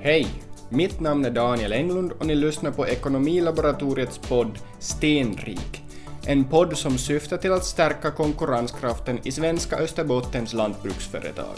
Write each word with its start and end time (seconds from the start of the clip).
Hej! 0.00 0.26
Mitt 0.68 1.00
namn 1.00 1.24
är 1.24 1.30
Daniel 1.30 1.72
Englund 1.72 2.12
och 2.12 2.26
ni 2.26 2.34
lyssnar 2.34 2.70
på 2.70 2.86
Ekonomilaboratoriets 2.86 4.18
podd 4.18 4.58
Stenrik. 4.78 5.82
En 6.26 6.44
podd 6.44 6.76
som 6.76 6.98
syftar 6.98 7.36
till 7.36 7.52
att 7.52 7.64
stärka 7.64 8.10
konkurrenskraften 8.10 9.18
i 9.24 9.32
svenska 9.32 9.76
Österbottens 9.76 10.52
lantbruksföretag. 10.54 11.56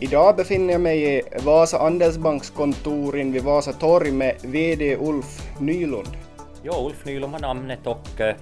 Idag 0.00 0.36
befinner 0.36 0.72
jag 0.72 0.80
mig 0.80 1.18
i 1.18 1.22
Vasa 1.44 1.78
Andelsbanks 1.78 2.50
kontor 2.50 3.12
vid 3.12 3.42
Vasa 3.42 3.72
torg 3.72 4.12
med 4.12 4.36
VD 4.44 4.96
Ulf 4.96 5.60
Nylund. 5.60 6.16
Ja, 6.62 6.86
Ulf 6.86 7.04
Nylund 7.04 7.32
har 7.32 7.40
namnet 7.40 7.86
och 7.86 8.20
eh, 8.20 8.36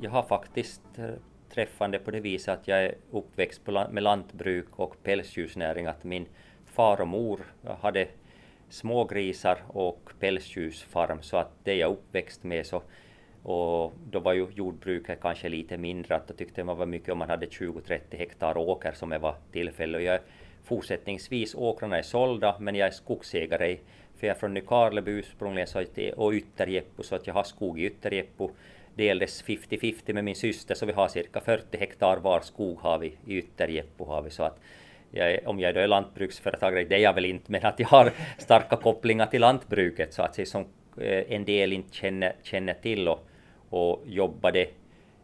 jag 0.00 0.10
har 0.10 0.22
faktiskt 0.22 0.82
eh, 0.98 1.04
träffande 1.54 1.98
på 1.98 2.10
det 2.10 2.20
viset 2.20 2.48
att 2.48 2.68
jag 2.68 2.84
är 2.84 2.94
uppväxt 3.10 3.60
med 3.90 4.02
lantbruk 4.02 4.68
och 4.70 5.02
pälsdjursnäring, 5.02 5.86
att 5.86 6.04
min 6.04 6.26
far 6.66 7.00
och 7.00 7.08
mor 7.08 7.40
hade 7.80 8.08
smågrisar 8.72 9.58
och 9.68 10.10
pälsdjursfarm, 10.20 11.22
så 11.22 11.36
att 11.36 11.50
det 11.64 11.72
är 11.72 11.76
jag 11.76 11.92
uppväxt 11.92 12.44
med 12.44 12.66
så 12.66 12.82
och 13.42 13.92
då 14.10 14.20
var 14.20 14.32
ju 14.32 14.46
jordbruket 14.54 15.18
kanske 15.20 15.48
lite 15.48 15.78
mindre, 15.78 16.16
att 16.16 16.28
då 16.28 16.34
tyckte 16.34 16.64
man 16.64 16.76
var 16.76 16.86
mycket 16.86 17.08
om 17.08 17.18
man 17.18 17.28
hade 17.28 17.46
20-30 17.46 18.00
hektar 18.10 18.56
åker 18.56 18.92
som 18.92 19.10
det 19.10 19.18
var 19.18 19.34
tillfälle. 19.52 19.98
Och 19.98 20.04
jag, 20.04 20.20
fortsättningsvis, 20.64 21.54
åkrarna 21.54 21.98
är 21.98 22.02
sålda, 22.02 22.56
men 22.58 22.74
jag 22.74 22.88
är 22.88 22.92
skogsägare, 22.92 23.78
för 24.16 24.26
jag 24.26 24.36
är 24.36 24.40
från 24.40 24.54
Nykarleby 24.54 25.10
ursprungligen 25.10 25.66
så 25.66 25.78
att, 25.78 25.98
och 26.16 26.32
Ytterjeppo, 26.32 27.02
så 27.02 27.14
att 27.14 27.26
jag 27.26 27.34
har 27.34 27.44
skog 27.44 27.80
i 27.80 27.86
Ytterjeppo. 27.86 28.50
Delades 28.94 29.44
50-50 29.44 30.12
med 30.12 30.24
min 30.24 30.34
syster, 30.34 30.74
så 30.74 30.86
vi 30.86 30.92
har 30.92 31.08
cirka 31.08 31.40
40 31.40 31.78
hektar 31.78 32.16
var 32.16 32.40
skog 32.40 32.78
har 32.78 32.98
vi 32.98 33.16
i 33.26 33.36
Ytterjeppo 33.36 34.04
har 34.04 34.22
vi, 34.22 34.30
så 34.30 34.42
att 34.42 34.60
jag 35.12 35.30
är, 35.32 35.48
om 35.48 35.60
jag 35.60 35.74
då 35.74 35.80
är 35.80 35.88
lantbruksföretagare, 35.88 36.84
det 36.84 36.94
är 36.94 36.98
jag 36.98 37.14
väl 37.14 37.24
inte, 37.24 37.52
men 37.52 37.66
att 37.66 37.80
jag 37.80 37.88
har 37.88 38.12
starka 38.38 38.76
kopplingar 38.76 39.26
till 39.26 39.40
lantbruket 39.40 40.12
så 40.12 40.22
att 40.22 40.34
säga 40.34 40.46
som 40.46 40.62
eh, 41.00 41.24
en 41.28 41.44
del 41.44 41.72
inte 41.72 41.96
känner, 41.96 42.32
känner 42.42 42.74
till 42.74 43.08
och, 43.08 43.28
och 43.68 44.02
jobbade 44.06 44.66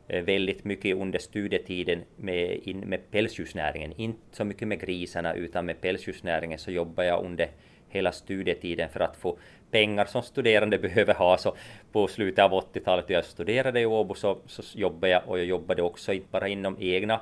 eh, 0.09 0.23
väldigt 0.25 0.65
mycket 0.65 0.97
under 0.97 1.19
studietiden 1.19 2.03
med, 2.17 2.61
in, 2.65 2.81
med 2.81 3.11
pälsdjursnäringen. 3.11 3.93
Inte 3.97 4.21
så 4.37 4.45
mycket 4.45 4.69
med 4.69 4.81
grisarna 4.81 5.35
utan 5.35 5.67
med 5.67 5.81
pälsdjursnäringen 5.81 6.59
så 6.59 6.71
jobbar 6.71 7.05
jag 7.05 7.25
under 7.25 7.49
hela 7.89 8.13
studietiden 8.13 8.89
för 8.89 9.01
att 9.01 9.17
få 9.17 9.39
pengar 9.71 10.05
som 10.05 10.23
studerande 10.23 10.79
behöver 10.89 11.15
ha. 11.15 11.39
Så 11.39 11.57
på 11.93 12.09
slutet 12.09 12.45
av 12.45 12.51
80-talet 12.51 13.09
när 13.09 13.17
jag 13.17 13.25
studerade 13.25 13.81
i 13.81 13.87
Åbo 13.87 14.15
så, 14.15 14.39
så 14.47 14.79
jobbade 14.79 15.13
jag 15.13 15.23
och 15.27 15.39
jag 15.39 15.47
jobbade 15.47 15.83
också 15.83 16.13
inte 16.13 16.29
bara 16.31 16.49
inom 16.49 16.77
egna 16.81 17.21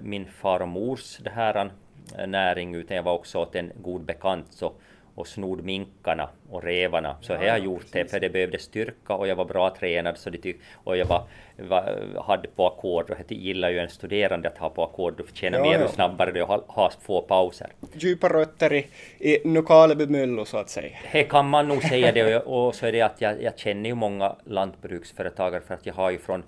min 0.00 0.26
far 0.26 0.60
och 0.60 0.68
mors 0.68 1.18
det 1.18 1.30
här 1.30 1.70
eh, 2.18 2.26
näring 2.26 2.74
utan 2.74 2.96
jag 2.96 3.04
var 3.04 3.12
också 3.12 3.38
åt 3.38 3.54
en 3.54 3.72
god 3.82 4.04
bekant 4.04 4.46
så, 4.50 4.72
och 5.14 5.26
snod 5.26 5.64
minkarna 5.64 6.28
och 6.50 6.62
revarna. 6.62 7.16
Så 7.20 7.32
ja, 7.32 7.44
jag 7.44 7.52
har 7.52 7.58
gjort 7.58 7.80
precis. 7.80 7.92
det 7.92 8.10
för 8.10 8.20
det 8.20 8.30
behövde 8.30 8.58
styrka 8.58 9.14
och 9.14 9.28
jag 9.28 9.36
var 9.36 9.44
bra 9.44 9.76
tränad 9.78 10.18
så 10.18 10.30
det 10.30 10.38
tyck, 10.38 10.56
och 10.74 10.96
jag 10.96 11.06
var, 11.06 11.22
var, 11.56 11.98
hade 12.26 12.48
på 12.48 12.66
ackord 12.66 13.10
och 13.10 13.16
det 13.28 13.34
gillar 13.34 13.70
ju 13.70 13.78
en 13.78 13.88
studerande 13.88 14.48
att 14.48 14.58
ha 14.58 14.70
på 14.70 14.84
ackord, 14.84 15.16
du 15.16 15.24
förtjänar 15.24 15.58
ja, 15.58 15.64
mer 15.64 15.80
ju 15.80 15.88
snabbare 15.88 16.32
du 16.32 16.42
har, 16.42 16.62
har 16.66 16.92
få 17.00 17.22
pauser. 17.22 17.72
Djupa 17.92 18.28
rötter 18.28 18.72
i, 18.72 18.86
i 19.18 19.48
Nukaleby 19.48 20.06
myllo 20.06 20.44
så 20.44 20.56
att 20.56 20.70
säga. 20.70 20.98
Det 21.12 21.24
kan 21.24 21.48
man 21.48 21.68
nog 21.68 21.82
säga 21.82 22.12
det 22.12 22.36
och, 22.36 22.66
och 22.66 22.74
så 22.74 22.86
är 22.86 22.92
det 22.92 23.00
att 23.00 23.20
jag, 23.20 23.42
jag 23.42 23.58
känner 23.58 23.88
ju 23.88 23.94
många 23.94 24.36
lantbruksföretagare 24.44 25.60
för 25.60 25.74
att 25.74 25.86
jag 25.86 25.94
har 25.94 26.10
ju 26.10 26.18
från 26.18 26.42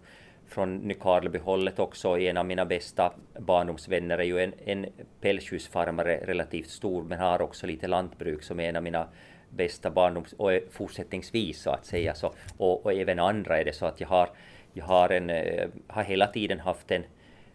från 0.57 0.77
Nykarleby-hållet 0.77 1.79
också. 1.79 2.19
En 2.19 2.37
av 2.37 2.47
mina 2.47 2.65
bästa 2.65 3.13
barndomsvänner 3.39 4.19
är 4.19 4.25
ju 4.25 4.41
en, 4.41 4.53
en 4.65 4.87
pälsdjursfarmare, 5.21 6.21
relativt 6.27 6.71
stor, 6.71 7.03
men 7.03 7.19
har 7.19 7.43
också 7.43 7.67
lite 7.67 7.87
lantbruk 7.87 8.43
som 8.43 8.61
är 8.61 8.69
en 8.69 8.77
av 8.77 8.83
mina 8.83 9.09
bästa 9.51 9.91
barndoms... 9.91 10.33
och 10.33 10.51
fortsättningsvis 10.71 11.61
så 11.61 11.71
att 11.71 11.87
säga. 11.87 12.15
Så, 12.15 12.33
och, 12.57 12.85
och 12.85 12.93
även 12.93 13.19
andra 13.19 13.59
är 13.61 13.65
det 13.65 13.73
så 13.73 13.87
att 13.87 14.01
jag 14.01 14.09
har, 14.09 14.29
jag 14.73 14.85
har, 14.85 15.09
en, 15.09 15.31
eh, 15.31 15.69
har 15.87 16.03
hela 16.03 16.27
tiden 16.27 16.61
haft 16.61 16.91
en 16.91 17.05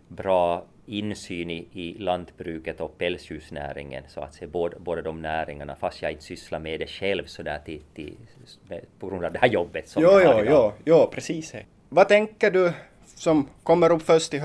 bra 0.08 0.66
insyn 0.86 1.50
i, 1.50 1.68
i 1.74 1.94
lantbruket 2.00 2.82
och 2.82 2.98
pälsdjursnäringen, 2.98 4.04
så 4.08 4.22
att 4.22 4.34
säga, 4.34 4.50
båda, 4.52 4.78
båda 4.80 5.02
de 5.02 5.22
näringarna, 5.22 5.76
fast 5.76 6.02
jag 6.02 6.12
inte 6.12 6.24
sysslar 6.24 6.60
med 6.60 6.80
det 6.80 6.88
själv 6.88 7.26
sådär 7.26 7.60
till, 7.66 7.82
till, 7.94 8.16
på 9.00 9.08
grund 9.08 9.26
av 9.26 9.34
det 9.34 9.40
här 9.40 9.48
jobbet 9.48 9.88
som 9.88 10.04
jo, 10.04 10.20
jag 10.20 10.34
har 10.34 10.44
jo, 10.44 10.52
jo, 10.52 10.72
jo, 10.86 11.10
precis. 11.12 11.56
Vad 11.90 12.08
tänker 12.08 12.52
du 12.52 12.74
som 13.22 13.48
kommer 13.64 13.92
upp 13.92 14.02
först 14.02 14.34
i 14.34 14.40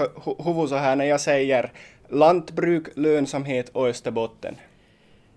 huvudet 0.44 0.68
så 0.68 0.76
här 0.76 0.96
när 0.96 1.04
jag 1.04 1.20
säger 1.20 1.72
lantbruk, 2.08 2.88
lönsamhet 2.96 3.68
och 3.68 3.88
Österbotten? 3.88 4.56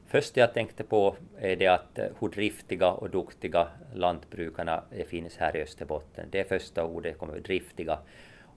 Först 0.08 0.38
jag 0.38 0.54
tänkte 0.54 0.84
på 0.84 1.16
är 1.40 1.56
det 1.56 1.68
att 1.68 2.00
eh, 2.00 2.06
hur 2.20 2.30
driftiga 2.30 2.92
och 2.92 3.10
duktiga 3.10 3.68
lantbrukarna 3.94 4.84
finns 5.10 5.38
här 5.38 5.58
i 5.58 5.62
Österbotten. 5.62 6.28
Det 6.32 6.40
är 6.40 6.44
första 6.44 6.84
ordet, 6.86 7.18
kommer 7.18 7.40
driftiga 7.40 8.00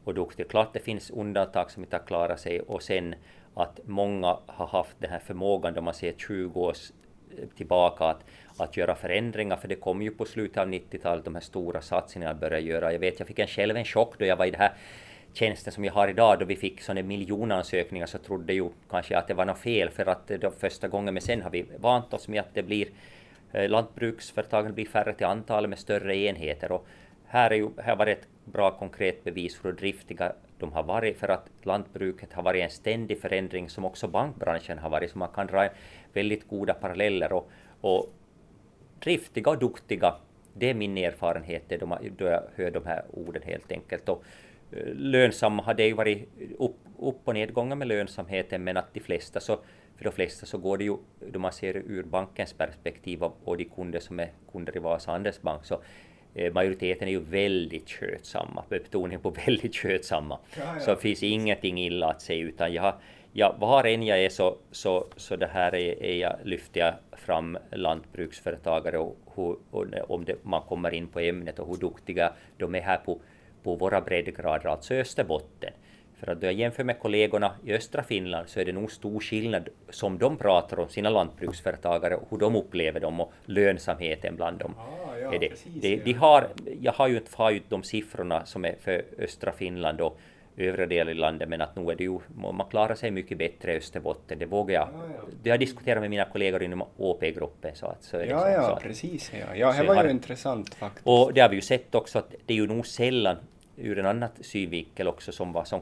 och 0.04 0.14
duktiga. 0.14 0.46
Klart 0.48 0.72
det 0.72 0.80
finns 0.80 1.10
undantag 1.10 1.70
som 1.70 1.82
inte 1.82 1.96
har 1.96 2.06
klarat 2.06 2.40
sig 2.40 2.60
och 2.60 2.82
sen 2.82 3.14
att 3.54 3.80
många 3.84 4.38
har 4.46 4.66
haft 4.66 4.96
den 4.98 5.10
här 5.10 5.18
förmågan, 5.18 5.74
då 5.74 5.80
man 5.80 5.94
ser 5.94 6.12
20 6.12 6.60
års 6.60 6.92
tillbaka, 7.56 8.04
att 8.04 8.24
att 8.56 8.76
göra 8.76 8.94
förändringar, 8.94 9.56
för 9.56 9.68
det 9.68 9.74
kom 9.74 10.02
ju 10.02 10.10
på 10.10 10.24
slutet 10.24 10.56
av 10.56 10.68
90-talet 10.68 11.24
de 11.24 11.34
här 11.34 11.42
stora 11.42 11.80
satsningarna 11.80 12.34
började 12.34 12.66
göra. 12.66 12.92
Jag 12.92 12.98
vet, 12.98 13.18
jag 13.18 13.28
fick 13.28 13.38
en 13.38 13.46
själv 13.46 13.76
en 13.76 13.84
chock 13.84 14.18
då 14.18 14.24
jag 14.24 14.36
var 14.36 14.46
i 14.46 14.50
det 14.50 14.58
här 14.58 14.72
tjänsten 15.32 15.72
som 15.72 15.84
jag 15.84 15.92
har 15.92 16.08
idag, 16.08 16.38
då 16.38 16.44
vi 16.44 16.56
fick 16.56 16.80
sådana 16.80 17.02
miljonansökningar 17.02 18.06
så 18.06 18.18
trodde 18.18 18.52
ju 18.54 18.68
kanske 18.90 19.18
att 19.18 19.28
det 19.28 19.34
var 19.34 19.44
något 19.44 19.58
fel 19.58 19.90
för 19.90 20.06
att 20.06 20.26
det 20.26 20.42
var 20.42 20.50
första 20.50 20.88
gången, 20.88 21.14
men 21.14 21.20
sen 21.20 21.42
har 21.42 21.50
vi 21.50 21.64
vant 21.78 22.14
oss 22.14 22.28
med 22.28 22.40
att 22.40 22.54
det 22.54 22.62
blir 22.62 22.88
eh, 23.52 23.68
lantbruksföretagen 23.68 24.74
blir 24.74 24.86
färre 24.86 25.12
till 25.12 25.26
antal 25.26 25.68
med 25.68 25.78
större 25.78 26.16
enheter 26.16 26.72
och 26.72 26.86
här, 27.26 27.50
är 27.50 27.54
ju, 27.54 27.70
här 27.78 27.96
var 27.96 28.06
det 28.06 28.12
ett 28.12 28.28
bra 28.44 28.70
konkret 28.70 29.24
bevis 29.24 29.56
för 29.56 29.68
hur 29.68 29.76
driftiga 29.76 30.32
de 30.58 30.72
har 30.72 30.82
varit 30.82 31.18
för 31.18 31.28
att 31.28 31.50
lantbruket 31.62 32.32
har 32.32 32.42
varit 32.42 32.62
en 32.62 32.70
ständig 32.70 33.20
förändring 33.20 33.68
som 33.68 33.84
också 33.84 34.08
bankbranschen 34.08 34.78
har 34.78 34.90
varit 34.90 35.10
så 35.10 35.18
man 35.18 35.28
kan 35.28 35.46
dra 35.46 35.68
väldigt 36.12 36.48
goda 36.48 36.74
paralleller 36.74 37.32
och, 37.32 37.50
och 37.80 38.12
driftiga 38.98 39.50
och 39.50 39.58
duktiga. 39.58 40.14
Det 40.54 40.70
är 40.70 40.74
min 40.74 40.98
erfarenhet 40.98 41.62
då 42.18 42.24
jag 42.24 42.42
hör 42.56 42.70
de 42.70 42.86
här 42.86 43.04
orden 43.12 43.42
helt 43.42 43.72
enkelt. 43.72 44.08
Och 44.08 44.24
eh, 44.72 44.94
lönsamma 44.94 45.62
har 45.62 45.74
det 45.74 45.86
ju 45.86 45.94
varit 45.94 46.28
upp, 46.58 46.76
upp 46.98 47.20
och 47.24 47.34
nedgångar 47.34 47.76
med 47.76 47.88
lönsamheten 47.88 48.64
men 48.64 48.76
att 48.76 48.94
de 48.94 49.00
flesta 49.00 49.40
så 49.40 49.58
för 49.96 50.04
de 50.10 50.12
flesta 50.12 50.46
så 50.46 50.58
går 50.58 50.78
det 50.78 50.84
ju, 50.84 50.96
då 51.32 51.38
man 51.38 51.52
ser 51.52 51.76
ur 51.76 52.02
bankens 52.02 52.52
perspektiv 52.52 53.22
och 53.22 53.56
de 53.56 53.64
kunder 53.64 54.00
som 54.00 54.20
är 54.20 54.30
kunder 54.52 54.76
i 54.76 54.78
Vasa 54.78 55.12
Andelsbank 55.12 55.64
så 55.64 55.82
eh, 56.34 56.52
majoriteten 56.52 57.08
är 57.08 57.12
ju 57.12 57.20
väldigt 57.20 57.90
skötsamma, 57.90 58.64
betoning 58.68 59.20
på 59.20 59.30
väldigt 59.46 59.76
skötsamma. 59.76 60.38
Ja, 60.56 60.62
ja. 60.74 60.80
Så 60.80 60.90
det 60.90 61.00
finns 61.00 61.22
ingenting 61.22 61.78
illa 61.78 62.06
att 62.06 62.22
säga 62.22 62.44
utan 62.44 62.72
jag 62.72 62.82
har 62.82 62.94
ja, 63.32 63.56
var 63.58 63.84
än 63.84 64.02
jag 64.02 64.24
är 64.24 64.28
så, 64.28 64.56
så, 64.70 65.06
så 65.16 65.36
det 65.36 65.46
här 65.46 65.74
är, 65.74 66.02
är 66.02 66.16
jag, 66.16 66.36
lyfter 66.44 66.80
jag 66.80 66.94
fram 67.12 67.58
lantbruksföretagare 67.70 68.98
och, 68.98 69.16
hur, 69.34 69.56
och 69.70 69.86
om 70.08 70.24
det, 70.24 70.36
man 70.42 70.62
kommer 70.62 70.94
in 70.94 71.08
på 71.08 71.20
ämnet 71.20 71.58
och 71.58 71.68
hur 71.68 71.76
duktiga 71.76 72.32
de 72.56 72.74
är 72.74 72.80
här 72.80 72.96
på, 72.96 73.20
på 73.62 73.74
våra 73.74 74.00
breddgrader, 74.00 74.68
alltså 74.68 74.94
Österbotten. 74.94 75.72
För 76.24 76.32
att 76.32 76.40
då 76.40 76.46
jag 76.46 76.54
jämför 76.54 76.84
med 76.84 76.98
kollegorna 76.98 77.52
i 77.64 77.72
östra 77.72 78.02
Finland 78.02 78.48
så 78.48 78.60
är 78.60 78.64
det 78.64 78.72
nog 78.72 78.92
stor 78.92 79.20
skillnad 79.20 79.68
som 79.90 80.18
de 80.18 80.36
pratar 80.36 80.80
om 80.80 80.88
sina 80.88 81.10
lantbruksföretagare 81.10 82.16
och 82.16 82.26
hur 82.30 82.38
de 82.38 82.56
upplever 82.56 83.00
dem 83.00 83.20
och 83.20 83.32
lönsamheten 83.44 84.36
bland 84.36 84.58
dem. 84.58 84.74
Ah, 84.78 85.16
ja, 85.16 85.34
är 85.34 85.38
det. 85.38 85.48
Precis, 85.48 85.82
de, 85.82 85.96
de 85.96 86.12
har, 86.12 86.48
jag 86.80 86.92
har 86.92 87.08
ju 87.08 87.16
inte 87.16 87.30
har 87.34 87.60
de 87.68 87.82
siffrorna 87.82 88.46
som 88.46 88.64
är 88.64 88.76
för 88.80 89.04
östra 89.18 89.52
Finland 89.52 90.00
och 90.00 90.18
övriga 90.66 90.86
delar 90.86 91.12
i 91.12 91.14
landet, 91.14 91.48
men 91.48 91.60
att 91.60 91.76
nu 91.76 91.90
är 91.90 91.94
det 91.94 92.04
ju, 92.04 92.18
man 92.34 92.66
klarar 92.70 92.94
sig 92.94 93.10
mycket 93.10 93.38
bättre 93.38 93.74
i 93.74 93.76
Österbotten, 93.76 94.38
det 94.38 94.46
vågar 94.46 94.74
jag. 94.74 94.88
Ja, 94.92 95.00
ja. 95.16 95.24
Det 95.42 95.50
har 95.50 95.58
diskuterat 95.58 96.00
med 96.00 96.10
mina 96.10 96.24
kollegor 96.24 96.62
inom 96.62 96.84
OP-gruppen. 96.96 97.74
Så 97.74 97.86
att, 97.86 98.02
så 98.02 98.16
är 98.16 98.20
det 98.20 98.26
ja, 98.26 98.40
så, 98.40 98.48
ja, 98.48 98.76
så 98.76 98.76
precis. 98.76 99.32
Ja, 99.40 99.56
ja 99.56 99.72
det 99.72 99.88
var 99.88 99.94
har, 99.94 100.04
ju 100.04 100.10
intressant 100.10 100.74
faktiskt. 100.74 101.06
Och 101.06 101.32
det 101.34 101.40
har 101.40 101.48
vi 101.48 101.56
ju 101.56 101.62
sett 101.62 101.94
också 101.94 102.18
att 102.18 102.34
det 102.46 102.54
är 102.54 102.56
ju 102.56 102.66
nog 102.66 102.86
sällan, 102.86 103.36
ur 103.76 103.98
en 103.98 104.06
annan 104.06 104.28
synvinkel 104.40 105.08
också 105.08 105.32
som, 105.32 105.52
var, 105.52 105.64
som 105.64 105.80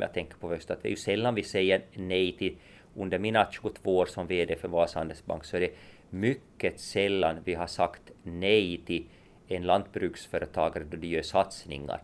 jag 0.00 0.12
tänker 0.12 0.34
på 0.34 0.48
först, 0.48 0.70
att 0.70 0.82
det 0.82 0.88
är 0.88 0.90
ju 0.90 0.96
sällan 0.96 1.34
vi 1.34 1.42
säger 1.42 1.82
nej 1.94 2.32
till, 2.32 2.56
under 2.96 3.18
mina 3.18 3.46
22 3.50 3.96
år 3.98 4.06
som 4.06 4.26
VD 4.26 4.56
för 4.56 4.68
Vasa 4.68 4.98
Handelsbank, 4.98 5.44
så 5.44 5.56
är 5.56 5.60
det 5.60 5.70
mycket 6.10 6.80
sällan 6.80 7.36
vi 7.44 7.54
har 7.54 7.66
sagt 7.66 8.02
nej 8.22 8.80
till 8.86 9.04
en 9.48 9.62
lantbruksföretagare 9.62 10.84
då 10.84 10.96
de 10.96 11.06
gör 11.06 11.22
satsningar 11.22 12.00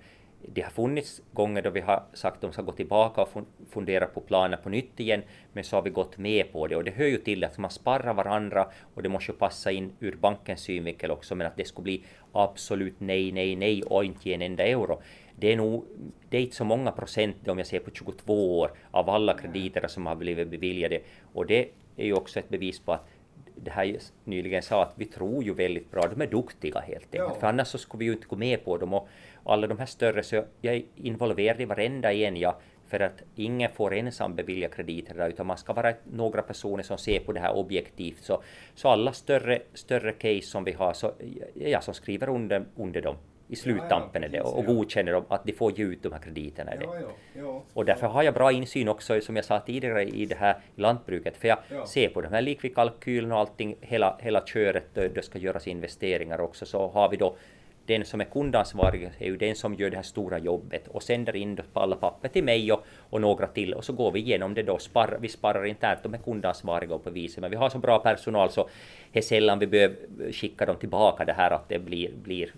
det 0.46 0.62
har 0.62 0.70
funnits 0.70 1.22
gånger 1.32 1.62
då 1.62 1.70
vi 1.70 1.81
har 1.81 2.02
sagt 2.12 2.34
att 2.37 2.40
de 2.40 2.52
ska 2.52 2.62
gå 2.62 2.72
tillbaka 2.72 3.22
och 3.22 3.28
fundera 3.70 4.06
på 4.06 4.20
planer 4.20 4.56
på 4.56 4.69
nytt 4.69 5.00
igen, 5.00 5.22
men 5.52 5.64
så 5.64 5.76
har 5.76 5.82
vi 5.82 5.90
gått 5.90 6.19
med 6.19 6.52
på 6.52 6.66
det. 6.66 6.76
Och 6.76 6.84
det 6.84 6.90
hör 6.90 7.06
ju 7.06 7.19
till 7.19 7.44
att 7.44 7.58
man 7.58 7.70
sparrar 7.70 8.14
varandra 8.14 8.66
och 8.94 9.02
det 9.02 9.08
måste 9.08 9.32
ju 9.32 9.38
passa 9.38 9.70
in 9.70 9.92
ur 10.00 10.16
bankens 10.16 10.60
synvinkel 10.60 11.10
också, 11.10 11.34
men 11.34 11.46
att 11.46 11.56
det 11.56 11.64
skulle 11.64 11.82
bli 11.82 12.04
absolut 12.32 13.00
nej, 13.00 13.32
nej, 13.32 13.56
nej 13.56 13.82
och 13.82 14.04
inte 14.04 14.28
ge 14.28 14.34
en 14.34 14.42
enda 14.42 14.64
euro. 14.64 15.02
Det 15.37 15.52
är 15.52 15.56
nog, 15.56 15.84
det 16.28 16.37
är 16.37 16.40
inte 16.40 16.56
så 16.56 16.64
många 16.64 16.92
procent 16.92 17.48
om 17.48 17.58
jag 17.58 17.66
ser 17.66 17.81
på 17.81 17.90
22 17.90 18.60
år 18.60 18.70
av 18.90 19.10
alla 19.10 19.38
krediter 19.38 19.88
som 19.88 20.06
har 20.06 20.16
blivit 20.16 20.48
beviljade 20.48 21.00
och 21.32 21.46
det 21.46 21.69
är 21.96 22.04
ju 22.04 22.14
också 22.14 22.38
ett 22.38 22.48
bevis 22.48 22.81
på 22.81 22.92
att 22.92 23.08
det 23.64 23.70
här 23.70 23.98
nyligen 24.25 24.62
sa 24.62 24.82
att 24.82 24.92
vi 24.94 25.04
tror 25.04 25.44
ju 25.44 25.54
väldigt 25.54 25.90
bra, 25.90 26.02
de 26.02 26.20
är 26.20 26.26
duktiga 26.26 26.81
helt 26.81 27.04
enkelt, 27.04 27.32
ja. 27.34 27.37
för 27.40 27.46
annars 27.46 27.69
så 27.69 27.78
skulle 27.78 27.98
vi 27.98 28.04
ju 28.04 28.12
inte 28.12 28.26
gå 28.26 28.37
med 28.37 28.64
på 28.64 28.76
dem 28.76 28.94
och 28.94 29.08
alla 29.44 29.66
de 29.66 29.78
här 29.78 29.87
större, 29.87 30.22
så 30.22 30.44
jag 30.60 30.75
är 30.75 30.82
involverad 30.96 31.60
i 31.60 31.64
varenda 31.64 32.12
en 32.12 32.37
jag 32.37 32.54
för 32.90 33.00
att 33.00 33.22
ingen 33.34 33.70
får 33.70 33.94
ensam 33.94 34.34
bevilja 34.34 34.69
krediter 34.69 35.14
där, 35.14 35.28
utan 35.28 35.46
man 35.46 35.58
ska 35.58 35.72
vara 35.72 35.92
några 36.12 36.42
personer 36.42 36.82
som 36.82 36.98
ser 36.98 37.20
på 37.20 37.32
det 37.32 37.40
här 37.40 37.56
objektivt. 37.56 38.25
Så, 38.25 38.42
så 38.75 38.88
alla 38.88 39.12
större, 39.12 39.62
större 39.75 40.12
case 40.12 40.42
som 40.42 40.64
vi 40.64 40.72
har, 40.72 40.92
så 40.92 41.12
jag 41.54 41.84
som 41.84 41.94
skriver 41.94 42.28
under, 42.28 42.64
under 42.76 43.02
dem. 43.02 43.16
I 43.48 43.56
sluttampen 43.56 44.22
ja, 44.22 44.28
ja, 44.32 44.42
och, 44.42 44.58
och 44.58 44.64
godkänner 44.64 45.12
dem 45.12 45.25
att 45.28 45.44
de 45.44 45.52
får 45.52 45.78
ge 45.78 45.84
ut 45.84 46.02
de 46.02 46.12
här 46.12 46.20
krediterna. 46.20 46.72
Ja, 46.81 46.94
ja, 47.34 47.62
och 47.72 47.84
därför 47.84 48.06
har 48.06 48.22
jag 48.22 48.34
bra 48.34 48.52
insyn 48.52 48.88
också, 48.88 49.20
som 49.20 49.37
jag 49.37 49.44
sa 49.44 49.60
tidigare, 49.60 50.04
i 50.04 50.26
det 50.26 50.34
här 50.34 50.56
lantbruket, 50.75 51.37
för 51.37 51.48
jag 51.48 51.88
ser 51.88 52.08
på 52.08 52.20
de 52.20 52.28
här 52.28 52.42
likvidkalkylerna 52.42 53.34
och 53.34 53.40
allting, 53.40 53.76
hela, 53.81 54.19
hela 54.20 54.46
köret, 54.46 54.94
det 54.94 55.25
ska 55.25 55.38
göras 55.38 55.69
investeringar 55.69 56.40
också, 56.40 56.66
så 56.66 56.88
har 56.88 57.08
vi 57.08 57.16
då 57.16 57.37
den 57.87 58.05
som 58.05 58.21
är 58.21 58.25
kundansvarig 58.25 59.11
är 59.19 59.27
ju 59.27 59.37
den 59.37 59.56
som 59.56 59.75
gör 59.75 59.91
det 59.91 59.97
här 59.97 60.03
stora 60.03 60.38
jobbet 60.38 60.88
och 60.88 61.03
sänder 61.03 61.37
in 61.37 61.61
på 61.73 61.81
alla 61.81 61.97
papper 61.97 62.29
till 62.29 62.44
mig 62.44 62.73
och, 62.73 62.85
och 63.11 63.21
några 63.21 63.47
till 63.47 63.75
och 63.75 63.85
så 63.85 63.93
går 63.93 64.12
vi 64.12 64.21
igenom 64.21 64.55
det 64.55 64.62
då. 64.62 64.79
Spar, 64.79 65.19
vi 65.21 65.29
sparar 65.29 65.65
internt, 65.65 66.03
de 66.03 66.15
är 66.15 66.19
kundansvariga 66.19 66.99
på 66.99 67.11
viset, 67.11 67.41
men 67.41 67.50
vi 67.50 67.56
har 67.56 67.71
så 67.71 67.79
bra 67.79 67.99
personal 67.99 68.50
så 68.50 68.69
det 69.12 69.19
är 69.19 69.23
sällan 69.23 69.59
vi 69.59 69.67
behöver 69.67 69.97
skicka 70.32 70.67
dem 70.67 70.77
tillbaka 70.77 71.25
det 71.25 71.32
här 71.32 71.50
att 71.50 71.69
det 71.69 71.79
blir, 71.79 72.11
blir 72.23 72.55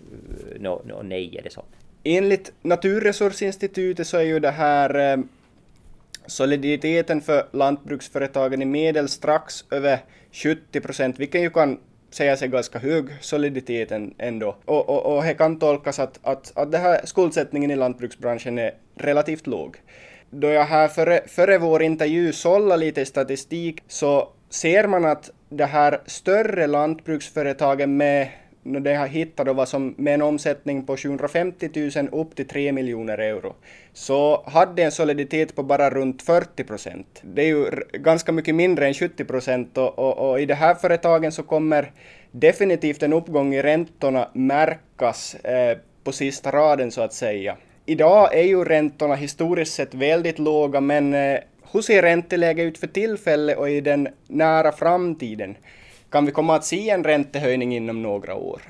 eh, 0.55 0.61
no, 0.61 0.81
no, 0.85 1.01
nej 1.03 1.37
är 1.37 1.41
det 1.41 1.49
så. 1.49 1.63
Enligt 2.03 2.53
Naturresursinstitutet 2.61 4.07
så 4.07 4.17
är 4.17 4.23
ju 4.23 4.39
det 4.39 4.51
här 4.51 5.13
eh, 5.13 5.23
soliditeten 6.25 7.21
för 7.21 7.47
lantbruksföretagen 7.51 8.61
i 8.61 8.65
medel 8.65 9.09
strax 9.09 9.65
över 9.71 9.99
70 10.31 10.81
procent, 10.81 11.19
vilket 11.19 11.41
ju 11.41 11.49
kan 11.49 11.79
säga 12.13 12.37
sig 12.37 12.47
ganska 12.47 12.79
hög 12.79 13.05
soliditet 13.21 13.91
ändå. 14.17 14.55
Och, 14.65 14.89
och, 14.89 15.15
och 15.15 15.23
det 15.23 15.33
kan 15.33 15.59
tolkas 15.59 15.99
att, 15.99 16.19
att, 16.23 16.51
att 16.55 16.71
det 16.71 16.77
här 16.77 17.01
skuldsättningen 17.03 17.71
i 17.71 17.75
lantbruksbranschen 17.75 18.59
är 18.59 18.71
relativt 18.95 19.47
låg. 19.47 19.77
Då 20.29 20.47
jag 20.47 20.65
här 20.65 20.87
före, 20.87 21.21
före 21.27 21.57
vår 21.57 21.83
intervju 21.83 22.33
sållade 22.33 22.85
lite 22.85 23.05
statistik 23.05 23.83
så 23.87 24.29
ser 24.49 24.87
man 24.87 25.05
att 25.05 25.31
det 25.49 25.65
här 25.65 26.01
större 26.05 26.67
lantbruksföretagen 26.67 27.97
med 27.97 28.27
när 28.63 28.79
de 28.79 28.95
har 28.95 29.43
då 29.45 29.53
var 29.53 29.65
som 29.65 29.95
med 29.97 30.13
en 30.13 30.21
omsättning 30.21 30.85
på 30.85 30.97
750 30.97 31.69
000 31.95 32.09
upp 32.11 32.35
till 32.35 32.47
3 32.47 32.71
miljoner 32.71 33.17
euro, 33.17 33.55
så 33.93 34.43
hade 34.47 34.83
en 34.83 34.91
soliditet 34.91 35.55
på 35.55 35.63
bara 35.63 35.89
runt 35.89 36.21
40 36.21 36.63
procent. 36.63 37.21
Det 37.21 37.41
är 37.41 37.47
ju 37.47 37.65
ganska 37.91 38.31
mycket 38.31 38.55
mindre 38.55 38.87
än 38.87 38.93
70 38.93 39.25
procent 39.25 39.77
och, 39.77 39.99
och, 39.99 40.29
och, 40.29 40.41
i 40.41 40.45
de 40.45 40.53
här 40.53 40.75
företagen 40.75 41.31
så 41.31 41.43
kommer 41.43 41.91
definitivt 42.31 43.03
en 43.03 43.13
uppgång 43.13 43.53
i 43.53 43.61
räntorna 43.61 44.29
märkas 44.33 45.35
eh, 45.35 45.77
på 46.03 46.11
sista 46.11 46.51
raden 46.51 46.91
så 46.91 47.01
att 47.01 47.13
säga. 47.13 47.57
Idag 47.85 48.35
är 48.35 48.43
ju 48.43 48.63
räntorna 48.63 49.15
historiskt 49.15 49.73
sett 49.73 49.93
väldigt 49.93 50.39
låga 50.39 50.81
men 50.81 51.13
eh, 51.13 51.39
hur 51.71 51.81
ser 51.81 52.01
ränteläget 52.01 52.65
ut 52.65 52.77
för 52.77 52.87
tillfället 52.87 53.57
och 53.57 53.69
i 53.69 53.81
den 53.81 54.07
nära 54.27 54.71
framtiden? 54.71 55.55
Kan 56.13 56.25
vi 56.25 56.31
komma 56.31 56.55
att 56.55 56.65
se 56.65 56.89
en 56.89 57.03
räntehöjning 57.03 57.75
inom 57.75 58.01
några 58.01 58.35
år? 58.35 58.61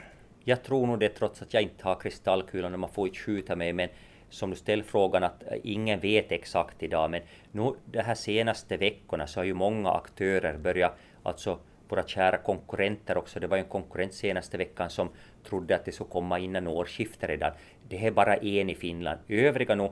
Jag 0.44 0.64
tror 0.64 0.88
nog 0.88 1.00
det 1.00 1.10
trots 1.10 1.42
att 1.42 1.54
jag 1.54 1.64
inte 1.64 1.84
har 1.84 1.96
kristallkulan 1.96 2.74
och 2.74 2.80
man 2.80 2.90
får 2.90 3.08
inte 3.08 3.20
skjuta 3.20 3.56
mig 3.56 3.74
men 3.74 3.90
som 4.30 4.50
du 4.50 4.56
ställer 4.56 4.84
frågan 4.84 5.24
att 5.24 5.44
eh, 5.44 5.58
ingen 5.64 6.00
vet 6.00 6.32
exakt 6.32 6.84
idag 6.84 7.12
men 7.12 7.22
nu 7.52 7.74
de 7.86 8.02
här 8.02 8.16
senaste 8.16 8.78
veckorna 8.78 9.28
så 9.28 9.40
har 9.40 9.46
ju 9.46 9.54
många 9.54 9.92
aktörer 9.92 10.58
börjat, 10.58 10.98
alltså 11.24 11.60
våra 11.90 12.04
kära 12.04 12.38
konkurrenter 12.38 13.18
också, 13.18 13.40
det 13.40 13.48
var 13.48 13.58
ju 13.58 13.64
en 13.64 13.70
konkurrent 13.70 14.14
senaste 14.14 14.58
veckan 14.58 14.90
som 14.90 15.10
trodde 15.50 15.76
att 15.76 15.86
det 15.86 15.92
skulle 15.92 16.10
komma 16.10 16.40
innan 16.40 16.68
årsskiftet 16.68 17.30
redan. 17.30 17.52
Det 17.90 18.06
är 18.08 18.12
bara 18.12 18.36
en 18.36 18.70
i 18.70 18.76
Finland. 18.76 19.20
Övriga 19.28 19.76
nu 19.76 19.90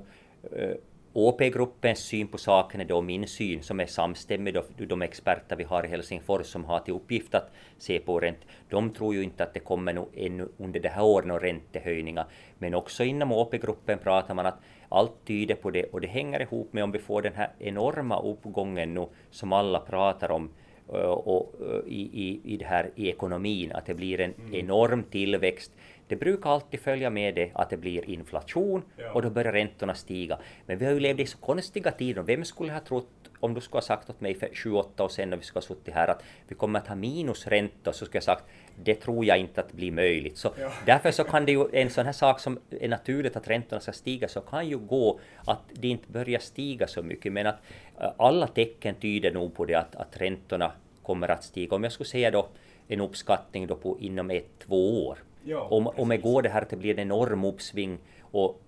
eh, 0.51 0.75
OP-gruppens 1.13 1.99
syn 1.99 2.27
på 2.27 2.37
saken 2.37 2.81
är 2.81 2.85
då 2.85 3.01
min 3.01 3.27
syn 3.27 3.63
som 3.63 3.79
är 3.79 3.85
samstämmig 3.85 4.53
då 4.53 4.85
de 4.85 5.01
experter 5.01 5.55
vi 5.55 5.63
har 5.63 5.85
i 5.85 5.87
Helsingfors 5.87 6.45
som 6.45 6.65
har 6.65 6.79
till 6.79 6.93
uppgift 6.93 7.35
att 7.35 7.51
se 7.77 7.99
på 7.99 8.19
ränt. 8.19 8.45
De 8.69 8.89
tror 8.89 9.15
ju 9.15 9.23
inte 9.23 9.43
att 9.43 9.53
det 9.53 9.59
kommer 9.59 9.93
nu 9.93 10.05
ännu 10.15 10.47
under 10.57 10.79
det 10.79 10.89
här 10.89 11.03
året 11.03 11.27
några 11.27 11.45
räntehöjningar. 11.45 12.25
Men 12.57 12.73
också 12.73 13.03
inom 13.03 13.31
OP-gruppen 13.31 13.99
pratar 13.99 14.33
man 14.33 14.45
att 14.45 14.59
allt 14.89 15.25
tyder 15.25 15.55
på 15.55 15.71
det 15.71 15.83
och 15.83 16.01
det 16.01 16.07
hänger 16.07 16.41
ihop 16.41 16.73
med 16.73 16.83
om 16.83 16.91
vi 16.91 16.99
får 16.99 17.21
den 17.21 17.35
här 17.35 17.49
enorma 17.59 18.21
uppgången 18.21 18.93
nu 18.93 19.07
som 19.31 19.53
alla 19.53 19.79
pratar 19.79 20.31
om 20.31 20.49
och, 20.97 21.55
eh, 21.61 21.93
i, 21.93 22.01
i, 22.13 22.53
i 22.53 22.57
det 22.57 22.65
här 22.65 22.89
i 22.95 23.09
ekonomin, 23.09 23.71
att 23.71 23.85
det 23.85 23.93
blir 23.93 24.19
en 24.19 24.33
mm. 24.33 24.55
enorm 24.55 25.03
tillväxt 25.03 25.71
det 26.11 26.15
brukar 26.15 26.49
alltid 26.49 26.79
följa 26.79 27.09
med 27.09 27.35
det 27.35 27.51
att 27.53 27.69
det 27.69 27.77
blir 27.77 28.09
inflation 28.09 28.83
ja. 28.97 29.11
och 29.11 29.21
då 29.21 29.29
börjar 29.29 29.53
räntorna 29.53 29.95
stiga. 29.95 30.39
Men 30.65 30.77
vi 30.77 30.85
har 30.85 30.93
ju 30.93 30.99
levt 30.99 31.19
i 31.19 31.25
så 31.25 31.37
konstiga 31.37 31.91
tider. 31.91 32.21
Vem 32.21 32.45
skulle 32.45 32.73
ha 32.73 32.79
trott 32.79 33.07
om 33.39 33.53
du 33.53 33.61
skulle 33.61 33.77
ha 33.77 33.81
sagt 33.81 34.09
åt 34.09 34.21
mig 34.21 34.35
för 34.35 34.49
28 34.53 35.03
år 35.03 35.09
sedan 35.09 35.29
när 35.29 35.37
vi 35.37 35.43
skulle 35.43 35.57
ha 35.57 35.67
suttit 35.67 35.93
här 35.93 36.07
att 36.07 36.23
vi 36.47 36.55
kommer 36.55 36.79
att 36.79 36.87
ha 36.87 36.95
minusräntor 36.95 37.91
så 37.91 38.05
skulle 38.05 38.17
jag 38.17 38.23
sagt 38.23 38.43
det 38.83 38.95
tror 38.95 39.25
jag 39.25 39.37
inte 39.37 39.61
att 39.61 39.69
det 39.69 39.75
blir 39.75 39.91
möjligt. 39.91 40.37
Så 40.37 40.53
ja. 40.59 40.71
Därför 40.85 41.11
så 41.11 41.23
kan 41.23 41.45
det 41.45 41.51
ju 41.51 41.65
en 41.73 41.89
sån 41.89 42.05
här 42.05 42.13
sak 42.13 42.39
som 42.39 42.59
är 42.69 42.87
naturligt 42.87 43.35
att 43.35 43.47
räntorna 43.47 43.81
ska 43.81 43.91
stiga 43.91 44.27
så 44.27 44.41
kan 44.41 44.69
ju 44.69 44.77
gå 44.77 45.19
att 45.45 45.63
det 45.71 45.87
inte 45.87 46.11
börjar 46.11 46.39
stiga 46.39 46.87
så 46.87 47.03
mycket 47.03 47.33
men 47.33 47.47
att 47.47 47.59
äh, 48.01 48.11
alla 48.17 48.47
tecken 48.47 48.95
tyder 48.95 49.31
nog 49.31 49.55
på 49.55 49.65
det 49.65 49.75
att, 49.75 49.95
att 49.95 50.17
räntorna 50.21 50.71
kommer 51.03 51.31
att 51.31 51.43
stiga. 51.43 51.75
Om 51.75 51.83
jag 51.83 51.91
skulle 51.91 52.09
säga 52.09 52.31
då 52.31 52.47
en 52.87 53.01
uppskattning 53.01 53.67
då 53.67 53.75
på 53.75 53.97
inom 53.99 54.31
ett, 54.31 54.59
två 54.59 55.07
år 55.07 55.17
Ja, 55.43 55.67
om, 55.71 55.87
om 55.87 56.09
det 56.09 56.17
går 56.17 56.41
det 56.41 56.49
här 56.49 56.61
att 56.61 56.69
det 56.69 56.75
blir 56.75 56.93
en 56.93 56.99
enorm 56.99 57.43
uppsving 57.43 57.97
och 58.21 58.61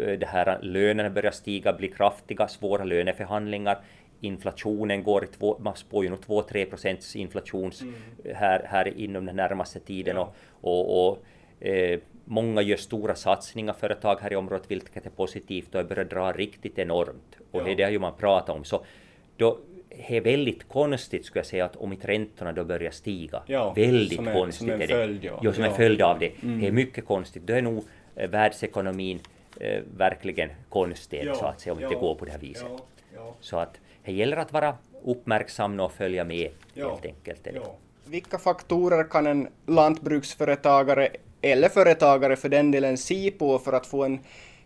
eh, 0.00 0.18
det 0.18 0.26
här 0.26 0.58
lönerna 0.62 1.10
börjar 1.10 1.30
stiga, 1.30 1.72
blir 1.72 1.88
kraftiga, 1.88 2.48
svåra 2.48 2.84
löneförhandlingar, 2.84 3.78
inflationen 4.20 5.02
går 5.02 5.24
i 5.24 5.26
två, 5.26 5.58
man 5.58 5.76
spår 5.76 6.04
ju 6.04 6.10
nog 6.10 6.18
2-3 6.18 6.64
procents 6.64 7.16
inflation 7.16 7.70
mm. 7.80 7.94
här, 8.36 8.66
här 8.68 8.98
inom 8.98 9.26
den 9.26 9.36
närmaste 9.36 9.80
tiden 9.80 10.16
ja. 10.16 10.32
och, 10.60 10.80
och, 10.80 11.08
och 11.08 11.66
eh, 11.66 12.00
många 12.24 12.62
gör 12.62 12.76
stora 12.76 13.14
satsningar, 13.14 13.72
företag 13.72 14.18
här 14.20 14.32
i 14.32 14.36
området, 14.36 14.70
vilket 14.70 15.06
är 15.06 15.10
positivt 15.10 15.74
och 15.74 15.82
det 15.82 15.88
börjar 15.88 16.04
dra 16.04 16.32
riktigt 16.32 16.78
enormt. 16.78 17.38
Och 17.50 17.68
ja. 17.68 17.74
det 17.74 17.82
har 17.82 17.90
ju 17.90 17.98
man 17.98 18.16
pratat 18.16 18.56
om. 18.56 18.64
Så 18.64 18.84
då, 19.36 19.58
det 19.96 20.16
är 20.16 20.20
väldigt 20.20 20.68
konstigt 20.68 21.26
skulle 21.26 21.38
jag 21.38 21.46
säga 21.46 21.64
att 21.64 21.76
om 21.76 21.92
inte 21.92 22.06
räntorna 22.06 22.52
då 22.52 22.64
börjar 22.64 22.90
stiga. 22.90 23.42
Ja, 23.46 23.72
väldigt 23.72 24.16
som 24.16 24.28
en, 24.28 24.34
konstigt 24.34 24.58
som 24.58 24.70
en 24.70 24.82
är 24.82 24.86
det. 24.86 24.94
Följd, 24.94 25.24
ja. 25.24 25.40
Jo, 25.42 25.52
som 25.52 25.64
ja. 25.64 25.70
en 25.70 25.76
följd 25.76 26.02
av 26.02 26.18
det. 26.18 26.32
Mm. 26.42 26.60
Det 26.60 26.66
är 26.66 26.72
mycket 26.72 27.04
konstigt. 27.04 27.42
Då 27.46 27.52
är 27.52 27.62
nog 27.62 27.84
eh, 28.16 28.30
världsekonomin 28.30 29.20
eh, 29.60 29.82
verkligen 29.96 30.50
konstig 30.68 31.24
ja, 31.24 31.34
så 31.34 31.44
att 31.44 31.60
säga 31.60 31.72
om 31.72 31.80
ja, 31.80 31.88
det 31.88 31.94
går 31.94 32.14
på 32.14 32.24
det 32.24 32.30
här 32.30 32.38
viset. 32.38 32.66
Så 33.40 33.58
att 33.58 33.80
det 34.04 34.12
gäller 34.12 34.36
att 34.36 34.52
vara 34.52 34.76
uppmärksam 35.04 35.80
och 35.80 35.92
följa 35.92 36.24
med 36.24 36.50
helt 36.74 37.06
enkelt. 37.06 37.46
Är. 37.46 37.62
Vilka 38.04 38.38
faktorer 38.38 39.04
kan 39.04 39.26
en 39.26 39.48
lantbruksföretagare 39.66 41.08
eller 41.40 41.68
företagare 41.68 42.36
för 42.36 42.48
den 42.48 42.70
delen 42.70 42.98
se 42.98 43.30
på 43.30 43.58
för 43.58 43.72
att 43.72 43.86
få 43.86 44.04
en 44.04 44.18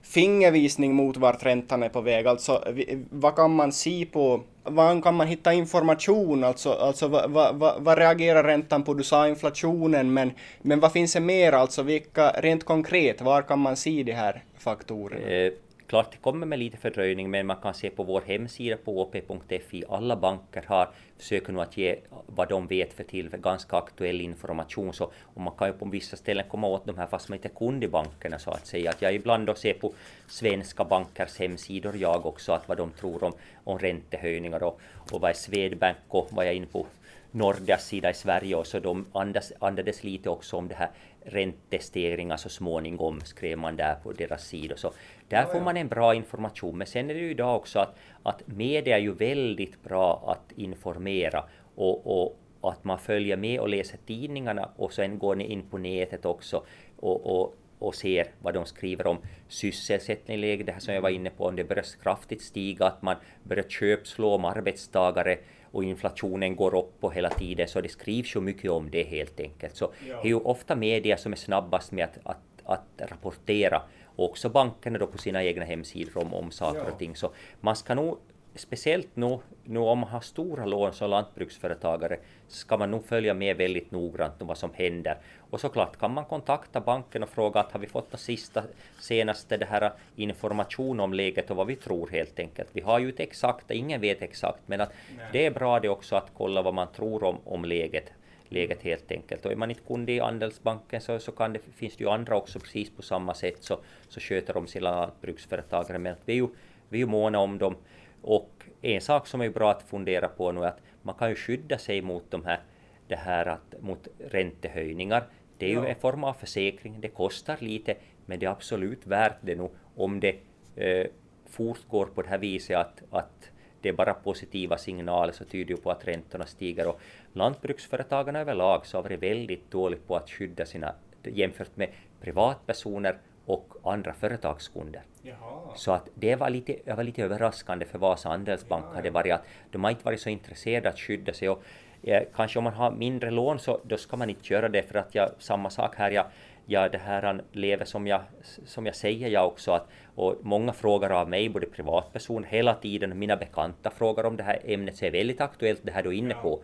fingervisning 0.03 0.95
mot 0.95 1.17
vart 1.17 1.47
räntan 1.47 1.83
är 1.83 1.89
på 1.89 2.01
väg. 2.01 2.27
Alltså 2.27 2.65
vad 3.11 3.37
kan 3.37 3.55
man 3.55 3.73
se 3.73 4.07
på, 4.13 4.43
var 4.71 5.03
kan 5.03 5.15
man 5.15 5.27
hitta 5.27 5.53
information, 5.53 6.45
alltså, 6.45 6.73
alltså 6.73 7.09
vad, 7.09 7.31
vad, 7.31 7.83
vad 7.83 7.99
reagerar 7.99 8.45
räntan 8.45 8.83
på? 8.83 8.95
Du 8.95 9.05
sa 9.05 9.29
inflationen, 9.29 10.13
men, 10.13 10.33
men 10.63 10.81
vad 10.81 10.93
finns 10.93 11.13
det 11.13 11.21
mer, 11.21 11.53
alltså 11.53 11.83
vilka, 11.83 12.31
rent 12.31 12.65
konkret, 12.65 13.21
var 13.21 13.43
kan 13.43 13.59
man 13.59 13.77
se 13.77 14.03
de 14.03 14.13
här 14.13 14.43
faktorerna? 14.59 15.27
Eh, 15.27 15.53
Klart, 15.89 16.13
det 16.13 16.19
kommer 16.19 16.47
med 16.47 16.59
lite 16.59 16.77
fördröjning, 16.77 17.31
men 17.31 17.47
man 17.47 17.57
kan 17.57 17.75
se 17.75 17.91
på 17.91 18.03
vår 18.03 18.21
hemsida 18.27 18.77
på 18.77 19.03
op.fi. 19.03 19.85
Alla 19.89 20.17
banker 20.17 20.65
har 20.67 20.89
försöker 21.17 21.53
nu 21.53 21.61
att 21.61 21.77
ge 21.77 21.97
vad 22.27 22.49
de 22.49 22.67
vet 22.67 22.93
för 22.93 23.05
till 23.05 23.29
ganska 23.29 23.77
aktuell 23.77 24.21
information. 24.21 24.93
Så, 24.93 25.05
och 25.23 25.41
man 25.41 25.55
kan 25.59 25.69
ju 25.69 25.75
på 25.75 25.85
vissa 25.85 26.17
ställen 26.17 26.45
komma 26.49 26.67
åt 26.67 26.87
de 26.87 26.99
här 26.99 27.07
fast 27.07 27.29
man 27.29 27.37
inte 27.37 27.49
är 27.49 27.55
kund 27.55 27.85
i 27.85 27.89
bankerna 27.89 28.39
så 28.39 28.51
att 28.51 28.67
säga. 28.67 28.91
Att 28.91 29.03
jag 29.03 29.15
ibland 29.15 29.47
då 29.47 29.55
ser 29.55 29.75
på 29.75 29.93
svenska 30.27 30.85
bankers 30.85 31.39
hemsidor 31.39 31.97
jag 31.97 32.27
också 32.27 32.53
att 32.53 32.69
vad 32.69 32.77
de 32.77 32.91
tror 32.91 33.25
om, 33.25 33.33
om 33.65 33.79
räntehöjningar 33.79 34.63
och, 34.63 34.81
och 35.13 35.21
vad 35.21 35.31
är 35.31 35.35
Swedbank 35.35 35.97
och 36.09 36.29
vad 36.31 36.47
jag 36.47 36.53
är 36.53 36.57
inne 36.57 36.67
på 36.67 36.87
Nordeas 37.31 37.87
sida 37.87 38.11
i 38.11 38.15
Sverige 38.15 38.55
och 38.55 38.67
så 38.67 38.79
de 38.79 39.07
andas, 39.13 39.53
andades 39.59 40.05
lite 40.05 40.31
också 40.31 40.57
om 40.57 40.69
det 40.69 40.75
här 40.75 40.91
räntestegringar 41.25 42.37
så 42.37 42.49
småningom, 42.49 43.21
skrev 43.25 43.59
man 43.59 43.77
där 43.77 43.95
på 43.95 44.13
deras 44.13 44.47
sida. 44.47 44.77
Så 44.77 44.93
där 45.29 45.45
får 45.45 45.61
man 45.61 45.77
en 45.77 45.89
bra 45.89 46.15
information. 46.15 46.79
Men 46.79 46.87
sen 46.87 47.11
är 47.11 47.15
det 47.15 47.21
ju 47.21 47.31
idag 47.31 47.57
också 47.57 47.79
att, 47.79 47.95
att 48.23 48.47
media 48.47 48.97
är 48.97 49.01
ju 49.01 49.13
väldigt 49.13 49.83
bra 49.83 50.25
att 50.27 50.59
informera 50.59 51.45
och, 51.75 52.23
och 52.23 52.39
att 52.61 52.85
man 52.85 52.99
följer 52.99 53.37
med 53.37 53.61
och 53.61 53.69
läser 53.69 53.99
tidningarna 54.07 54.71
och 54.77 54.93
sen 54.93 55.19
går 55.19 55.37
ni 55.37 55.45
in 55.45 55.63
på 55.71 55.79
nätet 55.79 56.27
också 56.27 56.65
och, 56.97 57.41
och 57.41 57.57
och 57.79 57.95
ser 57.95 58.27
vad 58.43 58.55
de 58.55 58.67
skriver 58.67 59.07
om 59.07 59.19
sysselsättning, 59.49 60.39
läge, 60.39 60.65
det 60.65 60.73
här 60.73 60.81
som 60.81 60.95
jag 60.95 61.01
var 61.01 61.11
inne 61.11 61.31
på, 61.31 61.47
om 61.47 61.57
det 61.57 61.65
börjar 61.65 61.85
kraftigt 62.03 62.43
stiga, 62.43 62.87
att 62.87 63.03
man 63.03 63.17
börjar 63.43 63.65
köpslå 63.69 64.35
om 64.35 64.45
arbetstagare 64.45 65.39
och 65.71 65.85
inflationen 65.85 66.57
går 66.57 66.75
upp 66.75 67.05
och 67.05 67.15
hela 67.15 67.31
tiden, 67.31 67.69
så 67.69 67.81
det 67.81 67.89
skrivs 67.89 68.37
ju 68.37 68.41
mycket 68.41 68.71
om 68.71 68.91
det 68.91 69.03
helt 69.03 69.41
enkelt. 69.41 69.77
Så 69.77 69.93
ja. 70.09 70.17
det 70.23 70.29
är 70.29 70.31
ju 70.31 70.35
ofta 70.35 70.77
media 70.77 71.17
som 71.17 71.33
är 71.33 71.37
snabbast 71.37 71.93
med 71.93 72.05
att, 72.05 72.19
att, 72.23 72.39
att 72.65 73.11
rapportera, 73.11 73.83
och 74.19 74.25
också 74.25 74.49
bankerna 74.49 74.99
då 74.99 75.07
på 75.07 75.19
sina 75.19 75.45
egna 75.45 75.65
hemsidor 75.65 76.19
om, 76.19 76.35
om 76.35 76.51
saker 76.51 76.81
ja. 76.81 76.93
och 76.93 76.99
ting. 76.99 77.17
Så 77.17 77.31
man 77.61 77.77
ska 77.77 77.95
nog 77.95 78.19
speciellt 78.55 79.09
nu, 79.15 79.39
nu 79.65 79.79
om 79.79 79.99
man 79.99 80.09
har 80.09 80.21
stora 80.21 80.67
lån 80.67 80.93
som 80.93 81.11
lantbruksföretagare 81.11 82.19
ska 82.49 82.77
man 82.77 82.91
nog 82.91 83.05
följa 83.05 83.35
med 83.35 83.57
väldigt 83.57 83.91
noggrant 83.91 84.35
vad 84.39 84.59
som 84.59 84.71
händer. 84.75 85.19
Och 85.51 85.61
såklart 85.61 85.99
kan 85.99 86.15
man 86.15 86.25
kontakta 86.25 86.81
banken 86.81 87.23
och 87.23 87.29
fråga 87.29 87.61
att 87.61 87.73
har 87.73 87.81
vi 87.81 87.87
fått 87.87 88.11
den 88.11 88.19
sista, 88.21 88.63
senaste 89.01 89.57
det 89.57 89.67
här 89.67 89.93
information 90.17 91.01
om 91.01 91.15
läget 91.15 91.51
och 91.51 91.57
vad 91.57 91.67
vi 91.67 91.77
tror 91.77 92.09
helt 92.09 92.39
enkelt. 92.39 92.69
Vi 92.73 92.81
har 92.81 92.99
ju 92.99 93.09
inte 93.09 93.23
exakt, 93.23 93.71
ingen 93.71 94.01
vet 94.01 94.23
exakt, 94.23 94.61
men 94.67 94.81
att 94.81 94.93
det 95.33 95.47
är 95.47 95.51
bra 95.51 95.81
det 95.81 95.89
också 95.89 96.17
att 96.17 96.31
kolla 96.37 96.63
vad 96.63 96.75
man 96.75 96.93
tror 96.93 97.25
om, 97.25 97.39
om 97.45 97.65
läget 97.65 98.13
läget 98.49 98.83
helt 98.83 99.13
enkelt. 99.13 99.47
Och 99.47 99.53
är 99.53 99.57
man 99.57 99.71
inte 99.71 99.83
kunde 99.83 100.13
i 100.13 100.21
Andelsbanken 100.21 101.01
så, 101.01 101.19
så 101.19 101.33
kan 101.33 101.53
det, 101.53 101.61
finns 101.77 101.97
det 101.97 102.05
ju 102.05 102.11
andra 102.11 102.37
också 102.37 102.61
precis 102.61 102.91
på 102.91 103.03
samma 103.03 103.35
sätt 103.35 103.57
så, 103.61 103.79
så 104.09 104.21
sköter 104.21 104.55
de 104.55 104.67
sina 104.67 104.91
lantbruksföretagare. 104.91 105.99
Men 105.99 106.17
vi 106.25 106.33
är 106.33 106.37
ju, 106.37 106.49
vi 106.89 106.99
är 106.99 107.01
ju 107.01 107.07
måna 107.07 107.39
om 107.39 107.59
dem. 107.59 107.77
Och 108.23 108.65
en 108.83 109.01
sak 109.01 109.27
som 109.27 109.41
är 109.41 109.51
bra 109.51 109.71
att 109.71 109.83
fundera 109.83 110.29
på 110.29 110.53
nu 110.53 110.61
är 110.61 110.69
att 110.69 110.81
man 111.03 111.15
kan 111.15 111.29
ju 111.29 111.35
skydda 111.35 111.79
sig 111.79 112.03
mot 112.03 112.31
de 112.31 112.45
här, 112.45 112.61
det 113.09 113.17
här 113.17 113.47
att, 113.47 113.75
mot 113.81 114.09
räntehöjningar. 114.19 115.25
Det 115.59 115.67
är 115.67 115.71
ju 115.71 115.87
en 115.87 115.97
form 115.97 116.25
av 116.25 116.33
försäkring, 116.33 117.01
det 117.01 117.09
kostar 117.09 117.57
lite, 117.61 117.97
men 118.27 118.39
det 118.39 118.47
är 118.47 118.51
absolut 118.51 119.07
värt 119.07 119.37
det 119.41 119.55
nu 119.55 119.69
om 119.97 120.21
det 120.21 120.37
eh, 120.77 121.07
fortgår 121.47 122.07
på 122.07 122.23
det 122.23 122.29
här 122.29 122.39
viset 122.39 122.77
att, 122.77 123.03
att 123.11 123.51
det 123.81 123.89
är 123.89 123.93
bara 123.93 124.15
positiva 124.15 124.79
signaler 124.79 125.33
så 125.33 125.45
tyder 125.45 125.75
ju 125.75 125.77
på 125.77 125.91
att 125.91 126.07
räntorna 126.07 126.47
stiger 126.47 126.87
och 126.87 127.01
lantbruksföretagarna 127.39 128.39
överlag 128.39 128.87
så 128.87 128.99
har 128.99 129.03
varit 129.03 129.23
väldigt 129.23 129.71
dåligt 129.71 130.07
på 130.07 130.17
att 130.17 130.31
skydda 130.31 130.67
sina 130.67 130.95
jämfört 131.23 131.77
med 131.77 131.89
privatpersoner 132.21 133.19
och 133.47 133.75
andra 133.83 134.13
företagskunder. 134.13 135.03
Jaha. 135.23 135.77
Så 135.77 135.93
att 135.93 136.09
det 136.15 136.37
var 136.37 136.51
lite, 136.51 136.77
det 136.85 136.95
var 136.95 137.05
lite 137.05 137.23
överraskande 137.23 137.85
för 137.85 137.99
Vasa 137.99 138.29
Andelsbank 138.29 138.85
ja, 138.89 138.95
hade 138.95 139.11
varit 139.11 139.33
att 139.33 139.43
de 139.71 139.85
har 139.85 139.91
inte 139.91 140.05
varit 140.05 140.21
så 140.21 140.29
intresserade 140.29 140.89
att 140.89 140.99
skydda 140.99 141.33
sig 141.33 141.49
och 141.49 141.63
eh, 142.03 142.23
kanske 142.35 142.59
om 142.59 142.65
man 142.65 142.73
har 142.73 142.91
mindre 142.91 143.31
lån 143.31 143.59
så 143.59 143.81
då 143.85 143.97
ska 143.97 144.17
man 144.17 144.31
inte 144.31 144.53
göra 144.55 144.69
det 144.69 144.83
för 144.83 144.99
att 144.99 145.15
jag, 145.15 145.31
samma 145.39 145.71
sak 145.71 145.97
här, 145.97 146.11
jag, 146.11 146.27
jag 146.67 146.93
det 146.93 146.99
här 146.99 147.43
lever 147.53 147.85
som 147.85 148.07
jag, 148.07 148.21
som 148.67 148.87
jag 148.87 148.95
säger 148.95 149.29
jag 149.29 149.47
också 149.47 149.73
att 149.73 149.89
och 150.15 150.37
många 150.43 150.73
frågar 150.73 151.11
av 151.11 151.29
mig, 151.29 151.49
både 151.49 151.67
privatperson 151.67 152.45
hela 152.45 152.75
tiden, 152.75 153.19
mina 153.19 153.37
bekanta 153.37 153.91
frågar 153.91 154.25
om 154.25 154.37
det 154.37 154.43
här 154.43 154.61
ämnet, 154.65 154.97
så 154.97 155.05
är 155.05 155.11
väldigt 155.11 155.41
aktuellt 155.41 155.81
det 155.83 155.93
här 155.93 156.03
du 156.03 156.09
är 156.09 156.13
inne 156.13 156.35
på, 156.35 156.63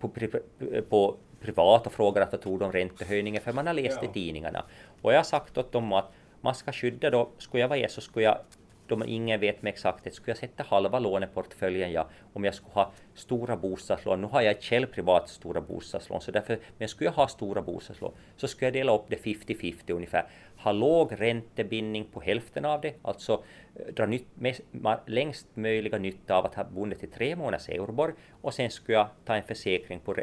på, 0.00 0.10
på 0.88 1.16
privat 1.40 1.86
och 1.86 1.92
frågar 1.92 2.22
att 2.22 2.32
vad 2.32 2.40
tror 2.40 2.58
de 2.58 2.72
räntehöjningen, 2.72 3.42
för 3.42 3.52
man 3.52 3.66
har 3.66 3.74
läst 3.74 3.98
ja. 4.02 4.08
i 4.08 4.12
tidningarna. 4.12 4.64
Och 5.02 5.12
jag 5.12 5.18
har 5.18 5.24
sagt 5.24 5.58
åt 5.58 5.72
dem 5.72 5.92
att 5.92 6.12
man 6.40 6.54
ska 6.54 6.72
skydda 6.72 7.10
då, 7.10 7.30
skulle 7.38 7.60
jag 7.60 7.68
vara 7.68 7.78
er 7.78 7.88
så 7.88 8.00
skulle 8.00 8.24
jag 8.24 8.38
då 8.86 9.04
ingen 9.06 9.40
vet 9.40 9.62
med 9.62 9.70
exakthet, 9.70 10.14
skulle 10.14 10.30
jag 10.30 10.38
sätta 10.38 10.62
halva 10.62 10.98
låneportföljen 10.98 11.92
ja, 11.92 12.08
om 12.32 12.44
jag 12.44 12.54
skulle 12.54 12.74
ha 12.74 12.92
stora 13.14 13.56
bostadslån. 13.56 14.20
Nu 14.20 14.26
har 14.26 14.42
jag 14.42 14.62
själv 14.62 14.86
privat 14.86 15.28
stora 15.28 15.60
bostadslån, 15.60 16.20
så 16.20 16.30
därför, 16.30 16.58
men 16.78 16.88
skulle 16.88 17.08
jag 17.08 17.14
ha 17.14 17.28
stora 17.28 17.62
bostadslån 17.62 18.12
så 18.36 18.48
skulle 18.48 18.66
jag 18.66 18.72
dela 18.72 18.94
upp 18.94 19.04
det 19.08 19.16
50-50 19.16 19.92
ungefär. 19.92 20.26
Ha 20.56 20.72
låg 20.72 21.20
räntebindning 21.20 22.04
på 22.04 22.20
hälften 22.20 22.64
av 22.64 22.80
det, 22.80 22.94
alltså 23.02 23.44
eh, 23.74 23.94
dra 23.94 24.06
nytt, 24.06 24.26
mest, 24.34 24.60
längst 25.06 25.46
möjliga 25.54 25.98
nytta 25.98 26.36
av 26.36 26.46
att 26.46 26.54
ha 26.54 26.64
bundet 26.64 27.00
till 27.00 27.10
tre 27.10 27.36
månaders 27.36 27.68
Euroborg 27.68 28.14
och 28.40 28.54
sen 28.54 28.70
skulle 28.70 28.98
jag 28.98 29.08
ta 29.24 29.36
en 29.36 29.42
försäkring 29.42 30.00
på 30.00 30.14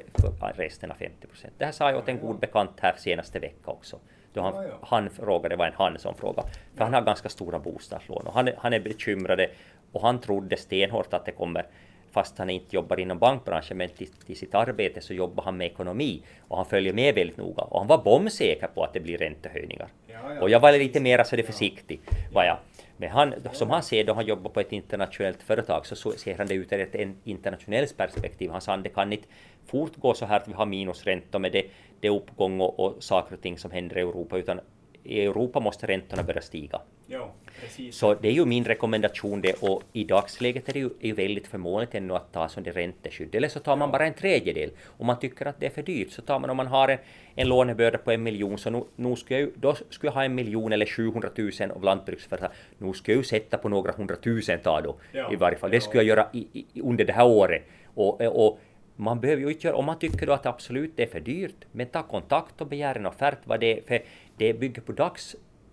resten 0.56 0.92
av 0.92 0.96
50 0.96 1.28
procent. 1.28 1.54
Det 1.58 1.66
här 1.66 1.72
sa 1.72 1.90
jag 1.90 2.00
åt 2.00 2.10
en 2.10 2.20
god 2.20 2.40
bekant 2.40 2.80
här 2.80 2.96
senaste 2.98 3.40
vecka 3.40 3.72
också. 3.72 4.00
Då 4.34 4.42
han, 4.42 4.56
ja, 4.56 4.64
ja. 4.64 4.78
han 4.82 5.10
frågade, 5.10 5.50
det 5.56 5.58
var 5.58 5.66
en 5.66 5.74
han 5.76 6.00
som 6.00 6.16
frågade, 6.16 6.48
för 6.76 6.84
han 6.84 6.94
har 6.94 7.02
ganska 7.02 7.30
stora 7.30 7.60
bostadslån 7.60 8.28
och 8.28 8.34
han, 8.34 8.50
han 8.58 8.74
är 8.74 8.80
bekymrad 8.80 9.46
och 9.92 10.02
han 10.02 10.20
trodde 10.20 10.58
stenhårt 10.58 11.14
att 11.14 11.26
det 11.26 11.32
kommer 11.32 11.66
fast 12.12 12.38
han 12.38 12.50
inte 12.50 12.76
jobbar 12.76 13.00
inom 13.00 13.20
bankbranschen, 13.20 13.78
men 13.78 13.90
till, 13.90 14.08
till, 14.08 14.38
sitt 14.38 14.56
arbete 14.56 15.02
så 15.02 15.14
jobbar 15.14 15.44
han 15.44 15.58
med 15.58 15.68
ekonomi 15.68 16.24
och 16.48 16.58
han 16.58 16.66
följer 16.66 16.94
med 16.94 17.16
väldigt 17.16 17.38
noga. 17.38 17.64
Och 17.64 17.80
han 17.80 17.88
var 17.88 17.98
bombsäker 17.98 18.68
på 18.68 18.84
att 18.84 18.94
det 18.94 19.00
blir 19.00 19.18
räntehöjningar. 19.18 19.88
Ja, 20.08 20.14
ja. 20.36 20.42
Och 20.42 20.50
jag 20.50 20.60
var 20.60 20.72
lite 20.72 21.00
mer 21.00 21.24
så 21.24 21.36
det 21.36 21.44
försiktig, 21.44 22.00
var 22.34 22.44
jag. 22.44 22.58
Men 23.02 23.10
han, 23.10 23.34
som 23.54 23.70
han 23.70 23.84
ser 23.84 24.04
då 24.04 24.14
han 24.14 24.26
jobbar 24.26 24.52
på 24.52 24.60
ett 24.60 24.72
internationellt 24.72 25.44
företag 25.44 25.86
så, 25.86 25.96
så 25.96 26.12
ser 26.12 26.38
han 26.38 26.48
det 26.48 26.54
ut 26.54 26.74
ur 26.74 26.80
ett 26.80 26.96
internationellt 27.24 27.98
perspektiv. 27.98 28.52
Han 28.52 28.62
sa 28.62 28.74
att 28.74 28.84
det 28.84 28.90
kan 28.90 29.14
inte 29.14 29.28
fortgå 29.66 30.14
så 30.14 30.26
här 30.26 30.38
att 30.38 30.48
vi 30.48 30.54
har 30.54 30.66
minusräntor 30.66 31.40
med 31.40 31.52
det, 31.52 31.66
det 32.00 32.10
uppgång 32.10 32.62
och, 32.62 32.80
och 32.80 33.04
saker 33.04 33.36
och 33.36 33.42
ting 33.42 33.58
som 33.58 33.72
händer 33.72 33.98
i 33.98 34.02
Europa, 34.02 34.38
utan 34.38 34.60
i 35.04 35.22
Europa 35.22 35.60
måste 35.60 35.88
räntorna 35.88 36.24
börja 36.24 36.42
stiga. 36.42 36.82
Ja 37.08 37.32
precis. 37.62 37.96
Så 37.96 38.14
det 38.14 38.28
är 38.28 38.32
ju 38.32 38.46
min 38.46 38.66
rekommendation 38.66 39.42
det 39.42 39.54
och 39.54 39.84
i 39.94 40.04
dagsläget 40.04 40.70
är 40.70 40.74
det 40.74 40.80
ju 40.80 40.90
är 41.00 41.14
väldigt 41.14 41.48
förmånligt 41.48 41.96
ännu 41.96 42.14
att 42.14 42.34
ta 42.34 42.50
som 42.50 42.64
det 42.64 42.72
ränteskydd. 42.72 43.36
Eller 43.36 43.48
så 43.48 43.60
tar 43.60 43.76
man 43.76 43.92
bara 43.92 44.06
en 44.06 44.14
tredjedel. 44.14 44.70
Om 44.86 45.08
man 45.08 45.20
tycker 45.20 45.46
att 45.46 45.60
det 45.60 45.66
är 45.66 45.70
för 45.70 45.84
dyrt 45.84 46.12
så 46.12 46.22
tar 46.22 46.40
man 46.40 46.50
om 46.50 46.58
man 46.58 46.68
har 46.68 46.90
en, 46.90 46.98
en 47.36 47.48
lånebörda 47.48 47.98
på 47.98 48.12
en 48.12 48.24
miljon 48.24 48.58
så 48.58 48.70
nu, 48.70 48.84
nu 48.96 49.16
skulle 49.16 49.40
jag, 49.40 49.50
då 49.56 49.76
skulle 49.90 50.08
jag 50.08 50.14
ha 50.14 50.24
en 50.24 50.36
miljon 50.36 50.74
eller 50.74 50.86
700 50.86 51.30
000 51.36 51.72
av 51.72 51.84
lantbruksföretag. 51.84 52.50
Nu 52.78 52.94
skulle 52.94 53.16
jag 53.16 53.24
ju 53.24 53.24
sätta 53.24 53.58
på 53.58 53.70
några 53.70 53.92
hundratusen 53.92 54.60
ta 54.60 54.82
då 54.82 54.96
ja, 55.12 55.34
i 55.34 55.36
varje 55.36 55.58
fall. 55.58 55.72
Det 55.72 55.82
skulle 55.82 56.04
jag 56.04 56.08
göra 56.08 56.28
i, 56.34 56.48
i, 56.74 56.82
under 56.82 57.06
det 57.06 57.14
här 57.14 57.28
året. 57.28 57.64
Och, 57.94 58.22
och 58.22 58.60
man 58.96 59.20
behöver 59.20 59.42
ju 59.42 59.50
inte 59.50 59.68
göra, 59.68 59.78
om 59.78 59.86
man 59.86 60.00
tycker 60.00 60.28
då 60.28 60.34
att 60.34 60.46
absolut 60.46 60.92
det 60.96 61.04
är 61.04 61.08
för 61.08 61.20
dyrt, 61.20 61.66
men 61.72 61.88
ta 61.88 62.04
kontakt 62.04 62.62
och 62.62 62.68
begär 62.68 62.96
en 62.96 63.06
offert 63.06 63.40
vad 63.44 63.60
det 63.60 63.78
är, 63.78 63.82
för 63.82 64.02
det 64.38 64.54
bygger 64.54 64.82
på 64.82 64.92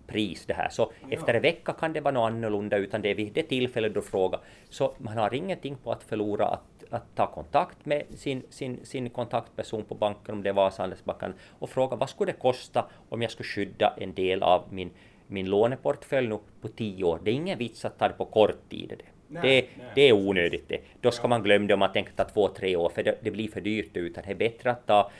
dagspris 0.09 0.45
det 0.45 0.53
här. 0.53 0.69
Så 0.69 0.91
ja. 1.01 1.07
efter 1.11 1.33
en 1.33 1.41
vecka 1.41 1.73
kan 1.73 1.93
det 1.93 2.01
vara 2.01 2.13
något 2.13 2.31
annorlunda, 2.31 2.77
utan 2.77 3.01
det 3.01 3.09
är 3.09 3.15
vid 3.15 3.33
det 3.33 3.43
tillfället 3.43 3.93
du 3.93 4.01
frågar. 4.01 4.39
Så 4.69 4.93
man 4.97 5.17
har 5.17 5.33
ingenting 5.33 5.75
på 5.83 5.91
att 5.91 6.03
förlora 6.03 6.47
att, 6.47 6.83
att 6.89 7.15
ta 7.15 7.27
kontakt 7.27 7.85
med 7.85 8.03
sin, 8.15 8.43
sin, 8.49 8.79
sin 8.85 9.09
kontaktperson 9.09 9.83
på 9.83 9.95
banken, 9.95 10.35
om 10.35 10.43
det 10.43 10.51
var 10.53 10.73
Handelsbanken, 10.77 11.33
och 11.59 11.69
fråga 11.69 11.95
vad 11.95 12.09
skulle 12.09 12.31
det 12.31 12.39
kosta 12.39 12.85
om 13.09 13.21
jag 13.21 13.31
skulle 13.31 13.47
skydda 13.47 13.93
en 13.97 14.13
del 14.13 14.43
av 14.43 14.63
min, 14.71 14.91
min 15.27 15.49
låneportfölj 15.49 16.27
nu 16.27 16.39
på 16.61 16.67
tio 16.67 17.03
år. 17.03 17.19
Det 17.23 17.31
är 17.31 17.35
ingen 17.35 17.57
vits 17.57 17.85
att 17.85 17.97
ta 17.97 18.07
det 18.07 18.13
på 18.17 18.25
kort 18.25 18.69
tid. 18.69 18.89
Det. 18.89 19.05
Nej, 19.31 19.41
det, 19.41 19.67
nej. 19.77 19.91
det 19.95 20.01
är 20.01 20.13
onödigt 20.13 20.69
det. 20.69 20.79
Då 21.01 21.11
ska 21.11 21.23
ja. 21.23 21.27
man 21.27 21.43
glömma 21.43 21.67
det 21.67 21.73
om 21.73 21.79
man 21.79 21.91
tänker 21.91 22.13
ta 22.13 22.23
två, 22.23 22.47
tre 22.47 22.75
år, 22.75 22.89
för 22.89 23.03
det, 23.03 23.17
det 23.21 23.31
blir 23.31 23.47
för 23.47 23.61
dyrt 23.61 23.97
utan 23.97 24.23
det 24.25 24.31
är 24.31 24.35
bättre 24.35 24.71
att 24.71 24.85
ta 24.85 25.11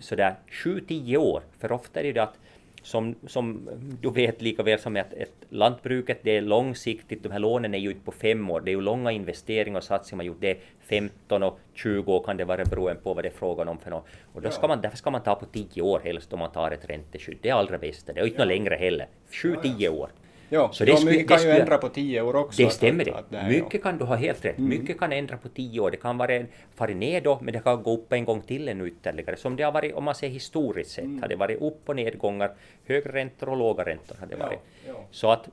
sådär 0.00 0.34
sju, 0.48 0.80
tio 0.88 1.16
år. 1.16 1.42
För 1.58 1.72
ofta 1.72 2.00
är 2.00 2.12
det 2.12 2.22
att 2.22 2.38
som, 2.82 3.14
som 3.26 3.68
du 4.00 4.10
vet 4.10 4.42
lika 4.42 4.62
väl 4.62 4.78
som 4.78 4.96
att 4.96 5.12
ett 5.12 5.34
lantbruket, 5.48 6.18
det 6.22 6.36
är 6.36 6.42
långsiktigt, 6.42 7.22
de 7.22 7.32
här 7.32 7.38
lånen 7.38 7.74
är 7.74 7.78
ju 7.78 7.90
inte 7.90 8.04
på 8.04 8.12
fem 8.12 8.50
år, 8.50 8.60
det 8.60 8.70
är 8.70 8.74
ju 8.74 8.80
långa 8.80 9.12
investeringar 9.12 9.78
och 9.78 9.84
satsningar. 9.84 10.16
Man 10.16 10.26
gjort, 10.26 10.40
det 10.40 10.50
är 10.50 10.58
15 10.80 11.42
och 11.42 11.58
20 11.74 12.12
år 12.12 12.22
kan 12.22 12.36
det 12.36 12.44
vara 12.44 12.64
beroende 12.64 13.02
på 13.02 13.14
vad 13.14 13.24
det 13.24 13.28
är 13.28 13.32
frågan 13.32 13.68
om 13.68 13.78
för 13.78 13.90
något. 13.90 14.06
Och 14.32 14.42
då 14.42 14.50
ska 14.50 14.68
man, 14.68 14.80
därför 14.80 14.96
ska 14.96 15.10
man 15.10 15.22
ta 15.22 15.34
på 15.34 15.46
10 15.46 15.82
år 15.82 16.00
helst 16.04 16.32
om 16.32 16.38
man 16.38 16.52
tar 16.52 16.70
ett 16.70 16.90
ränteskydd, 16.90 17.38
det 17.42 17.48
är 17.48 17.54
allra 17.54 17.78
bästa, 17.78 18.12
det 18.12 18.20
är 18.20 18.24
inte 18.24 18.36
ja. 18.36 18.44
något 18.44 18.48
längre 18.48 18.74
heller, 18.74 19.06
7-10 19.30 19.88
år. 19.88 20.10
Ja, 20.52 20.70
så 20.72 20.84
det 20.84 20.96
skulle, 20.96 21.10
mycket 21.10 21.28
kan 21.28 21.38
skulle, 21.38 21.54
ju 21.54 21.60
ändra 21.60 21.78
på 21.78 21.88
tio 21.88 22.20
år 22.20 22.36
också. 22.36 22.62
Det 22.62 22.70
stämmer 22.70 23.04
det. 23.04 23.24
det 23.28 23.48
mycket 23.48 23.74
ja. 23.74 23.80
kan 23.80 23.98
du 23.98 24.04
ha 24.04 24.14
helt 24.14 24.44
rätt. 24.44 24.58
Mm. 24.58 24.70
Mycket 24.70 24.98
kan 24.98 25.12
ändra 25.12 25.36
på 25.36 25.48
tio 25.48 25.80
år. 25.80 25.90
Det 25.90 25.96
kan 25.96 26.18
vara 26.18 26.34
en, 26.34 26.46
fara 26.74 26.90
ner 26.90 27.20
då, 27.20 27.38
men 27.42 27.52
det 27.52 27.60
kan 27.60 27.82
gå 27.82 27.94
upp 27.94 28.12
en 28.12 28.24
gång 28.24 28.40
till 28.40 28.68
ännu 28.68 28.86
ytterligare. 28.86 29.36
Som 29.36 29.56
det 29.56 29.62
har 29.62 29.72
varit, 29.72 29.94
om 29.94 30.04
man 30.04 30.14
ser 30.14 30.28
historiskt 30.28 30.90
sett, 30.90 31.04
mm. 31.04 31.22
har 31.22 31.28
det 31.28 31.36
varit 31.36 31.62
upp 31.62 31.88
och 31.88 31.96
nedgångar, 31.96 32.50
högre 32.86 33.12
räntor 33.12 33.48
och 33.48 33.56
låga 33.56 33.84
räntor 33.84 34.16
har 34.20 34.26
det 34.26 34.36
varit. 34.36 34.58
Ja, 34.86 34.92
ja. 34.92 35.04
Så 35.10 35.30
att 35.30 35.48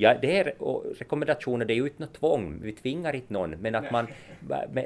Ja, 0.00 0.14
det 0.22 0.38
är 0.38 0.54
rekommendationer, 0.98 1.64
det 1.64 1.72
är 1.72 1.76
ju 1.76 1.84
inte 1.84 2.02
något 2.02 2.14
tvång, 2.14 2.60
vi 2.62 2.72
tvingar 2.72 3.14
inte 3.14 3.32
någon, 3.32 3.50
men 3.50 3.74
att 3.74 3.90
man... 3.90 4.06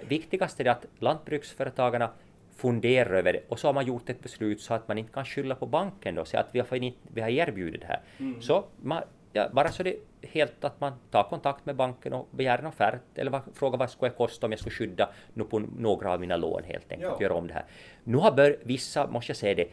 Viktigast 0.08 0.60
är 0.60 0.64
det 0.64 0.70
att 0.70 0.86
lantbruksföretagarna 0.98 2.10
funderar 2.56 3.14
över 3.14 3.32
det 3.32 3.40
och 3.48 3.58
så 3.58 3.68
har 3.68 3.72
man 3.72 3.86
gjort 3.86 4.10
ett 4.10 4.22
beslut 4.22 4.60
så 4.60 4.74
att 4.74 4.88
man 4.88 4.98
inte 4.98 5.12
kan 5.12 5.24
skylla 5.24 5.54
på 5.54 5.66
banken 5.66 6.14
då, 6.14 6.24
så 6.24 6.38
att 6.38 6.48
vi 6.52 6.58
har, 6.58 6.92
vi 7.14 7.20
har 7.20 7.28
erbjudit 7.28 7.80
det 7.80 7.86
här. 7.86 8.00
Mm. 8.18 8.42
Så 8.42 8.64
man, 8.82 9.02
ja, 9.32 9.48
bara 9.52 9.68
så 9.68 9.82
det 9.82 9.90
är 9.90 10.28
helt 10.28 10.64
att 10.64 10.80
man 10.80 10.92
tar 11.10 11.22
kontakt 11.22 11.66
med 11.66 11.76
banken 11.76 12.12
och 12.12 12.28
begär 12.30 12.58
en 12.58 12.66
offert 12.66 13.00
eller 13.14 13.30
vad, 13.30 13.42
frågar 13.54 13.78
vad 13.78 13.90
skulle 13.90 14.10
det 14.10 14.16
kosta 14.16 14.46
om 14.46 14.52
jag 14.52 14.58
skulle 14.58 14.74
skydda 14.74 15.08
nu 15.34 15.44
på 15.44 15.58
några 15.78 16.12
av 16.12 16.20
mina 16.20 16.36
lån 16.36 16.62
helt 16.64 16.92
enkelt, 16.92 17.12
ja. 17.18 17.22
göra 17.22 17.34
om 17.34 17.46
det 17.46 17.54
här. 17.54 17.64
Nu 18.04 18.16
har 18.16 18.32
bör, 18.32 18.56
vissa, 18.62 19.06
måste 19.06 19.30
jag 19.30 19.36
säga 19.36 19.54
det, 19.54 19.68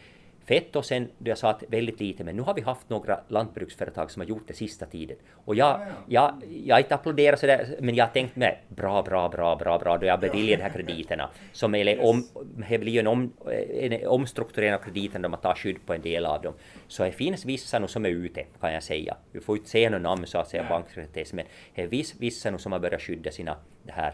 för 0.49 0.55
ett 0.55 0.75
år 0.75 0.81
sedan, 0.81 1.07
då 1.17 1.31
jag 1.31 1.37
sa 1.37 1.49
att 1.49 1.63
väldigt 1.67 1.99
lite, 1.99 2.23
men 2.23 2.35
nu 2.35 2.41
har 2.41 2.53
vi 2.53 2.61
haft 2.61 2.89
några 2.89 3.19
lantbruksföretag 3.27 4.11
som 4.11 4.21
har 4.21 4.27
gjort 4.27 4.47
det 4.47 4.53
sista 4.53 4.85
tiden. 4.85 5.17
Och 5.45 5.55
jag, 5.55 5.81
jag, 6.07 6.33
jag 6.65 6.79
inte 6.79 6.95
applåderar 6.95 7.35
sådär, 7.35 7.75
men 7.79 7.95
jag 7.95 8.05
har 8.05 8.13
tänkt 8.13 8.35
mig 8.35 8.63
bra, 8.67 9.01
bra, 9.01 9.29
bra, 9.29 9.55
bra, 9.55 9.79
bra, 9.79 9.97
då 9.97 10.05
jag 10.05 10.19
beviljar 10.19 10.57
de 10.57 10.63
här 10.63 10.69
krediterna. 10.69 11.29
Som 11.51 11.75
är 11.75 12.01
om, 12.01 12.27
det 12.69 12.77
blir 12.77 12.99
en, 12.99 13.07
om, 13.07 13.33
en 13.81 14.07
omstrukturering 14.07 14.73
av 14.73 14.77
krediterna 14.77 15.23
då 15.23 15.29
man 15.29 15.39
tar 15.39 15.55
skydd 15.55 15.85
på 15.85 15.93
en 15.93 16.01
del 16.01 16.25
av 16.25 16.41
dem. 16.41 16.53
Så 16.87 17.03
det 17.03 17.11
finns 17.11 17.45
vissa 17.45 17.79
nu 17.79 17.87
som 17.87 18.05
är 18.05 18.09
ute, 18.09 18.45
kan 18.61 18.73
jag 18.73 18.83
säga. 18.83 19.17
Vi 19.31 19.39
får 19.39 19.57
inte 19.57 19.69
säga 19.69 19.89
några 19.89 20.09
namn 20.09 20.27
så 20.27 20.37
att 20.37 20.47
säga, 20.47 20.65
banksekretess, 20.69 21.33
men 21.33 21.45
det 21.75 21.89
finns 21.89 22.15
vissa 22.19 22.51
nu 22.51 22.57
som 22.57 22.71
har 22.71 22.79
börjat 22.79 23.01
skydda 23.01 23.31
sina 23.31 23.57
det 23.83 23.91
här, 23.91 24.13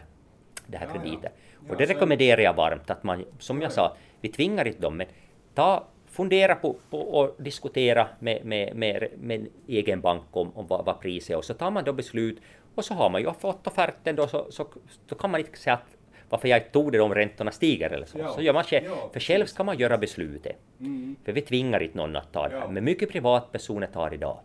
det 0.66 0.78
här 0.78 0.86
krediter. 0.86 1.30
Och 1.68 1.76
det 1.76 1.86
rekommenderar 1.86 2.40
jag 2.40 2.54
varmt, 2.54 2.90
att 2.90 3.02
man, 3.02 3.24
som 3.38 3.62
jag 3.62 3.72
sa, 3.72 3.96
vi 4.20 4.28
tvingar 4.28 4.66
inte 4.66 4.80
dem, 4.80 4.96
men 4.96 5.06
ta 5.54 5.86
fundera 6.16 6.54
på, 6.54 6.76
på 6.90 6.98
och 6.98 7.34
diskutera 7.38 8.08
med, 8.18 8.44
med, 8.44 8.76
med, 8.76 9.08
med 9.18 9.46
egen 9.68 10.00
bank 10.00 10.24
om, 10.30 10.52
om 10.54 10.66
vad, 10.66 10.84
vad 10.84 11.00
priset 11.00 11.30
är 11.30 11.36
och 11.36 11.44
så 11.44 11.54
tar 11.54 11.70
man 11.70 11.84
då 11.84 11.92
beslut 11.92 12.38
och 12.74 12.84
så 12.84 12.94
har 12.94 13.10
man 13.10 13.20
ju 13.20 13.32
fått 13.32 13.66
offerten 13.66 14.16
då 14.16 14.26
så, 14.26 14.46
så, 14.50 14.66
så 15.08 15.14
kan 15.14 15.30
man 15.30 15.40
inte 15.40 15.58
säga 15.58 15.74
att 15.74 15.96
varför 16.28 16.48
jag 16.48 16.72
tog 16.72 16.92
det 16.92 17.00
om 17.00 17.14
räntorna 17.14 17.50
stiger 17.50 17.90
eller 17.90 18.06
så. 18.06 18.18
Ja. 18.18 18.28
Så 18.28 18.42
gör 18.42 18.52
man 18.52 18.64
själv, 18.64 18.86
ja, 18.86 19.10
för 19.12 19.20
själv 19.20 19.46
ska 19.46 19.64
man 19.64 19.78
göra 19.78 19.98
beslutet. 19.98 20.56
Mm. 20.80 21.16
För 21.24 21.32
vi 21.32 21.40
tvingar 21.40 21.82
inte 21.82 21.96
någon 21.96 22.16
att 22.16 22.32
ta 22.32 22.48
det 22.48 22.58
här. 22.58 22.68
Men 22.68 22.84
mycket 22.84 23.10
privatpersoner 23.10 23.86
tar 23.86 24.14
idag. 24.14 24.38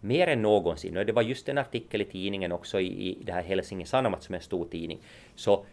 Mer 0.00 0.26
än 0.26 0.42
någonsin. 0.42 0.96
Och 0.96 1.06
det 1.06 1.12
var 1.12 1.22
just 1.22 1.48
en 1.48 1.58
artikel 1.58 2.00
i 2.00 2.04
tidningen 2.04 2.52
också 2.52 2.80
i, 2.80 2.86
i 2.86 3.18
det 3.24 3.32
här 3.32 3.42
Helsingin 3.42 3.86
Sanomat 3.86 4.22
som 4.22 4.34
är 4.34 4.38
en 4.38 4.42
stor 4.42 4.68
tidning. 4.68 4.98
Så 5.34 5.64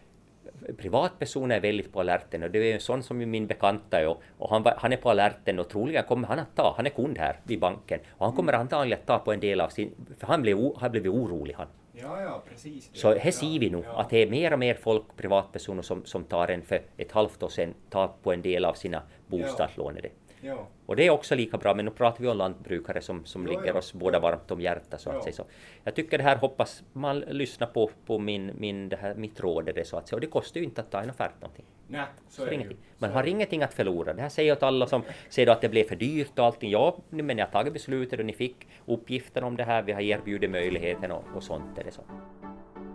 privatpersoner 0.78 1.56
är 1.56 1.60
väldigt 1.60 1.92
på 1.92 2.00
alerten 2.00 2.42
och 2.42 2.50
det 2.50 2.58
är 2.58 2.74
en 2.74 2.80
sån 2.80 3.02
som 3.02 3.18
min 3.18 3.46
bekanta 3.46 4.00
är 4.00 4.08
och, 4.08 4.22
och 4.38 4.50
han, 4.50 4.64
han, 4.76 4.92
är 4.92 4.96
på 4.96 5.10
alerten 5.10 5.58
och 5.58 5.68
troligen 5.68 6.04
kommer 6.04 6.28
han 6.28 6.38
att 6.38 6.56
ta, 6.56 6.74
han 6.76 6.86
är 6.86 6.90
kund 6.90 7.18
här 7.18 7.40
vid 7.44 7.60
banken 7.60 8.00
och 8.10 8.26
han 8.26 8.36
kommer 8.36 8.52
antagligen 8.52 8.98
att 9.00 9.06
ta 9.06 9.18
på 9.18 9.32
en 9.32 9.40
del 9.40 9.60
av 9.60 9.68
sin, 9.68 9.94
för 10.18 10.26
han 10.26 10.42
blev, 10.42 10.58
han 10.76 10.90
blev 10.90 11.06
orolig 11.06 11.54
han. 11.54 11.66
Ja, 11.92 12.22
ja, 12.22 12.42
precis. 12.48 12.90
Så 12.92 13.14
här 13.14 13.30
ser 13.30 13.58
vi 13.58 13.70
nu 13.70 13.82
ja. 13.84 14.00
att 14.00 14.10
det 14.10 14.22
är 14.22 14.30
mer 14.30 14.52
och 14.52 14.58
mer 14.58 14.74
folk, 14.74 15.04
privatpersoner 15.16 15.82
som, 15.82 16.04
som 16.04 16.24
tar 16.24 16.48
en 16.48 16.62
för 16.62 16.82
ett 16.96 17.12
halvt 17.12 17.42
år 17.42 17.48
sedan, 17.48 17.74
tar 17.90 18.08
på 18.22 18.32
en 18.32 18.42
del 18.42 18.64
av 18.64 18.74
sina 18.74 19.02
bostadslån. 19.26 19.98
Ja. 20.02 20.08
Ja. 20.44 20.68
Och 20.86 20.96
det 20.96 21.06
är 21.06 21.10
också 21.10 21.34
lika 21.34 21.58
bra, 21.58 21.74
men 21.74 21.84
nu 21.84 21.90
pratar 21.90 22.22
vi 22.22 22.28
om 22.28 22.36
lantbrukare 22.36 23.00
som, 23.00 23.24
som 23.24 23.46
ja, 23.46 23.50
ligger 23.50 23.66
ja, 23.66 23.78
oss 23.78 23.92
båda 23.92 24.20
varmt 24.20 24.50
om 24.50 24.60
hjärtat 24.60 25.00
så 25.00 25.10
att 25.10 25.22
säga. 25.22 25.34
Så 25.34 25.44
jag 25.84 25.94
tycker 25.94 26.18
det 26.18 26.24
här 26.24 26.36
hoppas 26.36 26.82
man 26.92 27.20
lyssnar 27.20 27.66
på, 27.66 27.90
på 28.06 28.18
min, 28.18 28.52
min, 28.58 28.88
det 28.88 28.96
här, 28.96 29.14
mitt 29.14 29.40
råd 29.40 29.64
det 29.74 29.84
så 29.84 29.96
att 29.96 30.08
säga. 30.08 30.16
Och 30.16 30.20
det 30.20 30.26
kostar 30.26 30.60
ju 30.60 30.64
inte 30.64 30.80
att 30.80 30.90
ta 30.90 31.02
en 31.02 31.10
offert 31.10 31.40
någonting. 31.40 31.64
Nej, 31.88 32.04
så 32.28 32.44
är 32.44 32.50
det 32.50 32.76
Man 32.98 33.10
har 33.10 33.24
ingenting 33.24 33.62
att 33.62 33.74
förlora. 33.74 34.12
Det 34.12 34.22
här 34.22 34.28
säger 34.28 34.48
jag 34.48 34.56
åt 34.56 34.62
alla 34.62 34.86
som 34.86 35.02
säger 35.28 35.48
att 35.48 35.60
det 35.60 35.68
blev 35.68 35.84
för 35.84 35.96
dyrt 35.96 36.38
och 36.38 36.44
allting. 36.44 36.70
Ja, 36.70 36.96
men 37.10 37.36
ni 37.36 37.42
har 37.42 37.48
tagit 37.48 37.72
beslutet 37.72 38.18
och 38.18 38.26
ni 38.26 38.32
fick 38.32 38.68
uppgifter 38.86 39.44
om 39.44 39.56
det 39.56 39.64
här. 39.64 39.82
Vi 39.82 39.92
har 39.92 40.00
erbjudit 40.00 40.50
möjligheten 40.50 41.12
och, 41.12 41.24
och 41.34 41.42
sånt. 41.42 41.78
Är 41.78 41.84
det 41.84 41.90
så. 41.90 42.02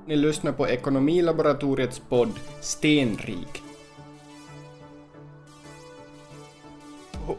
Ni 0.06 0.16
lyssnar 0.16 0.52
på 0.52 0.68
Ekonomilaboratoriets 0.68 2.00
podd 2.00 2.34
Stenrik 2.62 3.69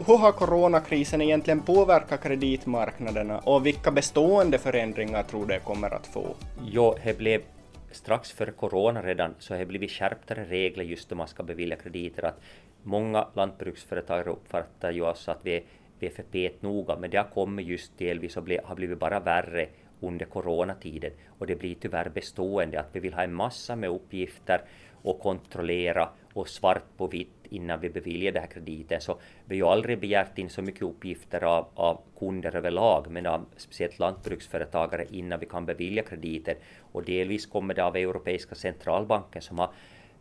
hur 0.06 0.16
har 0.18 0.32
coronakrisen 0.32 1.20
egentligen 1.20 1.60
påverkat 1.60 2.22
kreditmarknaderna 2.22 3.38
och 3.38 3.66
vilka 3.66 3.90
bestående 3.90 4.58
förändringar 4.58 5.22
tror 5.22 5.46
du 5.46 5.54
det 5.54 5.60
kommer 5.60 5.94
att 5.94 6.06
få? 6.06 6.34
Jo, 6.64 6.94
det 7.04 7.18
blev 7.18 7.42
strax 7.90 8.32
före 8.32 8.50
corona 8.50 9.02
redan 9.02 9.34
så 9.38 9.54
har 9.54 9.58
det 9.58 9.66
blivit 9.66 9.90
skärptare 9.90 10.44
regler 10.44 10.84
just 10.84 11.12
om 11.12 11.18
man 11.18 11.28
ska 11.28 11.42
bevilja 11.42 11.76
krediter. 11.76 12.22
Att 12.22 12.40
många 12.82 13.26
lantbruksföretag 13.34 14.26
uppfattar 14.26 14.90
ju 14.90 15.06
alltså 15.06 15.30
att 15.30 15.40
vi 15.42 15.56
är, 15.56 15.62
vi 15.98 16.06
är 16.06 16.10
för 16.10 16.22
petnoga, 16.22 16.96
men 16.96 17.10
det 17.10 17.16
har 17.16 17.28
kommit 17.34 17.66
just 17.66 17.98
delvis 17.98 18.36
och 18.36 18.48
har 18.64 18.74
blivit 18.74 18.98
bara 18.98 19.20
värre 19.20 19.68
under 20.00 20.26
coronatiden 20.26 21.12
och 21.38 21.46
det 21.46 21.56
blir 21.56 21.74
tyvärr 21.80 22.08
bestående 22.08 22.80
att 22.80 22.88
vi 22.92 23.00
vill 23.00 23.14
ha 23.14 23.22
en 23.22 23.34
massa 23.34 23.76
med 23.76 23.90
uppgifter 23.90 24.60
och 25.02 25.20
kontrollera 25.20 26.08
och 26.34 26.48
svart 26.48 26.96
på 26.96 27.06
vitt 27.06 27.40
innan 27.50 27.80
vi 27.80 27.90
beviljar 27.90 28.32
den 28.32 28.42
här 28.42 28.50
krediten. 28.50 29.00
Så 29.00 29.18
vi 29.44 29.60
har 29.60 29.72
aldrig 29.72 30.00
begärt 30.00 30.38
in 30.38 30.50
så 30.50 30.62
mycket 30.62 30.82
uppgifter 30.82 31.44
av, 31.44 31.66
av 31.74 32.00
kunder 32.18 32.56
överlag, 32.56 33.06
men 33.10 33.26
av 33.26 33.46
speciellt 33.56 33.98
lantbruksföretagare 33.98 35.06
innan 35.10 35.40
vi 35.40 35.46
kan 35.46 35.66
bevilja 35.66 36.02
krediter. 36.02 36.56
Och 36.92 37.04
delvis 37.04 37.46
kommer 37.46 37.74
det 37.74 37.84
av 37.84 37.96
Europeiska 37.96 38.54
centralbanken 38.54 39.42
som 39.42 39.58
har, 39.58 39.70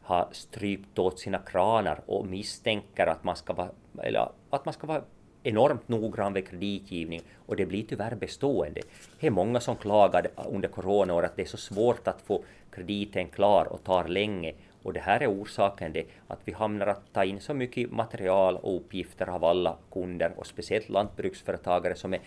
har 0.02 0.28
strypt 0.32 1.00
åt 1.00 1.20
sina 1.20 1.38
kranar 1.38 2.02
och 2.06 2.28
misstänker 2.28 3.08
att 3.08 3.24
man 3.24 3.36
ska 3.36 3.54
vara, 3.54 3.72
eller 4.04 4.32
att 4.50 4.66
man 4.66 4.74
ska 4.74 4.88
vara 4.88 5.02
enormt 5.44 5.88
noggrann 5.88 6.34
vid 6.34 6.48
kreditgivning 6.48 7.22
och 7.46 7.56
det 7.56 7.66
blir 7.66 7.84
tyvärr 7.84 8.16
bestående. 8.16 8.82
Det 9.20 9.28
är 9.28 9.32
många 9.32 9.60
som 9.60 9.76
klagade 9.76 10.30
under 10.50 10.70
coronaåret 10.70 11.30
att 11.30 11.36
det 11.36 11.42
är 11.42 11.46
så 11.46 11.58
svårt 11.58 12.08
att 12.08 12.22
få 12.22 12.44
krediten 12.72 13.28
klar 13.28 13.66
och 13.66 13.84
tar 13.84 14.08
länge 14.08 14.54
och 14.84 14.94
det 14.94 15.00
här 15.00 15.24
är 15.24 15.32
orsaken 15.32 15.94
det 15.94 16.06
att 16.28 16.40
vi 16.46 16.52
hamnar 16.52 16.88
att 16.88 17.14
ta 17.14 17.24
in 17.24 17.40
så 17.40 17.54
mycket 17.54 17.92
material 17.92 18.56
och 18.56 18.76
uppgifter 18.76 19.30
av 19.30 19.46
alla 19.46 19.78
kunder 19.92 20.32
och 20.38 20.48
speciellt 20.48 20.90
lantbruksföretagare 20.90 21.96
som 21.96 22.14
är 22.14 22.20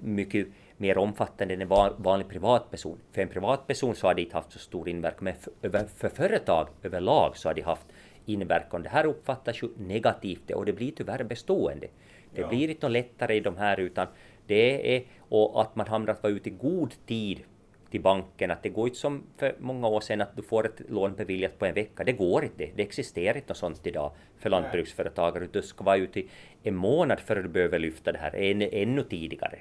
mycket 0.00 0.46
mer 0.76 0.98
omfattande 0.98 1.54
än 1.54 1.62
en 1.62 1.68
vanlig 1.96 2.28
privatperson. 2.28 2.98
För 3.12 3.22
en 3.22 3.28
privatperson 3.28 3.94
så 3.94 4.06
har 4.06 4.14
det 4.14 4.22
inte 4.22 4.36
haft 4.36 4.52
så 4.52 4.58
stor 4.58 4.88
inverkan, 4.88 5.24
men 5.24 5.34
för, 5.34 5.86
för 5.86 6.08
företag 6.08 6.68
överlag 6.82 7.36
så 7.36 7.48
har 7.48 7.54
det 7.54 7.62
haft 7.62 7.86
inverkan. 8.26 8.82
Det 8.82 8.88
här 8.88 9.06
uppfattas 9.06 9.62
ju 9.62 9.68
negativt 9.76 10.50
och 10.50 10.64
det 10.64 10.72
blir 10.72 10.92
tyvärr 10.92 11.24
bestående. 11.24 11.86
Det 12.34 12.40
ja. 12.40 12.48
blir 12.48 12.70
inte 12.70 12.88
lättare 12.88 13.36
i 13.36 13.40
de 13.40 13.56
här 13.56 13.80
utan 13.80 14.06
det 14.46 14.96
är 14.96 15.04
och 15.18 15.60
att 15.60 15.76
man 15.76 15.86
hamnar 15.86 16.12
att 16.12 16.22
vara 16.22 16.32
ute 16.32 16.48
i 16.48 16.52
god 16.52 16.94
tid 17.06 17.44
till 17.94 18.02
banken 18.02 18.50
att 18.50 18.62
det 18.62 18.68
går 18.68 18.88
inte 18.88 18.98
som 18.98 19.22
för 19.36 19.54
många 19.58 19.88
år 19.88 20.00
sedan 20.00 20.20
att 20.20 20.36
du 20.36 20.42
får 20.42 20.66
ett 20.66 20.80
lån 20.88 21.14
beviljat 21.14 21.58
på 21.58 21.66
en 21.66 21.74
vecka. 21.74 22.04
Det 22.04 22.12
går 22.12 22.44
inte. 22.44 22.68
Det 22.76 22.82
existerar 22.82 23.36
inte 23.36 23.48
något 23.48 23.56
sånt 23.56 23.86
idag 23.86 24.12
för 24.38 24.50
lantbruksföretagare. 24.50 25.48
Du 25.52 25.62
ska 25.62 25.84
vara 25.84 25.96
ute 25.96 26.20
i 26.20 26.28
en 26.62 26.74
månad 26.74 27.20
före 27.20 27.42
du 27.42 27.48
behöver 27.48 27.78
lyfta 27.78 28.12
det 28.12 28.18
här, 28.18 28.34
än, 28.34 28.62
ännu 28.62 29.02
tidigare. 29.02 29.58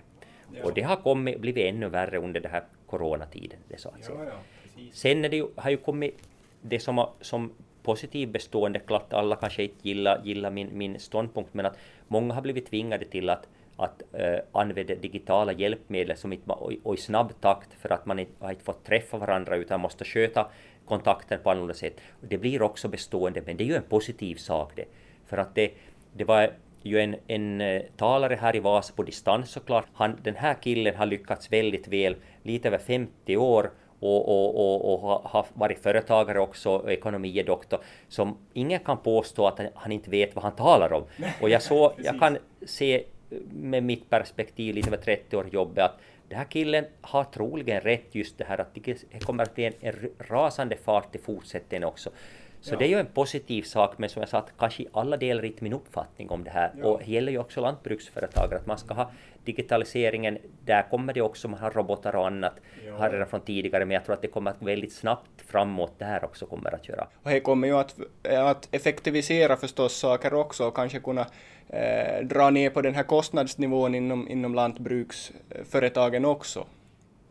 Ja. 0.52 0.65
Och 0.65 0.74
det 0.74 0.82
har 0.82 0.96
kommit, 0.96 1.39
blivit 1.39 1.74
ännu 1.74 1.89
värre 1.89 2.17
under 2.17 2.39
den 2.39 2.52
här 2.52 2.63
coronatiden. 2.88 3.60
Det 3.67 3.78
så 3.78 3.89
att 3.89 4.06
säga. 4.06 4.17
Ja, 4.19 4.32
ja, 4.76 4.84
Sen 4.93 5.26
är 5.26 5.30
det 5.30 5.38
ju, 5.38 5.48
har 5.56 5.69
ju 5.69 5.78
kommit 5.78 6.17
det 6.62 6.80
som, 6.80 7.08
som 7.22 7.52
positiv 7.84 8.32
bestående, 8.32 8.80
klart 8.80 9.13
alla 9.13 9.36
kanske 9.36 9.63
inte 9.63 9.88
gillar, 9.89 10.22
gillar 10.24 10.52
min, 10.52 10.78
min 10.78 11.00
ståndpunkt, 11.00 11.54
men 11.54 11.65
att 11.65 11.78
många 12.08 12.34
har 12.34 12.41
blivit 12.41 12.69
tvingade 12.69 13.06
till 13.06 13.30
att 13.30 13.48
att 13.77 14.01
uh, 14.19 14.39
använda 14.51 14.95
digitala 14.95 15.53
hjälpmedel 15.53 16.17
som 16.17 16.33
inte, 16.33 16.51
och, 16.51 16.73
och 16.83 16.93
i 16.93 16.97
snabb 16.97 17.41
takt 17.41 17.73
för 17.73 17.89
att 17.89 18.05
man 18.05 18.19
inte, 18.19 18.31
har 18.39 18.51
inte 18.51 18.63
fått 18.63 18.86
träffa 18.86 19.17
varandra 19.17 19.55
utan 19.55 19.79
måste 19.79 20.05
sköta 20.05 20.47
kontakten 20.86 21.39
på 21.43 21.51
annorlunda 21.51 21.73
sätt. 21.73 22.01
Det 22.21 22.38
blir 22.38 22.62
också 22.62 22.88
bestående, 22.88 23.41
men 23.45 23.57
det 23.57 23.63
är 23.63 23.65
ju 23.65 23.75
en 23.75 23.83
positiv 23.83 24.36
sak 24.36 24.71
det. 24.75 24.86
För 25.25 25.38
att 25.38 25.55
det, 25.55 25.71
det 26.13 26.23
var 26.23 26.49
ju 26.81 26.99
en, 26.99 27.15
en 27.27 27.62
uh, 27.62 27.81
talare 27.97 28.36
här 28.36 28.55
i 28.55 28.59
Vasa 28.59 28.93
på 28.95 29.03
distans 29.03 29.51
såklart. 29.51 29.86
Han, 29.93 30.19
den 30.23 30.36
här 30.36 30.53
killen 30.62 30.95
har 30.95 31.05
lyckats 31.05 31.51
väldigt 31.51 31.88
väl, 31.88 32.15
lite 32.43 32.67
över 32.67 32.77
50 32.77 33.38
år 33.38 33.71
och, 34.03 34.29
och, 34.29 34.55
och, 34.55 34.93
och 34.93 35.21
har 35.29 35.45
varit 35.53 35.79
företagare 35.79 36.39
också, 36.39 36.89
ekonomidoktor, 36.89 37.79
som 38.07 38.38
ingen 38.53 38.79
kan 38.79 38.97
påstå 38.97 39.47
att 39.47 39.59
han 39.75 39.91
inte 39.91 40.09
vet 40.09 40.36
vad 40.36 40.43
han 40.43 40.55
talar 40.55 40.93
om. 40.93 41.03
Och 41.41 41.49
jag, 41.49 41.62
så, 41.62 41.93
jag 41.97 42.19
kan 42.19 42.38
se 42.65 43.03
med 43.52 43.84
mitt 43.84 44.10
perspektiv, 44.10 44.76
lite 44.76 44.89
över 44.89 44.98
30 44.98 45.38
år 45.38 45.50
jobbet, 45.52 45.84
att 45.84 46.00
den 46.30 46.38
här 46.38 46.46
killen 46.46 46.86
har 47.02 47.24
troligen 47.24 47.82
rätt 47.82 48.15
just 48.15 48.38
det 48.38 48.43
här 48.43 48.58
att 48.62 48.74
det 48.74 49.19
kommer 49.19 49.43
att 49.43 49.56
bli 49.56 49.65
en, 49.65 49.74
en 49.80 49.96
rasande 50.19 50.76
fart 50.76 51.15
i 51.15 51.17
fortsättningen 51.17 51.84
också. 51.84 52.10
Så 52.63 52.74
ja. 52.74 52.78
det 52.78 52.86
är 52.86 52.89
ju 52.89 53.00
en 53.00 53.06
positiv 53.06 53.63
sak, 53.63 53.98
men 53.98 54.10
som 54.10 54.19
jag 54.19 54.30
sa, 54.30 54.38
att 54.38 54.54
kanske 54.58 54.86
alla 54.93 55.17
delar 55.17 55.46
inte 55.46 55.63
min 55.63 55.74
uppfattning 55.74 56.30
om 56.30 56.43
det 56.43 56.50
här. 56.50 56.72
Ja. 56.78 56.86
Och 56.86 57.00
det 57.06 57.12
gäller 57.12 57.32
ju 57.32 57.38
också 57.38 57.62
lantbruksföretagare, 57.62 58.60
att 58.60 58.65
man 58.65 58.78
ska 58.78 58.93
ha 58.93 59.12
digitaliseringen, 59.46 60.38
där 60.65 60.89
kommer 60.89 61.13
det 61.13 61.22
också, 61.22 61.48
man 61.48 61.60
har 61.60 61.72
robotar 61.72 62.15
och 62.15 62.28
annat, 62.28 62.54
ja. 62.88 62.98
har 62.98 63.10
redan 63.10 63.28
från 63.28 63.41
tidigare, 63.41 63.86
men 63.86 63.96
jag 63.96 64.06
tror 64.06 64.13
att 64.13 64.22
det 64.22 64.28
kommer 64.28 64.52
att 64.52 64.60
gå 64.60 64.65
väldigt 64.65 64.93
snabbt 64.93 65.41
framåt, 65.48 65.93
det 65.98 66.06
här 66.06 66.26
också 66.26 66.46
kommer 66.46 66.76
att 66.76 66.89
göra. 66.89 67.08
Och 67.24 67.30
det 67.30 67.39
kommer 67.39 67.67
ju 67.67 67.78
att, 67.78 67.96
att 68.28 68.67
effektivisera 68.72 69.58
förstås 69.58 69.93
saker 69.93 70.34
också, 70.34 70.67
och 70.67 70.76
kanske 70.76 71.00
kunna 71.00 71.28
eh, 71.69 72.26
dra 72.26 72.49
ner 72.49 72.69
på 72.69 72.82
den 72.82 72.95
här 72.95 73.04
kostnadsnivån 73.04 73.95
inom, 73.95 74.28
inom 74.28 74.56
lantbruksföretagen 74.56 76.26
också 76.26 76.65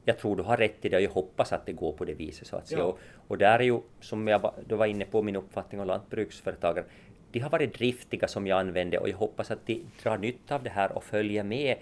jag 0.04 0.18
tror 0.18 0.36
du 0.36 0.42
har 0.42 0.56
rätt 0.56 0.84
i 0.84 0.88
det 0.88 0.96
och 0.96 1.02
jag 1.02 1.10
hoppas 1.10 1.52
att 1.52 1.66
det 1.66 1.72
går 1.72 1.92
på 1.92 2.04
det 2.04 2.14
viset. 2.14 2.46
Så 2.46 2.56
att 2.56 2.68
säga. 2.68 2.80
Ja. 2.80 2.84
Och, 2.84 2.98
och 3.28 3.38
där 3.38 3.58
är 3.58 3.62
ju, 3.62 3.80
som 4.00 4.28
jag 4.28 4.52
då 4.66 4.76
var 4.76 4.86
inne 4.86 5.04
på 5.04 5.22
min 5.22 5.36
uppfattning 5.36 5.80
om 5.80 5.86
lantbruksföretagare, 5.86 6.84
de 7.32 7.40
har 7.40 7.50
varit 7.50 7.74
driftiga 7.74 8.28
som 8.28 8.46
jag 8.46 8.60
använde 8.60 8.98
och 8.98 9.08
jag 9.08 9.16
hoppas 9.16 9.50
att 9.50 9.66
de 9.66 9.84
drar 10.02 10.18
nytta 10.18 10.54
av 10.54 10.62
det 10.62 10.70
här 10.70 10.92
och 10.92 11.04
följer 11.04 11.44
med 11.44 11.76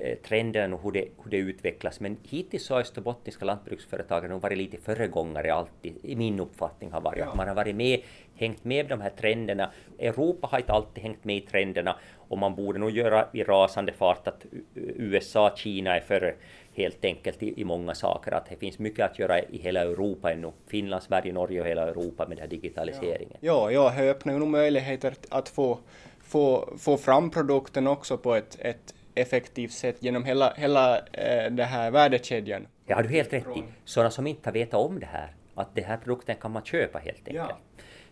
eh, 0.00 0.18
trenderna 0.18 0.76
och 0.76 0.82
hur 0.82 0.92
det, 0.92 1.08
hur 1.24 1.30
det 1.30 1.36
utvecklas. 1.36 2.00
Men 2.00 2.16
hittills 2.22 2.68
har 2.68 2.80
österbottniska 2.80 3.44
lantbruksföretagen 3.44 4.30
nog 4.30 4.42
varit 4.42 4.58
lite 4.58 4.76
föregångare 4.76 5.54
alltid, 5.54 5.94
i 6.02 6.16
min 6.16 6.40
uppfattning 6.40 6.92
har 6.92 7.00
varit. 7.00 7.18
Ja. 7.18 7.34
Man 7.34 7.48
har 7.48 7.54
varit 7.54 7.76
med, 7.76 8.00
hängt 8.34 8.64
med 8.64 8.88
de 8.88 9.00
här 9.00 9.10
trenderna. 9.10 9.70
Europa 9.98 10.48
har 10.50 10.58
inte 10.58 10.72
alltid 10.72 11.02
hängt 11.02 11.24
med 11.24 11.36
i 11.36 11.40
trenderna 11.40 11.96
och 12.28 12.38
man 12.38 12.54
borde 12.54 12.78
nog 12.78 12.90
göra 12.90 13.28
i 13.32 13.44
rasande 13.44 13.92
fart 13.92 14.28
att 14.28 14.46
USA, 14.74 15.56
Kina 15.56 15.96
är 15.96 16.00
före 16.00 16.34
helt 16.74 17.04
enkelt 17.04 17.42
i, 17.42 17.60
i, 17.60 17.64
många 17.64 17.94
saker. 17.94 18.32
Att 18.32 18.46
det 18.48 18.56
finns 18.56 18.78
mycket 18.78 19.10
att 19.10 19.18
göra 19.18 19.40
i 19.40 19.58
hela 19.58 19.80
Europa 19.80 20.32
ännu. 20.32 20.52
Finland, 20.66 21.02
Sverige, 21.02 21.32
Norge 21.32 21.60
och 21.60 21.66
hela 21.66 21.82
Europa 21.82 22.26
med 22.28 22.36
den 22.36 22.42
här 22.42 22.50
digitaliseringen. 22.50 23.36
Ja, 23.40 23.70
ja, 23.70 23.92
det 23.96 24.10
öppnar 24.10 24.32
ju 24.32 24.38
nog 24.38 24.48
möjligheter 24.48 25.14
att 25.28 25.48
få, 25.48 25.78
få, 26.22 26.68
få 26.78 26.96
fram 26.96 27.30
produkten 27.30 27.86
också 27.86 28.18
på 28.18 28.34
ett, 28.34 28.58
ett 28.60 28.94
effektivt 29.14 29.72
sätt 29.72 29.96
genom 30.00 30.24
hela, 30.24 30.54
hela 30.56 30.98
eh, 30.98 31.50
den 31.50 31.68
här 31.68 31.90
värdekedjan. 31.90 32.66
Ja, 32.86 32.96
har 32.96 33.02
du 33.02 33.08
helt 33.08 33.32
rätt 33.32 33.56
i. 33.56 33.62
Sådana 33.84 34.10
som 34.10 34.26
inte 34.26 34.48
har 34.48 34.54
vetat 34.54 34.80
om 34.80 35.00
det 35.00 35.06
här, 35.06 35.34
att 35.54 35.74
den 35.74 35.84
här 35.84 35.96
produkten 35.96 36.36
kan 36.36 36.50
man 36.50 36.64
köpa 36.64 36.98
helt 36.98 37.28
enkelt. 37.28 37.36
Ja. 37.36 37.58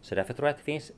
Så 0.01 0.15
därför 0.15 0.35
tror 0.35 0.49
jag 0.49 0.53
att 0.53 0.59
det 0.59 0.65
finns 0.65 0.93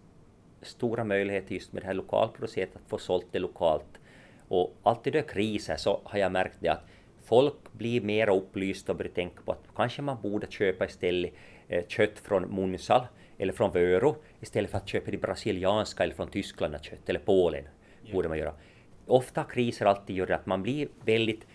stora 0.63 1.05
möjligheter 1.05 1.55
just 1.55 1.73
med 1.73 1.83
det 1.83 1.87
här 1.87 1.95
lokalproducerat, 1.95 2.77
att 2.77 2.89
få 2.89 2.99
sålt 2.99 3.27
det 3.31 3.39
lokalt. 3.39 4.01
Och 4.49 4.77
alltid 4.83 5.13
det 5.13 5.19
är 5.19 5.23
kriser 5.23 5.77
så 5.77 6.01
har 6.05 6.19
jag 6.19 6.33
märkt 6.33 6.57
det 6.61 6.69
att 6.69 6.85
folk 7.25 7.73
blir 7.73 8.01
mer 8.01 8.29
upplysta 8.29 8.93
och 8.93 8.99
börjar 8.99 9.13
tänka 9.13 9.43
på 9.43 9.53
att 9.53 9.65
kanske 9.77 10.03
man 10.03 10.17
borde 10.23 10.47
köpa 10.51 10.85
istället 10.85 11.33
eh, 11.69 11.87
kött 11.87 12.19
från 12.19 12.55
Munsal 12.55 13.07
eller 13.39 13.53
från 13.53 13.71
Vörå 13.71 14.17
istället 14.41 14.71
för 14.71 14.79
att 14.79 14.89
köpa 14.89 15.11
det 15.11 15.17
brasilianska 15.17 16.05
eller 16.05 16.15
från 16.15 16.29
Tyskland 16.29 16.77
kött 16.83 17.09
eller 17.09 17.21
Polen. 17.21 17.65
Yeah. 18.03 18.15
borde 18.15 18.29
man 18.29 18.39
göra. 18.39 18.55
Ofta 19.07 19.45
kriser 19.45 19.87
alltid 19.87 20.17
gör 20.17 20.31
att 20.31 20.47
man 20.47 20.63
blir 20.63 20.89
väldigt 21.05 21.47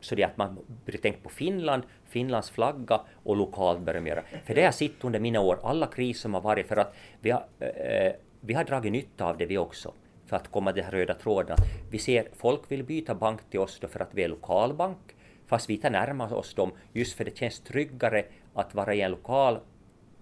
så 0.00 0.14
det 0.14 0.24
att 0.24 0.36
man 0.36 0.58
börjar 0.86 1.00
tänka 1.00 1.18
på 1.22 1.28
Finland, 1.28 1.82
Finlands 2.08 2.50
flagga 2.50 3.00
och 3.22 3.36
lokalt 3.36 3.80
börjar 3.80 4.00
man 4.00 4.08
göra. 4.08 4.22
För 4.44 4.54
det 4.54 4.60
har 4.60 4.66
jag 4.66 4.74
sett 4.74 5.04
under 5.04 5.20
mina 5.20 5.40
år, 5.40 5.58
alla 5.62 5.86
kriser 5.86 6.20
som 6.20 6.34
har 6.34 6.40
varit, 6.40 6.66
för 6.66 6.76
att 6.76 6.94
vi 7.20 7.30
har, 7.30 7.44
eh, 7.60 7.68
eh 7.68 8.12
vi 8.40 8.54
har 8.54 8.64
dragit 8.64 8.92
nytta 8.92 9.24
av 9.24 9.38
det 9.38 9.46
vi 9.46 9.58
också 9.58 9.92
för 10.26 10.36
att 10.36 10.48
komma 10.48 10.72
den 10.72 10.84
här 10.84 10.92
röda 10.92 11.14
tråden. 11.14 11.56
Vi 11.90 11.98
ser 11.98 12.28
folk 12.36 12.60
vill 12.68 12.84
byta 12.84 13.14
bank 13.14 13.40
till 13.50 13.60
oss 13.60 13.78
då 13.80 13.88
för 13.88 14.00
att 14.00 14.14
vi 14.14 14.22
är 14.22 14.28
lokalbank, 14.28 14.98
fast 15.46 15.70
vi 15.70 15.76
tar 15.76 15.90
närmare 15.90 16.34
oss 16.34 16.54
dem 16.54 16.72
just 16.92 17.16
för 17.16 17.24
det 17.24 17.36
känns 17.38 17.60
tryggare 17.60 18.24
att 18.54 18.74
vara 18.74 18.94
i 18.94 19.00
en 19.00 19.10
lokal 19.10 19.58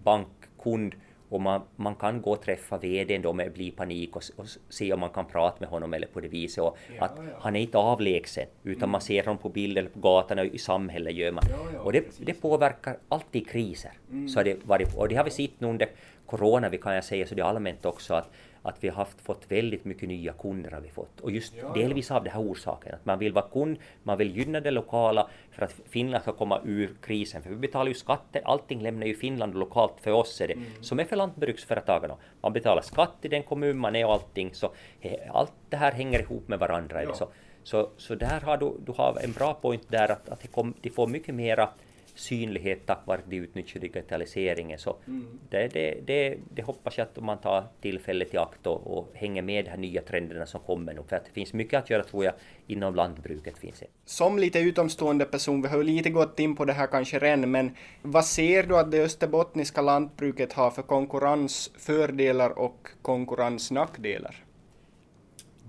bankkund 0.03 0.95
och 1.31 1.41
man, 1.41 1.63
man 1.77 1.95
kan 1.95 2.23
gå 2.23 2.31
och 2.31 2.43
träffa 2.43 2.79
VDn 2.79 3.23
då 3.23 3.33
med 3.33 3.53
bli 3.53 3.71
panik 3.71 4.17
och, 4.17 4.23
och, 4.37 4.47
se 4.69 4.93
om 4.93 5.01
man 5.01 5.11
kan 5.11 5.27
prata 5.27 5.57
med 5.61 5.69
honom 5.69 5.95
eller 5.95 6.07
på 6.07 6.21
det 6.21 6.29
viset. 6.29 6.65
Och 6.65 6.77
ja, 6.97 7.05
att 7.05 7.13
ja. 7.17 7.23
Han 7.41 7.57
är 7.57 7.61
inte 7.61 7.79
avlägsen, 7.79 8.47
utan 8.63 8.83
mm. 8.83 8.91
man 8.91 9.01
ser 9.01 9.25
honom 9.25 9.39
på 9.39 9.49
bilder 9.49 9.89
på 9.95 9.99
gatan 9.99 10.39
och 10.39 10.45
i 10.45 10.59
samhället 10.59 11.15
gör 11.15 11.33
man. 11.33 11.45
Ja, 11.51 11.81
och 11.81 11.93
det, 11.93 12.05
det, 12.19 12.35
påverkar 12.35 12.97
alltid 13.09 13.49
kriser. 13.49 13.93
Mm. 14.11 14.29
Så 14.29 14.43
det 14.43 14.65
varit, 14.65 14.97
och 14.97 15.09
det 15.09 15.15
har 15.15 15.25
vi 15.25 15.31
sett 15.31 15.61
nu 15.61 15.67
under 15.67 15.89
corona, 16.27 16.69
vi 16.69 16.79
kan 16.79 16.95
jag 16.95 17.05
säga 17.05 17.27
så 17.27 17.35
det 17.35 17.43
allmänt 17.43 17.85
också, 17.85 18.15
att 18.15 18.31
att 18.63 18.85
vi 18.85 18.89
har 18.89 18.97
haft, 18.97 19.21
fått 19.21 19.53
väldigt 19.53 19.85
mycket 19.85 20.09
nya 20.09 20.33
kunder 20.33 20.71
har 20.71 20.81
vi 20.81 20.89
fått. 20.89 21.21
Och 21.21 21.31
just 21.31 21.55
ja, 21.57 21.73
delvis 21.75 22.11
av 22.11 22.25
den 22.25 22.33
här 22.33 22.41
orsaken, 22.41 22.95
att 22.95 23.05
man 23.07 23.19
vill 23.19 23.33
vara 23.33 23.49
kund, 23.53 23.79
man 24.03 24.19
vill 24.19 24.37
gynna 24.37 24.61
det 24.61 24.71
lokala 24.71 25.29
för 25.51 25.65
att 25.65 25.75
Finland 25.89 26.23
ska 26.23 26.33
komma 26.33 26.61
ur 26.65 26.95
krisen. 27.03 27.43
För 27.43 27.51
vi 27.51 27.57
betalar 27.57 27.89
ju 27.89 27.95
skatter, 27.95 28.43
allting 28.45 28.83
lämnar 28.83 29.07
ju 29.07 29.15
Finland 29.15 29.55
lokalt 29.55 29.95
för 30.01 30.11
oss 30.11 30.41
är 30.41 30.49
det, 30.49 30.55
mm. 30.55 30.67
som 30.81 31.01
är 31.01 31.05
för 31.05 31.17
lantbruksföretagarna. 31.17 32.17
Man 32.41 32.53
betalar 32.53 32.83
skatt 32.83 33.17
i 33.23 33.29
den 33.29 33.43
kommun 33.43 33.79
man 33.79 33.97
är 33.97 34.07
och 34.07 34.13
allting, 34.13 34.55
så 34.55 34.73
allt 35.31 35.53
det 35.69 35.77
här 35.77 35.93
hänger 35.93 36.21
ihop 36.21 36.49
med 36.49 36.59
varandra. 36.59 37.03
Ja. 37.03 37.15
Så, 37.15 37.29
så, 37.63 37.91
så 37.97 38.15
där 38.15 38.41
har 38.41 38.57
du, 38.57 38.73
du 38.87 38.93
har 38.93 39.19
en 39.25 39.33
bra 39.33 39.55
point 39.55 39.89
där 39.89 40.13
att, 40.13 40.29
att 40.29 40.41
de, 40.41 40.49
kom, 40.49 40.75
de 40.81 40.91
får 40.91 41.07
mycket 41.07 41.35
mera 41.35 41.69
synlighet 42.21 42.87
tack 42.87 43.07
vare 43.07 43.19
att 43.19 43.31
de 43.31 43.37
utnyttjar 43.37 43.81
digitaliseringen. 43.81 44.79
Så 44.79 44.97
mm. 45.07 45.39
det, 45.51 45.69
det, 45.69 46.01
det, 46.07 46.37
det, 46.55 46.63
hoppas 46.63 46.99
jag 46.99 47.05
att 47.05 47.23
man 47.23 47.39
tar 47.39 47.65
tillfället 47.81 48.35
i 48.35 48.37
akt 48.37 48.67
och, 48.67 48.99
och 48.99 49.09
hänger 49.15 49.43
med 49.43 49.65
de 49.65 49.71
här 49.71 49.79
nya 49.79 50.03
trenderna 50.03 50.47
som 50.47 50.61
kommer 50.61 50.95
nu. 50.95 51.03
För 51.09 51.17
att 51.17 51.25
det 51.25 51.31
finns 51.31 51.53
mycket 51.53 51.79
att 51.79 51.91
göra 51.91 52.05
tror 52.05 52.25
jag 52.25 52.35
inom 52.67 52.95
lantbruket. 52.95 53.59
finns 53.59 53.81
det. 53.81 53.87
Som 54.05 54.39
lite 54.39 54.59
utomstående 54.59 55.25
person, 55.25 55.63
vi 55.63 55.69
har 55.69 55.77
ju 55.77 55.83
lite 55.83 56.11
gått 56.11 56.41
in 56.41 56.57
på 56.57 56.65
det 56.65 56.73
här 56.73 56.87
kanske 56.87 57.19
redan, 57.19 57.51
men 57.51 57.77
vad 58.03 58.25
ser 58.25 58.63
du 58.63 58.79
att 58.79 58.91
det 58.91 59.03
österbottniska 59.03 59.83
lantbruket 59.83 60.53
har 60.53 60.71
för 60.71 60.83
konkurrensfördelar 60.83 62.59
och 62.59 62.89
konkurrensnackdelar? 63.03 64.45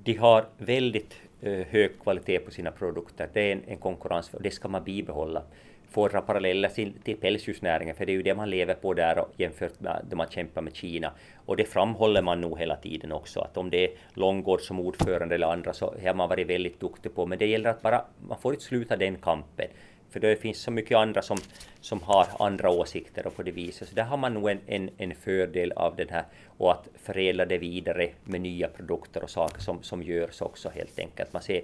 De 0.04 0.14
har 0.14 0.46
väldigt 0.58 1.14
uh, 1.44 1.64
hög 1.70 2.00
kvalitet 2.00 2.40
på 2.40 2.52
sina 2.52 2.72
produkter. 2.72 3.30
Det 3.34 3.42
är 3.42 3.52
en, 3.52 3.64
en 3.68 3.78
konkurrens 3.78 4.34
och 4.34 4.42
det 4.42 4.52
ska 4.52 4.68
man 4.68 4.84
bibehålla 4.84 5.44
får 5.92 6.10
dra 6.10 6.22
paralleller 6.22 6.70
till, 6.70 6.94
till 7.04 7.18
pälsdjursnäringen, 7.18 7.96
för 7.96 8.06
det 8.06 8.12
är 8.12 8.14
ju 8.14 8.24
det 8.24 8.36
man 8.36 8.50
lever 8.50 8.74
på 8.74 8.94
där 8.94 9.20
och 9.20 9.34
jämfört 9.38 9.80
med 9.80 10.06
det 10.10 10.16
man 10.16 10.28
kämpar 10.30 10.62
med 10.62 10.76
Kina. 10.76 11.12
Och 11.46 11.58
det 11.58 11.66
framhåller 11.66 12.22
man 12.22 12.42
nog 12.42 12.60
hela 12.60 12.76
tiden 12.76 13.12
också, 13.12 13.40
att 13.40 13.58
om 13.58 13.70
det 13.70 13.84
är 13.84 13.92
Långgård 14.14 14.62
som 14.62 14.80
ordförande 14.80 15.36
eller 15.36 15.48
andra 15.48 15.74
så 15.74 15.96
har 16.04 16.14
man 16.14 16.30
varit 16.30 16.48
väldigt 16.48 16.80
duktig 16.80 17.16
på, 17.16 17.26
men 17.26 17.38
det 17.38 17.46
gäller 17.46 17.70
att 17.70 17.82
bara, 17.82 18.06
man 18.28 18.38
får 18.40 18.54
inte 18.54 18.66
sluta 18.66 18.98
den 18.98 19.16
kampen. 19.16 19.68
För 20.10 20.20
det 20.20 20.36
finns 20.36 20.62
så 20.62 20.72
mycket 20.72 20.98
andra 20.98 21.22
som, 21.22 21.38
som 21.82 22.02
har 22.02 22.28
andra 22.40 22.70
åsikter 22.70 23.28
och 23.28 23.36
på 23.36 23.44
det 23.44 23.52
viset. 23.52 23.90
Så 23.90 23.96
där 23.96 24.04
har 24.04 24.18
man 24.18 24.34
nog 24.34 24.50
en, 24.50 24.60
en, 24.66 24.90
en 24.98 25.16
fördel 25.16 25.72
av 25.72 25.96
den 25.96 26.10
här 26.10 26.24
och 26.58 26.72
att 26.72 26.88
förädla 27.04 27.46
det 27.46 27.58
vidare 27.58 28.10
med 28.24 28.42
nya 28.42 28.68
produkter 28.68 29.24
och 29.24 29.30
saker 29.30 29.62
som, 29.62 29.84
som 29.84 30.04
görs 30.04 30.42
också 30.42 30.70
helt 30.70 31.00
enkelt. 31.00 31.34
Man 31.34 31.42
ser 31.42 31.62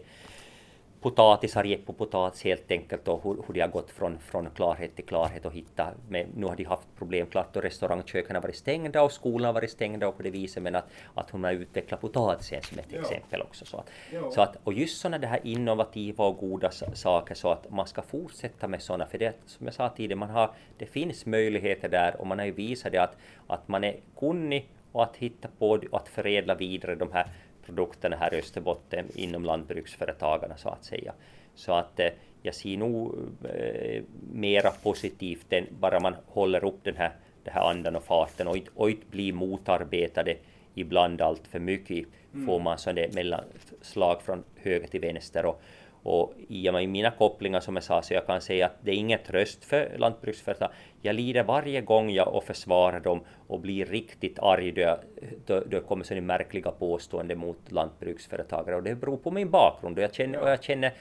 potatisar 1.07 1.63
gett 1.63 1.85
på 1.85 1.93
potatis 1.93 2.43
helt 2.43 2.71
enkelt 2.71 3.07
och 3.07 3.23
hur, 3.23 3.43
hur 3.47 3.53
de 3.53 3.61
har 3.61 3.67
gått 3.67 3.91
från, 3.91 4.19
från 4.19 4.49
klarhet 4.49 4.95
till 4.95 5.05
klarhet 5.05 5.45
och 5.45 5.53
hitta. 5.53 5.87
Men 6.09 6.27
nu 6.35 6.45
har 6.45 6.55
de 6.55 6.63
haft 6.63 6.87
problem 6.97 7.27
klart 7.27 7.55
och 7.55 7.63
restaurangköken 7.63 8.35
har 8.35 8.43
varit 8.43 8.55
stängda 8.55 9.01
och 9.01 9.11
skolan 9.11 9.45
har 9.45 9.53
varit 9.53 9.71
stängda 9.71 10.07
och 10.07 10.17
på 10.17 10.23
det 10.23 10.29
viset 10.29 10.63
men 10.63 10.75
att, 10.75 10.85
att 11.13 11.29
hon 11.29 11.43
har 11.43 11.51
utvecklat 11.51 12.01
potatisen 12.01 12.61
som 12.61 12.79
ett 12.79 12.85
ja. 12.89 12.99
exempel 12.99 13.41
också. 13.41 13.65
Så 13.65 13.77
att, 13.77 13.89
ja. 14.13 14.31
så 14.31 14.41
att, 14.41 14.57
och 14.63 14.73
just 14.73 15.01
sådana 15.01 15.17
det 15.17 15.27
här 15.27 15.39
innovativa 15.43 16.25
och 16.25 16.37
goda 16.37 16.71
saker 16.93 17.35
så 17.35 17.51
att 17.51 17.69
man 17.69 17.87
ska 17.87 18.01
fortsätta 18.01 18.67
med 18.67 18.81
sådana 18.81 19.05
för 19.05 19.17
det 19.17 19.35
som 19.45 19.65
jag 19.65 19.73
sa 19.73 19.89
tidigare, 19.89 20.19
man 20.19 20.29
har, 20.29 20.51
det 20.77 20.85
finns 20.85 21.25
möjligheter 21.25 21.89
där 21.89 22.21
och 22.21 22.27
man 22.27 22.39
har 22.39 22.45
ju 22.45 22.51
visat 22.51 22.91
det 22.91 22.97
att, 22.97 23.17
att 23.47 23.67
man 23.67 23.83
är 23.83 23.95
kunnig 24.19 24.69
och 24.91 25.03
att 25.03 25.15
hitta 25.15 25.47
på 25.59 25.69
och 25.69 26.01
att 26.01 26.09
förädla 26.09 26.55
vidare 26.55 26.95
de 26.95 27.11
här 27.11 27.27
produkterna 27.67 28.15
här 28.15 28.33
i 28.33 28.39
Österbotten 28.39 29.05
inom 29.15 29.45
lantbruksföretagarna 29.45 30.57
så 30.57 30.69
att 30.69 30.85
säga. 30.85 31.13
Så 31.55 31.73
att 31.73 31.99
eh, 31.99 32.09
jag 32.41 32.55
ser 32.55 32.77
nog 32.77 33.15
eh, 33.43 34.03
mera 34.31 34.71
positivt 34.83 35.53
än 35.53 35.65
bara 35.79 35.99
man 35.99 36.15
håller 36.25 36.65
upp 36.65 36.83
den 36.83 36.95
här, 36.95 37.11
den 37.43 37.53
här 37.53 37.69
andan 37.69 37.95
och 37.95 38.03
farten 38.03 38.47
och 38.47 38.57
inte, 38.57 38.71
och 38.75 38.89
inte 38.89 39.05
blir 39.11 39.33
motarbetade 39.33 40.37
ibland 40.73 41.21
allt 41.21 41.47
för 41.47 41.59
mycket 41.59 42.07
mm. 42.33 42.45
får 42.45 42.59
man 42.59 42.77
sådana 42.77 43.01
mellanslag 43.13 44.21
från 44.21 44.43
höger 44.55 44.87
till 44.87 45.01
vänster 45.01 45.45
och, 45.45 45.61
och 46.03 46.33
i 46.47 46.87
mina 46.87 47.11
kopplingar 47.11 47.59
som 47.59 47.75
jag 47.75 47.83
sa 47.83 48.01
så 48.01 48.13
jag 48.13 48.25
kan 48.25 48.41
säga 48.41 48.65
att 48.65 48.75
det 48.81 48.91
är 48.91 48.95
ingen 48.95 49.19
tröst 49.27 49.65
för 49.65 49.95
lantbruksföretag. 49.97 50.69
Jag 51.01 51.15
lider 51.15 51.43
varje 51.43 51.81
gång 51.81 52.09
jag 52.09 52.35
och 52.35 52.43
försvarar 52.43 52.99
dem 52.99 53.21
och 53.47 53.59
blir 53.59 53.85
riktigt 53.85 54.39
arg 54.39 54.71
då, 54.71 54.81
jag, 54.81 54.97
då, 55.45 55.59
då 55.59 55.79
kommer 55.79 56.03
sådana 56.03 56.25
märkliga 56.25 56.71
påståenden 56.71 57.37
mot 57.37 57.71
lantbruksföretagare 57.71 58.75
och 58.75 58.83
det 58.83 58.95
beror 58.95 59.17
på 59.17 59.31
min 59.31 59.49
bakgrund 59.49 59.97
och 59.97 60.03
jag 60.03 60.13
känner, 60.13 60.39
och 60.39 60.49
jag 60.49 60.63
känner 60.63 60.93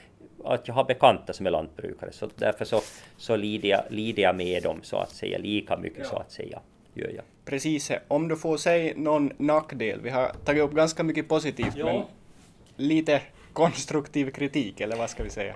att 0.45 0.69
jag 0.69 0.75
har 0.75 0.85
bekanta 0.85 1.33
som 1.33 1.47
är 1.47 1.51
lantbrukare 1.51 2.13
så 2.13 2.29
därför 2.37 2.65
så, 2.65 2.81
så 3.17 3.37
lider, 3.37 3.69
jag, 3.69 3.83
lider 3.91 4.23
jag 4.23 4.37
med 4.37 4.63
dem 4.63 4.81
så 4.83 4.97
att 4.97 5.11
säga 5.11 5.39
lika 5.39 5.77
mycket 5.77 5.99
ja. 5.99 6.05
så 6.05 6.17
att 6.17 6.33
säga. 6.33 6.61
Gör 6.95 7.11
jag. 7.11 7.25
Precis, 7.45 7.93
om 8.09 8.29
du 8.29 8.37
får 8.37 8.57
säga 8.57 8.93
någon 8.97 9.33
nackdel, 9.37 10.01
vi 10.01 10.11
har 10.11 10.33
tagit 10.45 10.63
upp 10.63 10.73
ganska 10.73 11.03
mycket 11.03 11.29
positivt 11.29 11.77
ja. 11.77 11.87
men 11.87 12.03
lite 12.77 13.23
konstruktiv 13.57 14.31
kritik, 14.31 14.81
eller 14.81 14.97
vad 14.97 15.11
ska 15.11 15.23
vi 15.23 15.31
säga? 15.31 15.55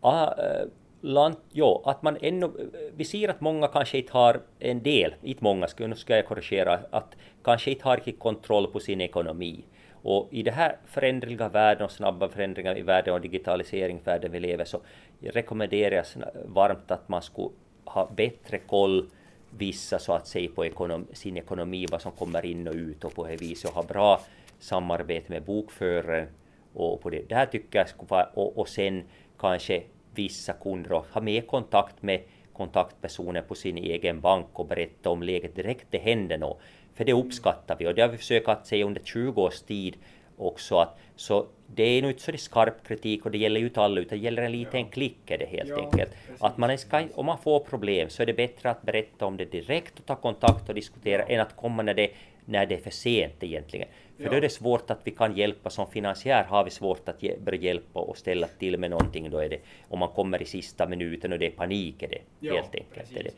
Ah, 0.00 0.24
eh, 0.24 0.66
land, 1.00 1.36
jo, 1.52 1.82
att 1.84 2.02
man 2.02 2.16
ännu, 2.20 2.46
eh, 2.46 2.52
vi 2.96 3.04
ser 3.04 3.28
att 3.28 3.40
många 3.40 3.66
kanske 3.66 3.98
inte 3.98 4.12
har 4.12 4.40
en 4.58 4.82
del, 4.82 5.14
inte 5.22 5.44
många, 5.44 5.66
nu 5.78 5.94
ska 5.94 6.16
jag 6.16 6.26
korrigera, 6.26 6.80
att 6.90 7.16
kanske 7.44 7.70
inte 7.70 7.84
har 7.84 7.96
riktigt 7.96 8.18
kontroll 8.18 8.66
på 8.66 8.80
sin 8.80 9.00
ekonomi. 9.00 9.64
Och 10.02 10.28
i 10.30 10.42
det 10.42 10.50
här 10.50 10.76
förändringar 10.86 11.48
världen 11.48 11.84
och 11.84 11.90
snabba 11.90 12.28
förändringar 12.28 12.78
i 12.78 12.82
världen 12.82 13.14
och 13.14 13.20
digitaliseringsvärlden 13.20 14.32
vi 14.32 14.40
lever 14.40 14.64
så 14.64 14.80
rekommenderar 15.20 15.94
jag 15.94 16.04
varmt 16.44 16.90
att 16.90 17.08
man 17.08 17.22
skulle 17.22 17.48
ha 17.84 18.10
bättre 18.16 18.58
koll 18.58 19.10
vissa 19.50 19.98
så 19.98 20.12
att 20.12 20.26
säga 20.26 20.50
på 20.54 20.64
ekonom, 20.66 21.06
sin 21.12 21.36
ekonomi, 21.36 21.86
vad 21.90 22.02
som 22.02 22.12
kommer 22.12 22.46
in 22.46 22.68
och 22.68 22.74
ut 22.74 23.04
och 23.04 23.14
på 23.14 23.26
det 23.26 23.36
viset 23.36 23.70
och 23.70 23.76
ha 23.76 23.82
bra 23.82 24.20
samarbete 24.58 25.32
med 25.32 25.42
bokföraren 25.42 26.28
och 26.74 27.00
på 27.00 27.10
det. 27.10 27.28
Det 27.28 27.34
här 27.34 27.46
tycker 27.46 27.78
jag 27.78 27.88
skulle 27.88 28.08
vara, 28.08 28.24
och, 28.24 28.58
och 28.58 28.68
sen 28.68 29.04
kanske 29.38 29.82
vissa 30.14 30.52
kunder 30.52 31.04
ha 31.12 31.20
mer 31.20 31.40
kontakt 31.40 32.02
med 32.02 32.20
kontaktpersoner 32.52 33.42
på 33.42 33.54
sin 33.54 33.78
egen 33.78 34.20
bank 34.20 34.46
och 34.52 34.66
berätta 34.66 35.10
om 35.10 35.22
läget 35.22 35.56
direkt 35.56 35.86
det 35.90 35.98
händer 35.98 36.38
något. 36.38 36.60
För 36.94 37.04
det 37.04 37.12
uppskattar 37.12 37.76
vi 37.78 37.86
och 37.86 37.94
det 37.94 38.02
har 38.02 38.08
vi 38.08 38.18
försökt 38.18 38.48
att 38.48 38.66
säga 38.66 38.86
under 38.86 39.00
20 39.04 39.42
års 39.42 39.60
tid 39.60 39.96
också. 40.36 40.76
Att, 40.76 40.98
så 41.16 41.46
det 41.66 41.82
är 41.82 42.02
nog 42.02 42.10
inte 42.10 42.22
så 42.22 42.32
skarp 42.36 42.86
kritik 42.86 43.24
och 43.24 43.30
det 43.30 43.38
gäller 43.38 43.60
ju 43.60 43.66
inte 43.66 43.80
alla 43.80 44.00
utan 44.00 44.18
det 44.18 44.24
gäller 44.24 44.42
en 44.42 44.52
liten 44.52 44.80
ja. 44.80 44.86
klick 44.90 45.30
är 45.30 45.38
det 45.38 45.46
helt 45.46 45.68
ja, 45.68 45.84
enkelt. 45.84 46.10
Precis. 46.26 46.42
Att 46.42 46.58
man 46.58 46.78
ska, 46.78 47.02
om 47.14 47.26
man 47.26 47.38
får 47.38 47.60
problem 47.60 48.08
så 48.08 48.22
är 48.22 48.26
det 48.26 48.34
bättre 48.34 48.70
att 48.70 48.82
berätta 48.82 49.26
om 49.26 49.36
det 49.36 49.44
direkt 49.44 49.98
och 49.98 50.06
ta 50.06 50.16
kontakt 50.16 50.68
och 50.68 50.74
diskutera 50.74 51.22
än 51.22 51.40
att 51.40 51.56
komma 51.56 51.82
när 51.82 51.94
det, 51.94 52.10
när 52.44 52.66
det 52.66 52.74
är 52.74 52.78
för 52.78 52.90
sent 52.90 53.34
egentligen. 53.40 53.88
För 54.16 54.24
ja. 54.24 54.30
då 54.30 54.36
är 54.36 54.40
det 54.40 54.48
svårt 54.48 54.90
att 54.90 55.00
vi 55.04 55.10
kan 55.10 55.36
hjälpa, 55.36 55.70
som 55.70 55.90
finansiär 55.90 56.44
har 56.44 56.64
vi 56.64 56.70
svårt 56.70 57.08
att 57.08 57.20
börja 57.44 57.60
hjälpa 57.60 58.00
och 58.00 58.18
ställa 58.18 58.46
till 58.46 58.78
med 58.78 58.90
någonting 58.90 59.30
då 59.30 59.38
är 59.38 59.48
det, 59.48 59.58
om 59.88 59.98
man 59.98 60.08
kommer 60.08 60.42
i 60.42 60.44
sista 60.44 60.88
minuten 60.88 61.32
och 61.32 61.38
det 61.38 61.46
är 61.46 61.50
panik 61.50 62.02
är 62.02 62.08
det, 62.08 62.18
ja, 62.40 62.54
helt 62.54 62.74
enkelt. 62.74 63.14
Precis, 63.14 63.24
det. 63.24 63.30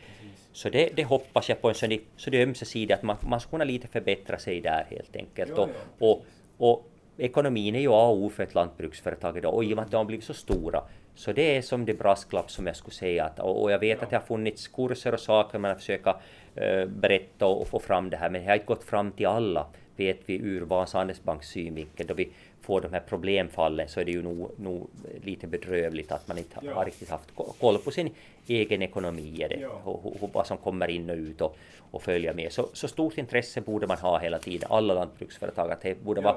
Så 0.53 0.69
det, 0.69 0.90
det, 0.97 1.05
hoppas 1.05 1.49
jag 1.49 1.61
på 1.61 1.69
en 1.69 1.75
sån, 1.75 1.99
så 2.17 2.31
det 2.31 2.38
är 2.38 2.47
ömsesidigt, 2.47 2.99
att 2.99 3.03
man, 3.03 3.17
man 3.21 3.40
ska 3.40 3.51
kunna 3.51 3.64
lite 3.64 3.88
förbättra 3.88 4.38
sig 4.38 4.61
där 4.61 4.87
helt 4.90 5.17
enkelt. 5.17 5.53
Ja, 5.57 5.69
och, 5.99 6.17
och, 6.19 6.25
och 6.59 6.87
ekonomin 7.19 7.75
är 7.75 7.81
ju 7.81 7.88
A 7.88 8.09
och 8.09 8.17
O 8.17 8.29
för 8.29 8.43
ett 8.43 8.55
lantbruksföretag 8.55 9.38
idag 9.38 9.55
och 9.55 9.64
i 9.64 9.73
och 9.73 9.77
med 9.77 9.85
att 9.85 9.90
de 9.90 9.97
har 9.97 10.05
blivit 10.05 10.25
så 10.25 10.35
stora 10.35 10.83
så 11.14 11.33
det 11.33 11.57
är 11.57 11.62
som 11.62 11.85
det 11.85 11.94
brasklapp 11.94 12.50
som 12.50 12.66
jag 12.66 12.77
skulle 12.77 12.94
säga 12.94 13.24
att, 13.24 13.40
och 13.40 13.72
jag 13.72 13.79
vet 13.79 13.98
ja. 13.98 14.05
att 14.05 14.11
det 14.11 14.16
har 14.16 14.22
funnits 14.22 14.68
kurser 14.68 15.14
och 15.14 15.20
saker 15.20 15.59
man 15.59 15.70
har 15.70 15.77
försökt 15.77 16.07
uh, 16.07 16.85
berätta 16.87 17.46
och, 17.46 17.61
och, 17.61 17.68
få 17.68 17.79
fram 17.79 18.11
det 18.11 18.16
här 18.16 18.31
men 18.31 18.40
det 18.40 18.48
har 18.48 18.55
inte 18.55 18.66
gått 18.66 18.85
fram 18.85 19.12
till 19.12 19.27
alla 19.27 19.66
vet 19.96 20.20
vi 20.27 20.37
ur 20.37 20.61
Vasa 20.61 20.98
Handelsbanks 20.98 21.48
synvinkel 21.48 22.07
då 22.07 22.14
vi 22.14 22.29
får 22.61 22.81
de 22.81 22.92
här 22.92 23.03
problemfallen 23.09 23.88
så 23.88 24.00
är 24.00 24.05
det 24.05 24.12
ju 24.12 24.22
nog, 24.22 24.50
nog 24.57 24.90
lite 25.22 25.46
bedrövligt 25.46 26.12
att 26.12 26.29
man 26.29 26.38
inte 26.38 26.59
ja. 26.62 26.74
har 26.74 26.85
riktigt 26.85 27.11
haft 27.11 27.31
koll 27.61 27.79
på 27.79 27.90
sin 27.90 28.11
egen 28.46 28.83
ekonomi 28.83 29.46
det, 29.50 29.59
ja. 29.61 29.81
och, 29.85 30.22
och, 30.22 30.31
vad 30.33 30.46
som 30.46 30.57
kommer 30.57 30.88
in 30.88 31.11
och 31.11 31.16
ut 31.16 31.40
och, 31.40 31.57
och 31.90 32.03
följa 32.03 32.33
med. 32.33 32.53
Så, 32.53 32.68
så 32.72 32.88
stort 32.88 33.18
intresse 33.18 33.61
borde 33.61 33.87
man 33.87 33.98
ha 33.98 34.18
hela 34.18 34.38
tiden, 34.38 34.68
alla 34.72 34.94
lantbruksföretag, 34.94 35.70
att 35.72 35.83
det 35.83 36.05
borde 36.05 36.20
vara 36.20 36.37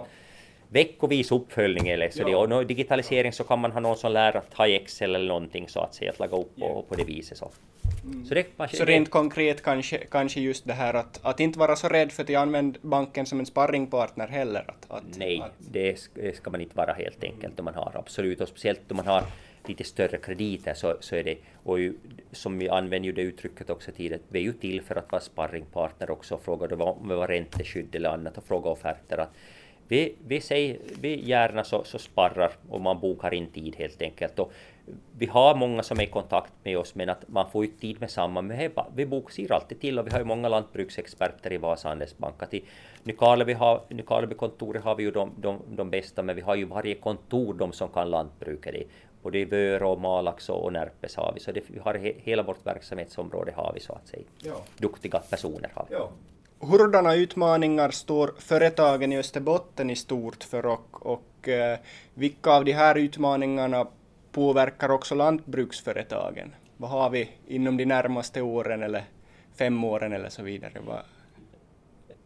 veckovis 0.69 1.31
uppföljning 1.31 1.87
eller 1.87 2.09
så 2.09 2.21
ja. 2.27 2.47
det, 2.47 2.55
och 2.55 2.65
digitalisering 2.65 3.33
så 3.33 3.43
kan 3.43 3.59
man 3.59 3.71
ha 3.71 3.79
någon 3.79 3.97
som 3.97 4.11
lär 4.11 4.37
att 4.37 4.53
ha 4.53 4.67
Excel 4.67 5.15
eller 5.15 5.27
någonting 5.27 5.67
så 5.67 5.79
att 5.79 5.95
säga, 5.95 6.11
att 6.11 6.19
laga 6.19 6.37
upp 6.37 6.59
yeah. 6.59 6.71
och, 6.71 6.89
på 6.89 6.95
det 6.95 7.03
viset 7.03 7.37
så. 7.37 7.51
Mm. 8.03 8.25
Så, 8.25 8.33
det, 8.33 8.45
så 8.73 8.85
rent 8.85 9.09
konkret 9.09 9.63
kanske, 9.63 9.97
kanske 9.97 10.39
just 10.39 10.67
det 10.67 10.73
här 10.73 10.93
att, 10.93 11.19
att 11.23 11.39
inte 11.39 11.59
vara 11.59 11.75
så 11.75 11.87
rädd 11.87 12.11
för 12.11 12.23
att 12.23 12.29
använda 12.29 12.79
banken 12.81 13.25
som 13.25 13.39
en 13.39 13.45
sparringpartner 13.45 14.27
heller? 14.27 14.65
Att, 14.67 14.91
att, 14.91 15.17
Nej, 15.17 15.41
att... 15.41 15.51
Det, 15.57 15.99
ska 16.35 16.49
man 16.49 16.61
inte 16.61 16.77
vara 16.77 16.93
helt 16.93 17.23
enkelt 17.23 17.59
om 17.59 17.65
man 17.65 17.73
har 17.73 17.91
absolut 17.95 18.41
och 18.41 18.47
speciellt 18.47 18.91
om 18.91 18.97
man 18.97 19.07
har 19.07 19.23
lite 19.65 19.83
större 19.83 20.17
krediter 20.17 20.73
så, 20.73 20.97
så 20.99 21.15
är 21.15 21.23
det, 21.23 21.37
och 21.63 21.79
ju, 21.79 21.93
som 22.31 22.59
vi 22.59 22.69
använder 22.69 23.05
ju 23.05 23.11
det 23.11 23.21
uttrycket 23.21 23.69
också 23.69 23.91
tidigare, 23.91 24.21
vi 24.29 24.39
är 24.39 24.43
ju 24.43 24.53
till 24.53 24.81
för 24.81 24.95
att 24.95 25.11
vara 25.11 25.21
sparringpartner 25.21 26.11
också, 26.11 26.37
frågar 26.37 26.67
du 26.67 26.75
om 26.75 27.07
det 27.07 27.15
var 27.15 27.27
ränteskydd 27.27 27.95
eller 27.95 28.09
annat 28.09 28.37
och 28.37 28.43
fråga 28.43 28.69
offerter. 28.69 29.17
Att 29.17 29.33
vi, 29.87 30.15
vi, 30.27 30.41
säger, 30.41 30.79
vi 31.01 31.29
gärna 31.29 31.63
så, 31.63 31.83
så 31.83 31.99
sparrar 31.99 32.51
och 32.69 32.81
man 32.81 32.99
bokar 32.99 33.33
in 33.33 33.47
tid 33.47 33.75
helt 33.75 34.01
enkelt. 34.01 34.39
Och 34.39 34.53
vi 35.17 35.25
har 35.25 35.55
många 35.55 35.83
som 35.83 35.99
är 35.99 36.03
i 36.03 36.07
kontakt 36.07 36.53
med 36.63 36.77
oss 36.77 36.95
men 36.95 37.09
att 37.09 37.27
man 37.27 37.51
får 37.51 37.65
ju 37.65 37.71
tid 37.71 38.01
med 38.01 38.11
samma. 38.11 38.41
Men 38.41 38.71
vi 38.95 39.05
bokar 39.05 39.51
alltid 39.51 39.79
till 39.79 39.99
och 39.99 40.07
vi 40.07 40.11
har 40.11 40.19
ju 40.19 40.25
många 40.25 40.49
lantbruksexperter 40.49 41.53
i 41.53 41.57
Vasa 41.57 41.87
Handelsbank. 41.87 42.53
I 42.53 42.63
Nykarleby, 43.03 43.53
har, 43.53 43.81
Nykarleby-kontoret 43.89 44.83
har 44.83 44.95
vi 44.95 45.03
ju 45.03 45.11
de, 45.11 45.31
de, 45.37 45.61
de, 45.69 45.89
bästa 45.89 46.23
men 46.23 46.35
vi 46.35 46.41
har 46.41 46.55
ju 46.55 46.65
varje 46.65 46.95
kontor 46.95 47.53
de 47.53 47.71
som 47.73 47.89
kan 47.89 48.09
lantbruket. 48.09 48.75
I, 48.75 48.87
både 49.21 49.39
i 49.39 49.45
Vörå, 49.45 49.95
Malax 49.95 50.49
och 50.49 50.73
Närpes 50.73 51.15
har 51.15 51.31
vi. 51.33 51.39
Så 51.39 51.51
det, 51.51 51.61
vi 51.67 51.79
har 51.79 51.95
he, 51.95 52.13
hela 52.17 52.43
vårt 52.43 52.65
verksamhetsområde 52.65 53.51
har 53.55 53.71
vi 53.73 53.79
så 53.79 53.93
att 53.93 54.07
säga. 54.07 54.23
Ja. 54.43 54.63
Duktiga 54.77 55.19
personer 55.19 55.71
har 55.73 55.85
vi. 55.89 55.95
Ja. 55.95 56.09
Hurdana 56.59 57.15
utmaningar 57.15 57.91
står 57.91 58.33
företagen 58.39 59.13
i 59.13 59.17
Österbotten 59.17 59.89
i 59.89 59.95
stort 59.95 60.43
för 60.43 60.65
och, 60.65 61.05
och 61.05 61.47
eh, 61.47 61.79
vilka 62.13 62.51
av 62.51 62.65
de 62.65 62.71
här 62.71 62.97
utmaningarna 62.97 63.87
påverkar 64.31 64.89
också 64.89 65.15
lantbruksföretagen? 65.15 66.55
Vad 66.77 66.89
har 66.89 67.09
vi 67.09 67.29
inom 67.47 67.77
de 67.77 67.85
närmaste 67.85 68.41
åren 68.41 68.83
eller 68.83 69.03
fem 69.57 69.83
åren 69.83 70.13
eller 70.13 70.29
så 70.29 70.43
vidare? 70.43 70.73
Vad... 70.87 70.99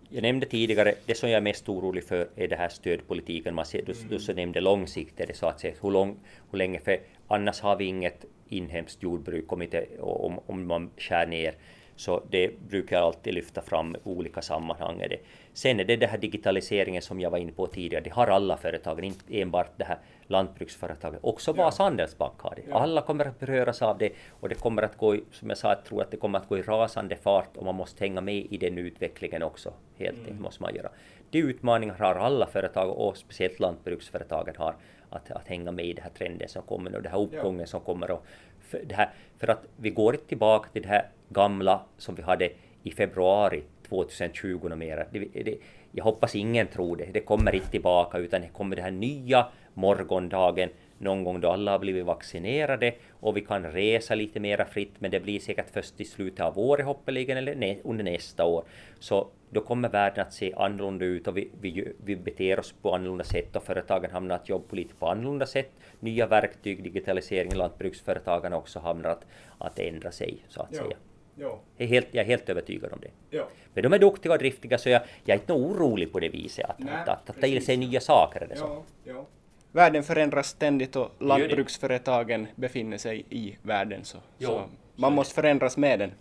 Jag 0.09 0.21
nämnde 0.21 0.45
tidigare, 0.45 0.95
det 1.05 1.15
som 1.15 1.29
jag 1.29 1.37
är 1.37 1.41
mest 1.41 1.69
orolig 1.69 2.03
för 2.03 2.27
är 2.35 2.47
det 2.47 2.55
här 2.55 2.69
stödpolitiken. 2.69 3.55
Man 3.55 3.65
ser, 3.65 3.81
du, 3.85 3.93
du 4.09 4.19
så 4.19 4.33
nämnde 4.33 4.61
långsiktigt, 4.61 5.27
det 5.27 5.37
så 5.37 5.45
att 5.45 5.59
säga, 5.59 5.73
hur, 5.81 5.91
lång, 5.91 6.19
hur 6.51 6.57
länge, 6.57 6.79
för 6.79 6.99
annars 7.27 7.61
har 7.61 7.75
vi 7.75 7.85
inget 7.85 8.25
inhemskt 8.47 9.03
jordbruk 9.03 9.51
om, 9.51 9.61
inte, 9.61 9.87
om, 9.99 10.39
om 10.45 10.67
man 10.67 10.89
skär 10.97 11.27
ner 11.27 11.55
så 12.01 12.23
det 12.29 12.59
brukar 12.59 12.95
jag 12.95 13.05
alltid 13.05 13.33
lyfta 13.33 13.61
fram 13.61 13.95
i 13.95 13.99
olika 14.03 14.41
sammanhang. 14.41 14.97
det. 15.09 15.17
Sen 15.53 15.79
är 15.79 15.83
det 15.83 15.95
den 15.95 16.09
här 16.09 16.17
digitaliseringen 16.17 17.01
som 17.01 17.19
jag 17.19 17.29
var 17.29 17.37
inne 17.37 17.51
på 17.51 17.67
tidigare, 17.67 18.03
det 18.03 18.09
har 18.09 18.27
alla 18.27 18.57
företag, 18.57 19.03
inte 19.03 19.41
enbart 19.41 19.71
det 19.77 19.83
här 19.83 19.97
lantbruksföretaget. 20.27 21.19
Också 21.23 21.53
ja. 21.57 21.63
Vasa 21.63 21.83
Handelsbank 21.83 22.39
har 22.39 22.55
det. 22.55 22.61
Ja. 22.69 22.75
Alla 22.75 23.01
kommer 23.01 23.25
att 23.25 23.39
beröras 23.39 23.81
av 23.81 23.97
det 23.97 24.11
och 24.29 24.49
det 24.49 24.55
kommer 24.55 24.81
att 24.81 24.97
gå, 24.97 25.15
i, 25.15 25.23
som 25.31 25.49
jag 25.49 25.57
sa, 25.57 25.67
jag 25.67 25.83
tror 25.83 26.01
att 26.01 26.11
det 26.11 26.17
kommer 26.17 26.39
att 26.39 26.49
gå 26.49 26.57
i 26.57 26.61
rasande 26.61 27.15
fart 27.15 27.57
och 27.57 27.65
man 27.65 27.75
måste 27.75 28.03
hänga 28.03 28.21
med 28.21 28.35
i 28.35 28.57
den 28.57 28.77
utvecklingen 28.77 29.43
också. 29.43 29.73
Helt 29.97 30.11
mm. 30.11 30.21
enkelt 30.21 30.41
måste 30.41 30.61
man 30.61 30.75
göra. 30.75 30.89
De 31.29 31.39
utmaningar 31.39 31.95
har 31.95 32.15
alla 32.15 32.47
företag 32.47 32.89
och 32.89 33.17
speciellt 33.17 33.59
lantbruksföretagen 33.59 34.55
har 34.57 34.75
att, 35.09 35.31
att 35.31 35.47
hänga 35.47 35.71
med 35.71 35.85
i 35.85 35.93
den 35.93 36.03
här 36.03 36.11
trenden 36.11 36.49
som 36.49 36.61
kommer 36.61 36.95
och 36.95 37.01
den 37.01 37.11
här 37.11 37.21
uppgången 37.21 37.59
ja. 37.59 37.65
som 37.65 37.81
kommer. 37.81 38.11
Och 38.11 38.25
för, 38.71 38.81
det 38.85 38.95
här, 38.95 39.09
för 39.37 39.47
att 39.47 39.65
vi 39.77 39.89
går 39.89 40.13
inte 40.13 40.27
tillbaka 40.27 40.69
till 40.69 40.81
det 40.81 40.87
här 40.87 41.05
gamla 41.29 41.81
som 41.97 42.15
vi 42.15 42.21
hade 42.23 42.49
i 42.83 42.91
februari 42.91 43.63
2020 43.89 44.59
och 44.71 44.77
mera. 44.77 45.05
Det, 45.11 45.19
det, 45.19 45.57
jag 45.91 46.03
hoppas 46.03 46.35
ingen 46.35 46.67
tror 46.67 46.97
det. 46.97 47.05
Det 47.13 47.19
kommer 47.19 47.55
inte 47.55 47.71
tillbaka 47.71 48.17
utan 48.17 48.41
det 48.41 48.47
kommer 48.47 48.75
den 48.75 48.85
här 48.85 48.91
nya 48.91 49.47
morgondagen 49.73 50.69
någon 51.01 51.23
gång 51.23 51.41
då 51.41 51.49
alla 51.49 51.71
har 51.71 51.79
blivit 51.79 52.05
vaccinerade 52.05 52.93
och 53.11 53.37
vi 53.37 53.41
kan 53.41 53.63
resa 53.71 54.15
lite 54.15 54.39
mera 54.39 54.65
fritt 54.65 54.93
men 54.99 55.11
det 55.11 55.19
blir 55.19 55.39
säkert 55.39 55.69
först 55.73 56.01
i 56.01 56.05
slutet 56.05 56.45
av 56.45 56.59
året 56.59 56.85
hoppeligen 56.85 57.37
eller 57.37 57.77
under 57.83 58.03
nästa 58.03 58.45
år. 58.45 58.63
Så 58.99 59.27
då 59.49 59.61
kommer 59.61 59.89
världen 59.89 60.27
att 60.27 60.33
se 60.33 60.53
annorlunda 60.57 61.05
ut 61.05 61.27
och 61.27 61.37
vi, 61.37 61.49
vi, 61.61 61.93
vi 62.03 62.15
beter 62.15 62.59
oss 62.59 62.73
på 62.81 62.95
annorlunda 62.95 63.23
sätt 63.23 63.55
och 63.55 63.63
företagen 63.63 64.11
hamnar 64.11 64.35
att 64.35 64.49
jobba 64.49 64.75
lite 64.75 64.95
på 64.95 65.07
annorlunda 65.07 65.45
sätt. 65.45 65.71
Nya 65.99 66.27
verktyg, 66.27 66.83
digitalisering, 66.83 67.55
lantbruksföretagen 67.55 68.53
också 68.53 68.79
hamnar 68.79 69.09
att, 69.09 69.25
att 69.57 69.79
ändra 69.79 70.11
sig 70.11 70.37
så 70.47 70.61
att 70.61 70.69
ja. 70.71 70.77
säga. 70.83 70.97
Ja. 71.35 71.59
Jag, 71.77 71.85
är 71.85 71.89
helt, 71.89 72.07
jag 72.11 72.21
är 72.21 72.27
helt 72.27 72.49
övertygad 72.49 72.93
om 72.93 72.99
det. 73.01 73.37
Ja. 73.37 73.47
Men 73.73 73.83
de 73.83 73.93
är 73.93 73.99
duktiga 73.99 74.33
och 74.33 74.39
driftiga 74.39 74.77
så 74.77 74.89
jag, 74.89 75.01
jag 75.25 75.35
är 75.35 75.39
inte 75.39 75.53
orolig 75.53 76.11
på 76.11 76.19
det 76.19 76.29
viset 76.29 76.69
att, 76.69 76.79
Nej, 76.79 76.93
att, 76.93 77.09
att, 77.09 77.29
att 77.29 77.35
ta 77.35 77.41
till 77.41 77.65
sig 77.65 77.77
nya 77.77 77.99
saker. 77.99 78.41
Eller 78.41 78.55
så. 78.55 78.83
Ja, 79.03 79.13
ja. 79.13 79.25
Världen 79.71 80.03
förändras 80.03 80.47
ständigt 80.47 80.95
och 80.95 81.11
lantbruksföretagen 81.19 82.47
befinner 82.55 82.97
sig 82.97 83.25
i 83.29 83.57
världen 83.61 84.03
så, 84.03 84.17
så 84.39 84.63
man 84.95 85.13
måste 85.13 85.35
förändras 85.35 85.77
med 85.77 85.99
den. 85.99 86.11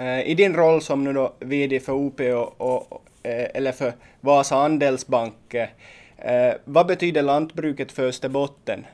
Uh, 0.00 0.28
I 0.28 0.34
din 0.34 0.54
roll 0.54 0.82
som 0.82 1.04
nu 1.04 1.12
då 1.12 1.34
VD 1.38 1.80
för 1.80 1.92
OP 1.92 2.20
och, 2.20 2.60
och 2.60 2.92
uh, 2.92 3.46
eller 3.54 3.72
för 3.72 3.92
Vasa 4.20 4.56
Andelsbank, 4.56 5.54
uh, 5.54 6.52
vad 6.64 6.86
betyder 6.86 7.22
lantbruket 7.22 7.92
för 7.92 8.06
Österbotten? 8.06 8.86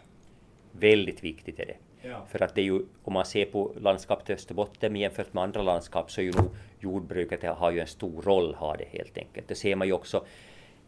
Väldigt 0.73 1.25
viktigt 1.25 1.61
är 1.61 1.67
det. 1.67 1.77
Ja. 2.09 2.27
För 2.31 2.43
att 2.43 2.55
det 2.55 2.61
är 2.61 2.65
ju, 2.65 2.83
om 3.05 3.13
man 3.13 3.25
ser 3.25 3.45
på 3.45 3.73
landskapet 3.81 4.31
Österbotten 4.31 4.97
jämfört 4.97 5.35
med 5.35 5.45
andra 5.45 5.63
landskap 5.63 6.11
så 6.11 6.21
är 6.21 6.25
ju 6.25 6.33
nog 6.33 6.51
jordbruket 6.81 7.45
har 7.45 7.71
ju 7.71 7.81
en 7.81 7.87
stor 7.87 8.23
roll, 8.23 8.55
har 8.55 8.77
det 8.77 8.99
helt 8.99 9.19
enkelt. 9.19 9.49
Det 9.49 9.55
ser 9.55 9.77
man 9.77 9.87
ju 9.87 9.93
också 9.93 10.25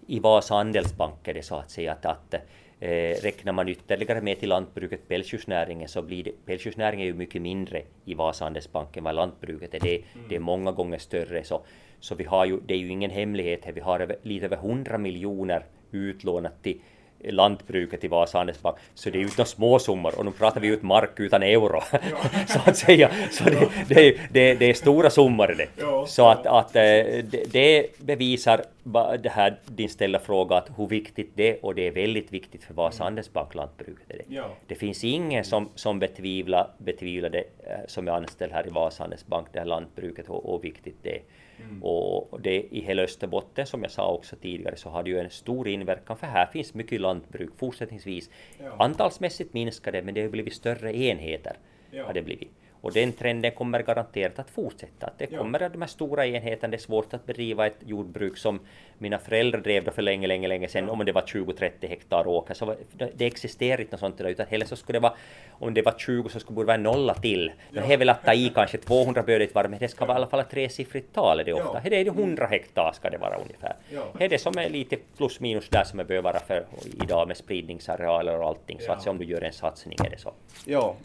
i 0.07 0.19
Vasa 0.19 0.55
Andelsbank 0.55 1.29
är 1.29 1.35
det 1.35 1.43
så 1.43 1.57
att 1.57 1.71
säga 1.71 1.93
att, 1.93 2.07
att 2.07 2.35
eh, 2.83 3.23
räknar 3.23 3.53
man 3.53 3.69
ytterligare 3.69 4.21
med 4.21 4.41
till 4.41 4.49
lantbruket 4.49 5.09
pälsdjursnäringen 5.09 5.89
så 5.89 6.03
blir 6.03 6.25
det, 6.25 6.33
pälsdjursnäringen 6.47 7.01
är 7.01 7.11
ju 7.11 7.15
mycket 7.15 7.43
mindre 7.43 7.83
i 8.05 8.15
Vasa 8.15 8.47
Andelsbank 8.47 8.97
än 8.97 9.05
vad 9.05 9.15
lantbruket 9.15 9.75
är. 9.75 9.81
Det, 9.81 9.97
mm. 9.97 10.29
det 10.29 10.37
är 10.37 10.41
många 10.41 10.73
gånger 10.73 10.99
större 10.99 11.45
så, 11.45 11.65
så 12.01 12.15
vi 12.15 12.25
har 12.25 12.45
ju, 12.45 12.61
det 12.67 12.75
är 12.75 12.79
ju 12.79 12.89
ingen 12.89 13.11
hemlighet, 13.11 13.67
vi 13.75 13.81
har 13.81 14.01
över, 14.01 14.17
lite 14.23 14.47
över 14.47 14.57
100 14.57 14.99
miljoner 14.99 15.65
utlånat 15.91 16.63
till 16.63 16.81
lantbruket 17.25 18.05
i 18.05 18.09
Vasa 18.09 18.39
Handelsbank, 18.39 18.77
så 18.95 19.11
det 19.11 19.19
är 19.19 19.21
ju 19.21 19.27
inte 19.27 19.45
små 19.45 19.79
summor 19.79 20.19
och 20.19 20.25
nu 20.25 20.31
pratar 20.31 20.61
vi 20.61 20.69
ut 20.69 20.83
mark 20.83 21.21
utan 21.21 21.43
euro, 21.43 21.81
så 22.47 22.59
att 22.65 22.77
säga. 22.77 23.11
Så 23.31 23.45
det, 23.45 23.69
det, 23.89 24.19
det, 24.31 24.55
det 24.55 24.71
är 24.71 24.75
stora 24.75 25.11
summor 25.11 25.55
det. 25.59 25.69
Så 26.07 26.29
att, 26.29 26.47
att 26.47 26.77
eh, 26.77 26.83
det, 27.53 27.87
bevisar 27.99 28.65
det 29.23 29.29
här 29.29 29.59
din 29.67 29.89
ställda 29.89 30.19
fråga 30.19 30.57
att 30.57 30.71
hur 30.77 30.87
viktigt 30.87 31.31
det 31.35 31.51
är 31.51 31.65
och 31.65 31.75
det 31.75 31.87
är 31.87 31.91
väldigt 31.91 32.33
viktigt 32.33 32.65
för 32.65 32.75
Vasa 32.75 33.05
Handelsbank 33.05 33.55
lantbruket. 33.55 34.09
Det. 34.09 34.43
Det 34.67 34.75
finns 34.75 35.05
ingen 35.05 35.45
som, 35.45 35.69
som 35.75 35.99
betvivlar, 35.99 36.71
betvivlar 36.79 37.29
det 37.29 37.39
eh, 37.39 37.77
som 37.87 38.09
är 38.09 38.13
anställd 38.13 38.53
här 38.53 38.67
i 38.67 38.71
Vasa 38.71 39.03
Handelsbank, 39.03 39.47
det 39.53 39.59
här 39.59 39.67
lantbruket 39.67 40.29
och 40.29 40.53
hur 40.53 40.63
viktigt 40.63 40.97
det 41.03 41.17
är. 41.17 41.23
Mm. 41.69 41.83
Och 41.83 42.41
det 42.41 42.63
i 42.63 42.81
hela 42.81 43.03
Österbotten, 43.03 43.67
som 43.67 43.83
jag 43.83 43.91
sa 43.91 44.13
också 44.13 44.37
tidigare, 44.37 44.77
så 44.77 44.89
har 44.89 45.03
det 45.03 45.11
ju 45.11 45.19
en 45.19 45.31
stor 45.31 45.69
inverkan, 45.69 46.17
för 46.17 46.27
här 46.27 46.47
finns 46.47 46.75
mycket 46.75 47.01
lantbruk 47.01 47.51
fortsättningsvis. 47.57 48.31
Ja. 48.59 48.77
Antalsmässigt 48.79 49.55
minskar 49.55 49.93
det, 49.93 50.03
men 50.03 50.15
det 50.15 50.23
har 50.23 50.29
blivit 50.29 50.55
större 50.55 50.97
enheter. 50.97 51.57
Ja. 51.91 52.07
Har 52.07 52.13
det 52.13 52.23
blivit. 52.23 52.51
Och 52.83 52.93
den 52.93 53.13
trenden 53.13 53.51
kommer 53.53 53.83
garanterat 53.83 54.39
att 54.39 54.51
fortsätta. 54.51 55.07
Att 55.07 55.19
det 55.19 55.27
Ja. 55.31 55.39
kommer 55.39 55.63
att 55.63 55.73
de 55.73 55.83
här 55.83 55.89
stora 55.89 56.27
enheterna, 56.27 56.71
det 56.71 56.77
är 56.77 56.79
svårt 56.79 57.15
att 57.15 57.27
bedriva 57.27 57.67
ett 57.67 57.77
jordbruk 57.87 58.37
som 58.39 58.61
mina 58.99 59.19
föräldrar 59.19 59.61
drev 59.61 59.85
då 59.85 59.91
för 59.91 60.03
länge, 60.03 60.27
länge, 60.27 60.49
länge 60.49 60.69
sedan, 60.69 60.89
om 60.91 61.05
det 61.05 61.13
var 61.13 61.23
20-30 61.23 61.87
hektar 61.89 62.27
åker. 62.27 62.55
Så 62.55 62.65
var- 62.67 62.77
det, 63.15 63.27
existerar 63.27 63.81
inte 63.81 63.93
något 63.93 64.01
sånt 64.01 64.21
idag, 64.21 64.33
utan 64.33 64.47
heller 64.47 64.67
så 64.67 64.77
skulle 64.77 64.97
det 64.99 65.03
vara, 65.03 65.13
om 65.51 65.75
det 65.75 65.83
var 65.83 65.95
20 65.99 66.29
så 66.29 66.41
skulle 66.41 66.61
det 66.61 66.65
vara 66.65 66.77
nolla 66.77 67.15
till. 67.15 67.53
Ja. 67.71 67.83
Det 67.87 67.93
är 67.95 67.97
väl 67.97 68.09
att 68.09 68.25
ta 68.25 68.33
i 68.35 68.53
kanske 68.55 68.79
200 68.79 69.23
bör 69.23 69.39
det 69.39 69.43
inte 69.45 69.55
vara, 69.55 69.69
men 69.69 69.79
det 69.79 69.89
ska 69.89 70.05
vara 70.05 70.17
i 70.17 70.19
alla 70.19 70.27
fall 70.27 70.41
ett 70.41 70.51
tresiffrigt 70.51 71.15
tal 71.15 71.41
är 71.41 71.45
det 71.45 71.53
ofta. 71.53 71.81
Ja. 71.85 71.91
Det 71.91 72.01
är 72.01 72.05
det 72.05 72.11
100 72.11 72.47
hektar 72.47 72.93
ska 72.95 73.11
det 73.11 73.19
vara 73.19 73.37
ungefär. 73.37 73.77
Ja. 73.91 74.03
Det 74.19 74.25
är 74.25 74.29
det 74.29 74.39
som 74.39 74.59
är 74.59 74.69
lite 74.69 74.97
plus 75.17 75.41
minus 75.41 75.69
där 75.69 75.85
som 75.85 75.99
det 75.99 76.05
bör 76.05 76.23
vara 76.23 76.39
för 76.41 76.65
idag 77.03 77.29
med 77.29 77.37
spridningsarealer 77.37 78.39
och 78.41 78.49
allting. 78.49 78.79
Så 78.81 78.87
Ja. 78.87 78.93
att 78.95 79.03
se 79.03 79.11
om 79.11 79.19
du 79.19 79.25
gör 79.25 79.41
en 79.41 79.53
satsning 79.53 79.99
är 80.07 80.11
det 80.11 80.19
så. 80.19 80.33
Ja. 80.67 80.97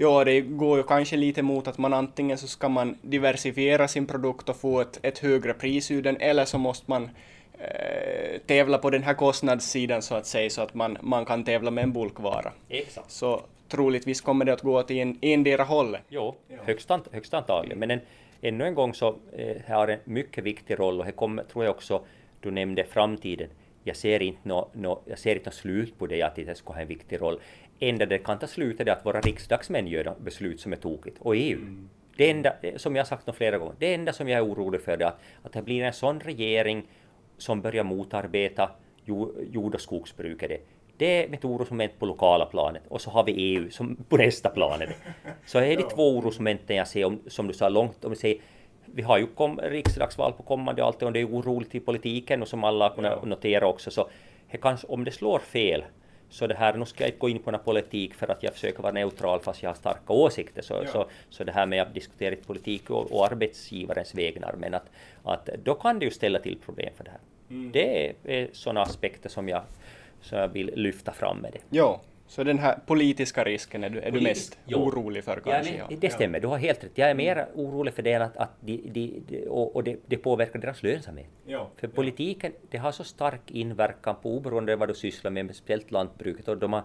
Ja, 0.00 0.24
det 0.24 0.40
går 0.40 0.76
ju 0.78 0.82
kanske 0.82 1.16
lite 1.16 1.42
mot 1.42 1.68
att 1.68 1.78
man 1.78 1.94
antingen 1.94 2.38
så 2.38 2.46
ska 2.48 2.68
man 2.68 2.98
diversifiera 3.02 3.88
sin 3.88 4.06
produkt 4.06 4.48
och 4.48 4.56
få 4.56 4.80
ett, 4.80 4.98
ett 5.02 5.18
högre 5.18 5.54
pris 5.54 5.90
ur 5.90 6.02
den, 6.02 6.16
eller 6.20 6.44
så 6.44 6.58
måste 6.58 6.84
man 6.90 7.10
eh, 7.58 8.38
tävla 8.46 8.78
på 8.78 8.90
den 8.90 9.02
här 9.02 9.14
kostnadssidan 9.14 10.02
så 10.02 10.14
att 10.14 10.26
säga, 10.26 10.50
så 10.50 10.62
att 10.62 10.74
man, 10.74 10.98
man 11.00 11.24
kan 11.24 11.44
tävla 11.44 11.70
med 11.70 11.84
en 11.84 11.92
bulkvara. 11.92 12.52
Exakt. 12.68 13.10
Så 13.10 13.42
troligtvis 13.68 14.20
kommer 14.20 14.44
det 14.44 14.52
att 14.52 14.62
gå 14.62 14.82
till 14.82 14.96
en, 14.96 15.18
endera 15.22 15.62
hållet. 15.64 16.02
Jo, 16.08 16.34
högst, 16.64 16.90
ant, 16.90 17.08
högst 17.12 17.34
antagligen. 17.34 17.78
Men 17.78 17.90
en, 17.90 18.00
ännu 18.42 18.64
en 18.64 18.74
gång 18.74 18.94
så 18.94 19.16
eh, 19.32 19.56
har 19.68 19.88
en 19.88 19.98
mycket 20.04 20.44
viktig 20.44 20.78
roll 20.78 21.00
och 21.00 21.06
det 21.06 21.12
kommer, 21.12 21.42
tror 21.44 21.64
jag 21.64 21.74
också, 21.74 22.02
du 22.40 22.50
nämnde 22.50 22.84
framtiden. 22.84 23.48
Jag 23.84 23.96
ser 23.96 24.22
inte 24.22 24.40
nå 24.42 24.68
nå- 24.72 25.00
jag 25.04 25.18
ser 25.18 25.34
inte 25.34 25.44
något 25.48 25.54
slut 25.54 25.98
på 25.98 26.06
det 26.06 26.22
att 26.22 26.36
det 26.36 26.58
ska 26.58 26.72
ha 26.72 26.80
en 26.80 26.88
viktig 26.88 27.20
roll. 27.20 27.40
Enda 27.80 28.06
det 28.06 28.18
kan 28.18 28.38
ta 28.38 28.46
slut 28.46 28.80
är 28.80 28.84
det 28.84 28.92
att 28.92 29.06
våra 29.06 29.20
riksdagsmän 29.20 29.86
gör 29.86 30.14
beslut 30.20 30.60
som 30.60 30.72
är 30.72 30.76
tokigt. 30.76 31.16
Och 31.20 31.36
EU. 31.36 31.58
Det 32.16 32.30
enda, 32.30 32.52
som 32.76 32.96
jag 32.96 33.02
har 33.02 33.06
sagt 33.06 33.36
flera 33.36 33.58
gånger, 33.58 33.74
det 33.78 33.94
enda 33.94 34.12
som 34.12 34.28
jag 34.28 34.38
är 34.38 34.44
orolig 34.44 34.80
för 34.80 34.92
är 34.92 35.04
att, 35.06 35.20
att 35.42 35.52
det 35.52 35.62
blir 35.62 35.82
en 35.82 35.92
sån 35.92 36.20
regering 36.20 36.86
som 37.38 37.60
börjar 37.60 37.84
motarbeta 37.84 38.70
jo- 39.04 39.34
jord 39.50 39.74
och 39.74 39.80
skogsbrukare. 39.80 40.58
Det 40.96 41.24
är 41.24 41.28
mitt 41.28 41.44
orosmoment 41.44 41.98
på 41.98 42.06
lokala 42.06 42.46
planet 42.46 42.82
och 42.88 43.00
så 43.00 43.10
har 43.10 43.24
vi 43.24 43.32
EU 43.32 43.70
som 43.70 43.96
på 44.08 44.16
nästa 44.16 44.48
planet. 44.48 44.88
Så 45.46 45.58
är 45.58 45.76
det 45.76 45.82
två 45.82 46.18
orosmomenten 46.18 46.76
jag 46.76 46.88
ser 46.88 47.04
om, 47.04 47.20
som 47.26 47.46
du 47.46 47.54
sa 47.54 47.68
långt, 47.68 48.04
om 48.04 48.10
vi 48.10 48.16
säger 48.16 48.38
vi 48.94 49.02
har 49.02 49.18
ju 49.18 49.26
kom, 49.26 49.60
riksdagsval 49.60 50.32
på 50.32 50.42
kommande 50.42 50.84
allt 50.84 51.02
och 51.02 51.12
det 51.12 51.20
är 51.20 51.26
oroligt 51.28 51.74
i 51.74 51.80
politiken 51.80 52.42
och 52.42 52.48
som 52.48 52.64
alla 52.64 52.88
har 52.88 52.94
kunnat 52.94 53.24
notera 53.24 53.66
också 53.66 53.90
så 53.90 54.08
kanske, 54.60 54.86
om 54.86 55.04
det 55.04 55.10
slår 55.10 55.38
fel 55.38 55.84
så 56.30 56.46
det 56.46 56.54
här, 56.54 56.74
nu 56.74 56.84
ska 56.84 57.04
jag 57.04 57.08
inte 57.08 57.18
gå 57.18 57.28
in 57.28 57.38
på 57.38 57.50
någon 57.50 57.60
politik 57.60 58.14
för 58.14 58.30
att 58.30 58.42
jag 58.42 58.52
försöker 58.52 58.82
vara 58.82 58.92
neutral 58.92 59.40
fast 59.40 59.62
jag 59.62 59.70
har 59.70 59.74
starka 59.74 60.12
åsikter 60.12 60.62
så, 60.62 60.74
Ja. 60.74 60.92
så, 60.92 61.08
så 61.30 61.44
det 61.44 61.52
här 61.52 61.66
med 61.66 61.82
att 61.82 61.94
diskutera 61.94 62.36
politik 62.46 62.90
och, 62.90 63.12
och 63.12 63.26
arbetsgivarens 63.26 64.14
vägnar 64.14 64.54
men 64.58 64.74
att, 64.74 64.86
att 65.22 65.48
då 65.64 65.74
kan 65.74 65.98
det 65.98 66.04
ju 66.04 66.10
ställa 66.10 66.38
till 66.38 66.58
problem 66.58 66.90
för 66.96 67.04
det 67.04 67.10
här. 67.10 67.20
Det 67.72 68.06
är, 68.08 68.14
är 68.24 68.48
sådana 68.52 68.82
aspekter 68.82 69.28
som 69.28 69.48
jag, 69.48 69.62
som 70.20 70.38
jag 70.38 70.48
vill 70.48 70.70
lyfta 70.74 71.12
fram 71.12 71.38
med 71.38 71.52
det. 71.52 71.76
Ja, 71.76 72.00
så 72.28 72.44
den 72.44 72.58
här 72.58 72.78
politiska 72.86 73.44
risken 73.44 73.84
är 73.84 73.90
du, 73.90 74.00
är 74.00 74.10
du 74.10 74.20
mest 74.20 74.58
jo. 74.66 74.78
orolig 74.78 75.24
för 75.24 75.36
Ja, 75.44 75.52
kanske? 75.52 75.82
men 75.88 76.00
det 76.00 76.10
stämmer, 76.10 76.40
du 76.40 76.46
har 76.46 76.58
helt 76.58 76.84
rätt. 76.84 76.90
Jag 76.94 77.10
är 77.10 77.14
mer 77.14 77.46
orolig 77.54 77.94
för 77.94 78.02
det 78.02 78.12
än 78.12 78.22
att, 78.22 78.36
att 78.36 78.50
de, 78.60 78.82
de, 78.92 79.22
de, 79.26 79.46
och, 79.46 79.76
och 79.76 79.84
det, 79.84 79.96
det 80.06 80.16
påverkar 80.16 80.58
deras 80.58 80.82
lönsamhet. 80.82 81.26
Ja, 81.46 81.70
För 81.76 81.88
politiken, 81.88 82.52
det 82.70 82.78
har 82.78 82.92
så 82.92 83.04
stark 83.04 83.50
inverkan 83.50 84.16
på 84.22 84.36
oberoende 84.36 84.76
vad 84.76 84.88
du 84.88 84.94
sysslar 84.94 85.30
med, 85.30 85.56
speciellt 85.56 85.90
lantbruket, 85.90 86.48
och 86.48 86.58
de 86.58 86.72
har 86.72 86.82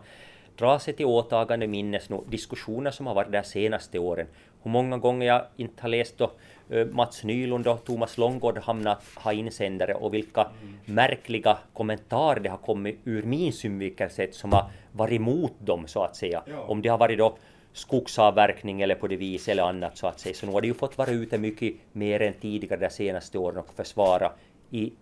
drar 0.58 0.79
sig 0.79 0.93
till 0.93 1.06
åtagande 1.06 1.67
minnes 1.67 2.10
nu 2.10 2.19
diskussioner 2.29 2.91
som 2.91 3.08
har 3.08 3.13
varit 3.13 3.32
där 3.32 3.43
senaste 3.43 3.99
åren. 3.99 4.27
Hur 4.63 4.71
många 4.71 4.97
gånger 4.97 5.27
jag 5.27 5.45
inte 5.58 5.82
har 5.82 5.89
läst 5.89 6.17
då 6.17 6.32
eh, 6.69 6.86
Mats 6.88 7.23
Nylund 7.23 7.67
och 7.67 7.84
Thomas 7.84 8.17
Långgård 8.17 8.58
hamnat 8.58 9.03
ha 9.15 9.34
insändare 9.34 9.93
och 9.93 10.13
vilka 10.13 10.47
märkliga 10.86 11.58
kommentarer 11.73 12.39
det 12.39 12.49
har 12.49 12.58
kommit 12.58 12.99
ur 13.03 13.23
min 13.23 13.53
synvinkel 13.53 14.10
sett 14.10 14.36
som 14.36 14.53
har 14.53 14.65
varit 14.93 15.13
emot 15.13 15.53
dem 15.60 15.88
så 15.88 16.03
att 16.03 16.15
säga. 16.15 16.43
Ja. 16.45 16.60
Om 16.62 16.82
det 16.82 16.89
har 16.89 16.97
varit 16.97 17.17
då 17.17 17.38
skogsavverkning 17.73 18.82
eller 18.82 18.95
på 18.95 19.08
det 19.08 19.15
viset 19.15 19.47
eller 19.47 19.63
annat 19.63 19.97
så 19.97 20.08
att 20.08 20.19
säga. 20.19 20.36
Så 20.36 20.45
nu 20.45 20.51
har 20.51 20.62
de 20.62 20.67
ju 20.67 20.73
fått 20.73 20.97
vara 20.97 21.12
ute 21.12 21.38
mycket 21.38 21.73
mer 21.91 22.21
än 22.21 22.34
tidigare 22.34 22.79
de 22.79 22.89
senaste 22.89 23.38
åren 23.38 23.58
och 23.58 23.73
försvara 23.73 24.32
i, 24.69 24.93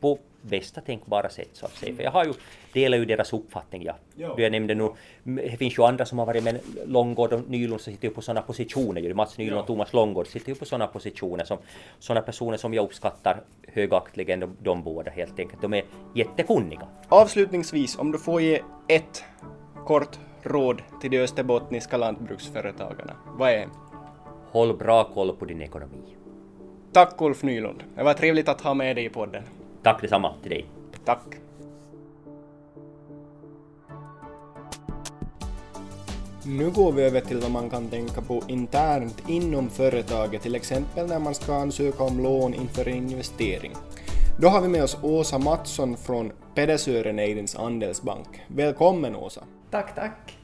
på 0.00 0.18
bästa 0.42 0.80
tänkbara 0.80 1.28
sätt 1.28 1.48
så 1.52 1.66
att 1.66 1.72
säga. 1.72 1.96
För 1.96 2.02
jag 2.02 2.10
har 2.10 2.24
ju, 2.24 2.32
delar 2.72 2.98
ju 2.98 3.04
deras 3.04 3.32
uppfattning 3.32 3.82
ja. 3.82 3.94
Ja. 4.14 4.34
Du, 4.36 4.42
Jag 4.42 4.52
nämnde 4.52 4.74
nu, 4.74 4.88
det 5.24 5.56
finns 5.56 5.78
ju 5.78 5.82
andra 5.82 6.04
som 6.06 6.18
har 6.18 6.26
varit 6.26 6.44
med 6.44 6.60
Långgård 6.86 7.32
och 7.32 7.40
Nylund 7.50 7.80
som 7.80 7.92
sitter 7.92 8.08
ju 8.08 8.14
på 8.14 8.22
sådana 8.22 8.42
positioner. 8.42 9.00
ju. 9.00 9.14
Mats 9.14 9.38
Nylund 9.38 9.56
Ja. 9.56 9.60
och 9.60 9.66
Thomas 9.66 9.92
Långgård 9.92 10.26
sitter 10.26 10.48
ju 10.48 10.54
på 10.54 10.64
sådana 10.64 10.86
positioner 10.86 11.44
som 11.44 11.58
sådana 11.98 12.22
personer 12.22 12.56
som 12.56 12.74
jag 12.74 12.84
uppskattar 12.84 13.40
högaktligen 13.68 14.40
de, 14.40 14.56
de 14.62 14.82
båda 14.82 15.10
helt 15.10 15.38
enkelt. 15.38 15.62
De 15.62 15.74
är 15.74 15.84
jättekunniga. 16.14 16.88
Avslutningsvis, 17.08 17.98
om 17.98 18.12
du 18.12 18.18
får 18.18 18.40
ge 18.40 18.60
ett 18.88 19.24
kort 19.86 20.18
råd 20.42 20.82
till 21.00 21.10
de 21.10 21.18
österbottniska 21.18 21.96
lantbruksföretagarna, 21.96 23.12
vad 23.38 23.50
är 23.50 23.56
det? 23.58 23.68
Håll 24.50 24.76
bra 24.76 25.04
koll 25.04 25.36
på 25.36 25.44
din 25.44 25.62
ekonomi. 25.62 25.98
Tack 26.92 27.20
Ulf 27.20 27.42
Nylund. 27.42 27.82
Det 27.96 28.02
var 28.02 28.14
trevligt 28.14 28.48
att 28.48 28.60
ha 28.60 28.74
med 28.74 28.96
dig 28.96 29.04
i 29.04 29.08
podden. 29.08 29.42
Tack 29.86 30.00
detsamma 30.00 30.34
till 30.42 30.50
dig. 30.50 30.66
Tack. 31.04 31.22
Nu 36.44 36.70
går 36.70 36.92
vi 36.92 37.02
över 37.02 37.20
till 37.20 37.40
vad 37.40 37.50
man 37.50 37.70
kan 37.70 37.88
tänka 37.88 38.20
på 38.20 38.42
internt 38.48 39.22
inom 39.28 39.68
företaget, 39.68 40.42
till 40.42 40.54
exempel 40.54 41.06
när 41.06 41.18
man 41.18 41.34
ska 41.34 41.54
ansöka 41.54 42.04
om 42.04 42.22
lån 42.22 42.54
inför 42.54 42.88
en 42.88 43.10
investering. 43.10 43.72
Då 44.40 44.48
har 44.48 44.60
vi 44.60 44.68
med 44.68 44.82
oss 44.82 44.98
Åsa 45.02 45.38
Mattsson 45.38 45.96
från 45.96 46.32
Pedersören 46.54 47.18
Eidens 47.18 47.56
Andelsbank. 47.56 48.42
Välkommen 48.48 49.16
Åsa! 49.16 49.44
Tack, 49.70 49.94
tack. 49.94 50.38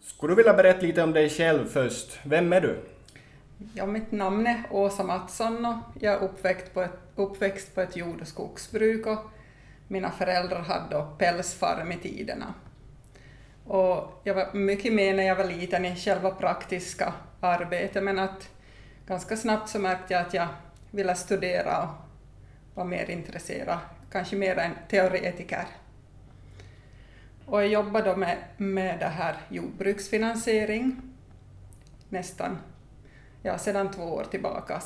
Skulle 0.00 0.32
du 0.32 0.36
vilja 0.36 0.54
berätta 0.54 0.80
lite 0.80 1.02
om 1.02 1.12
dig 1.12 1.28
själv 1.28 1.66
först? 1.66 2.18
Vem 2.24 2.52
är 2.52 2.60
du? 2.60 2.84
Ja, 3.74 3.86
mitt 3.86 4.12
namn 4.12 4.46
är 4.46 4.62
Åsa 4.70 5.04
Mattsson 5.04 5.66
och 5.66 5.76
jag 6.00 6.14
är 6.14 6.18
uppväxt 6.18 6.74
på 6.74 6.82
ett, 6.82 7.01
uppväxt 7.16 7.74
på 7.74 7.80
ett 7.80 7.96
jord 7.96 8.20
och 8.20 8.28
skogsbruk 8.28 9.06
och 9.06 9.18
mina 9.88 10.10
föräldrar 10.10 10.60
hade 10.60 10.94
då 10.94 11.16
pälsfarm 11.18 11.92
i 11.92 11.96
tiderna. 11.96 12.54
Och 13.66 14.20
jag 14.24 14.34
var 14.34 14.52
mycket 14.52 14.92
med 14.92 15.16
när 15.16 15.22
jag 15.22 15.36
var 15.36 15.44
liten 15.44 15.84
i 15.84 15.96
själva 15.96 16.30
praktiska 16.30 17.12
arbetet 17.40 18.02
men 18.02 18.18
att 18.18 18.48
ganska 19.06 19.36
snabbt 19.36 19.68
så 19.68 19.78
märkte 19.78 20.14
jag 20.14 20.26
att 20.26 20.34
jag 20.34 20.48
ville 20.90 21.14
studera 21.14 21.82
och 21.82 21.88
var 22.74 22.84
mer 22.84 23.10
intresserad, 23.10 23.78
kanske 24.12 24.36
mer 24.36 24.58
än 24.58 24.72
teoretiker. 24.88 25.66
Och 27.46 27.62
jag 27.62 27.68
jobbade 27.68 28.10
då 28.10 28.16
med, 28.16 28.38
med 28.56 28.98
det 28.98 29.06
här 29.06 29.36
jordbruksfinansiering 29.48 31.02
nästan 32.08 32.58
ja, 33.42 33.58
sedan 33.58 33.90
två 33.90 34.02
år 34.02 34.24
tillbaka 34.30 34.82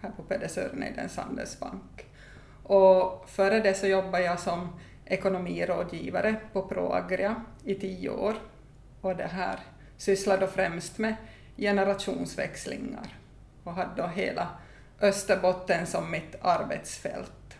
här 0.00 0.10
på 0.10 0.22
Pedersören 0.22 0.82
Eidens 0.82 1.16
Handelsbank. 1.16 2.06
Och 2.62 3.30
före 3.30 3.60
det 3.60 3.74
så 3.74 3.86
jobbade 3.86 4.24
jag 4.24 4.40
som 4.40 4.68
ekonomirådgivare 5.04 6.36
på 6.52 6.62
Proagria 6.62 7.44
i 7.64 7.74
tio 7.74 8.10
år 8.10 8.34
och 9.00 9.16
det 9.16 9.26
här 9.26 9.58
sysslade 9.96 10.40
då 10.40 10.46
främst 10.46 10.98
med 10.98 11.16
generationsväxlingar 11.56 13.16
och 13.64 13.72
hade 13.72 14.02
då 14.02 14.06
hela 14.06 14.48
Österbotten 15.00 15.86
som 15.86 16.10
mitt 16.10 16.36
arbetsfält. 16.40 17.56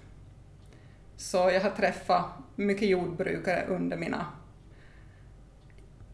Så 1.16 1.36
jag 1.36 1.60
har 1.60 1.70
träffat 1.70 2.24
mycket 2.56 2.88
jordbrukare 2.88 3.66
under 3.66 3.96
mina 3.96 4.26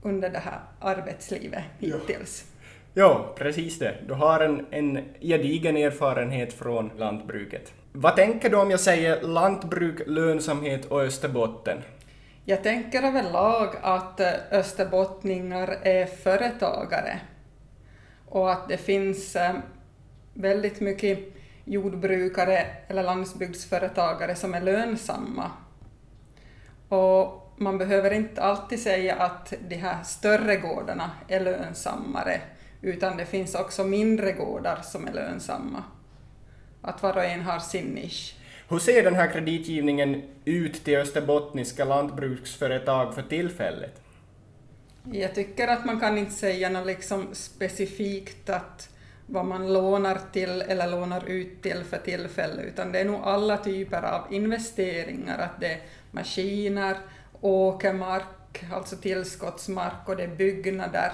under 0.03 0.31
det 0.31 0.39
här 0.39 0.61
arbetslivet 0.81 1.65
hittills. 1.79 2.45
Ja, 2.49 2.54
precis 3.37 3.79
det. 3.79 3.95
Du 4.07 4.15
har 4.15 4.41
en, 4.41 4.67
en 4.71 5.05
gedigen 5.21 5.77
erfarenhet 5.77 6.53
från 6.53 6.91
lantbruket. 6.97 7.73
Vad 7.93 8.17
tänker 8.17 8.51
du 8.51 8.57
om 8.57 8.71
jag 8.71 8.81
säger 8.81 9.23
lantbruk, 9.23 10.03
lönsamhet 10.07 10.85
och 10.85 11.01
Österbotten? 11.01 11.83
Jag 12.45 12.63
tänker 12.63 13.03
överlag 13.03 13.69
att 13.83 14.21
eh, 14.21 14.33
österbottningar 14.51 15.79
är 15.83 16.07
företagare 16.07 17.21
och 18.29 18.53
att 18.53 18.69
det 18.69 18.77
finns 18.77 19.37
eh, 19.37 19.55
väldigt 20.35 20.81
mycket 20.81 21.19
jordbrukare 21.65 22.67
eller 22.89 23.03
landsbygdsföretagare 23.03 24.35
som 24.35 24.55
är 24.55 24.61
lönsamma. 24.61 25.51
Och 26.89 27.53
man 27.57 27.79
behöver 27.79 28.11
inte 28.11 28.43
alltid 28.43 28.81
säga 28.81 29.15
att 29.15 29.53
de 29.69 29.77
här 29.77 30.03
större 30.03 30.57
gårdarna 30.57 31.11
är 31.29 31.41
lönsammare, 31.41 32.41
utan 32.85 33.17
det 33.17 33.27
finns 33.27 33.55
också 33.55 33.85
mindre 33.85 34.33
gårdar 34.33 34.79
som 34.83 35.09
är 35.09 35.13
lönsamma. 35.13 35.85
Att 36.83 37.03
var 37.03 37.17
och 37.17 37.25
en 37.25 37.41
har 37.41 37.59
sin 37.59 37.87
nisch. 37.87 38.37
Hur 38.69 38.79
ser 38.79 39.03
den 39.03 39.15
här 39.15 39.33
kreditgivningen 39.33 40.23
ut 40.45 40.85
till 40.85 40.97
österbottniska 40.97 41.85
lantbruksföretag 41.85 43.15
för 43.15 43.23
tillfället? 43.23 44.01
Jag 45.13 45.35
tycker 45.35 45.69
att 45.69 45.85
man 45.85 46.01
kan 46.01 46.19
inte 46.19 46.33
säga 46.33 46.69
något 46.69 46.87
liksom 46.87 47.29
specifikt 47.33 48.51
att 48.51 48.89
vad 49.27 49.47
man 49.47 49.73
lånar 49.73 50.19
till 50.33 50.63
eller 50.63 50.91
lånar 50.91 51.29
ut 51.29 51.63
till 51.63 51.85
för 51.85 51.99
tillfället, 51.99 52.65
utan 52.65 52.93
det 52.93 53.01
är 53.01 53.05
nog 53.05 53.21
alla 53.25 53.57
typer 53.57 54.03
av 54.03 54.33
investeringar, 54.35 55.39
att 55.39 55.61
det 55.61 55.73
är 55.73 55.81
maskiner, 56.11 56.97
åkermark, 57.41 58.65
alltså 58.73 58.97
tillskottsmark 58.97 60.09
och 60.09 60.17
det 60.17 60.23
är 60.23 60.37
byggnader. 60.37 61.13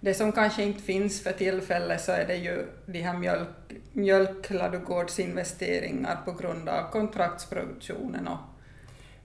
Det 0.00 0.14
som 0.14 0.32
kanske 0.32 0.62
inte 0.62 0.82
finns 0.82 1.22
för 1.22 1.32
tillfället 1.32 2.00
så 2.00 2.12
är 2.12 2.26
det 2.26 2.36
ju 2.36 2.66
de 2.86 3.00
här 3.00 3.18
mjölk, 3.18 3.48
mjölkladugårdsinvesteringar 3.92 6.18
på 6.24 6.32
grund 6.32 6.68
av 6.68 6.90
kontraktsproduktionen 6.90 8.28
och 8.28 8.38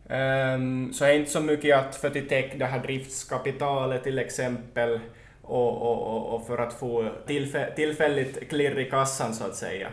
Um, 0.09 0.93
så 0.93 1.05
är 1.05 1.13
inte 1.13 1.31
så 1.31 1.39
mycket 1.39 1.77
att 1.77 1.95
för 1.95 2.07
att 2.07 2.29
täcka 2.29 2.57
det 2.57 2.65
här 2.65 2.79
driftskapitalet 2.79 4.03
till 4.03 4.19
exempel 4.19 4.99
och, 5.41 5.81
och, 5.81 6.35
och 6.35 6.47
för 6.47 6.57
att 6.57 6.73
få 6.73 7.11
tillfä 7.27 7.71
tillfälligt 7.75 8.49
klirr 8.49 8.79
i 8.79 8.89
kassan 8.89 9.33
så 9.33 9.43
att 9.43 9.55
säga. 9.55 9.89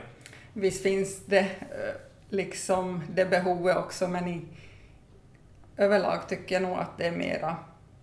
Visst 0.53 0.83
finns 0.83 1.27
det 1.27 1.39
eh, 1.39 1.95
liksom 2.29 3.03
det 3.15 3.25
behovet 3.25 3.77
också 3.77 4.09
men 4.09 4.29
i 4.29 4.43
överlag 5.77 6.29
tycker 6.29 6.55
jag 6.55 6.63
nog 6.63 6.79
att 6.79 6.99
det 6.99 7.07
är 7.07 7.13
mera 7.13 7.57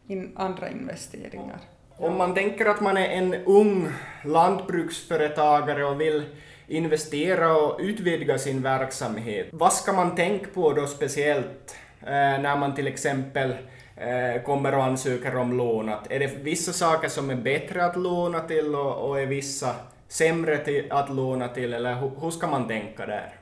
in 0.08 0.32
andra 0.36 0.70
investeringar. 0.70 1.60
Om 2.02 2.18
man 2.18 2.34
tänker 2.34 2.66
att 2.66 2.82
man 2.82 2.97
är 2.97 3.10
en 3.10 3.34
ung 3.34 3.88
lantbruksföretagare 4.24 5.86
och 5.86 6.02
vill 6.02 6.24
investera 6.68 7.58
och 7.58 7.80
utvidga 7.80 8.38
sin 8.38 8.62
verksamhet, 8.62 9.47
vad 9.52 9.74
ska 9.74 9.93
man 9.93 10.16
tänka 10.16 10.45
på 10.54 10.74
då 10.74 10.88
speciellt 10.88 11.76
eh, 12.02 12.08
när 12.12 12.58
man 12.58 12.76
till 12.76 12.88
exempel 12.88 13.56
eh, 13.97 14.41
kommer 14.43 14.76
och 14.76 14.84
ansöker 14.84 15.38
om 15.38 15.58
lån? 15.58 15.89
är 16.10 16.20
det 16.20 16.36
vissa 16.41 16.74
saker 16.74 17.10
som 17.10 17.30
är 17.30 17.36
bättre 17.36 17.86
att 17.86 17.95
låna 17.95 18.39
till 18.39 18.76
och, 18.76 19.20
är 19.22 19.26
vissa 19.26 19.76
sämre 20.08 20.58
till, 20.58 20.91
att 20.91 21.10
låna 21.10 21.47
till, 21.47 21.74
eller 21.74 21.95
hur, 21.95 22.12
hur 22.22 22.32
ska 22.32 22.47
man 22.47 22.68
tänka 22.68 23.06
där? 23.06 23.36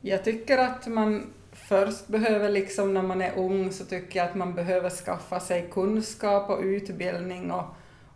Jag 0.00 0.24
tycker 0.24 0.58
att 0.58 0.86
man 0.86 1.32
först 1.68 2.06
behöver, 2.08 2.50
liksom 2.50 2.94
när 2.94 3.02
man 3.02 3.22
är 3.22 3.38
ung, 3.38 3.72
så 3.72 3.84
tycker 3.84 4.18
jag 4.18 4.28
att 4.28 4.34
man 4.34 4.54
behöver 4.54 4.90
skaffa 4.90 5.40
sig 5.40 5.68
kunskap 5.72 6.50
och 6.50 6.60
utbildning 6.60 7.50
och, 7.50 7.64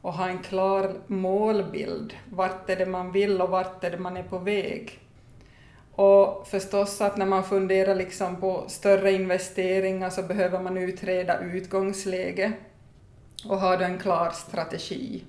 och 0.02 0.12
ha 0.12 0.28
en 0.28 0.38
klar 0.38 0.94
målbild. 1.06 2.14
Vart 2.30 2.70
är 2.70 2.76
det 2.76 2.86
man 2.86 3.12
vill 3.12 3.40
och 3.40 3.50
vart 3.50 3.84
är 3.84 3.90
det 3.90 3.98
man 3.98 4.16
är 4.16 4.22
på 4.22 4.38
väg? 4.38 5.00
Och 5.92 6.48
förstås 6.48 7.00
att 7.00 7.16
när 7.16 7.26
man 7.26 7.44
funderar 7.44 7.94
liksom 7.94 8.36
på 8.36 8.64
större 8.68 9.12
investeringar 9.12 10.10
så 10.10 10.22
behöver 10.22 10.60
man 10.60 10.76
utreda 10.76 11.40
utgångsläge 11.40 12.52
och 13.44 13.60
ha 13.60 13.82
en 13.82 13.98
klar 13.98 14.30
strategi. 14.30 15.24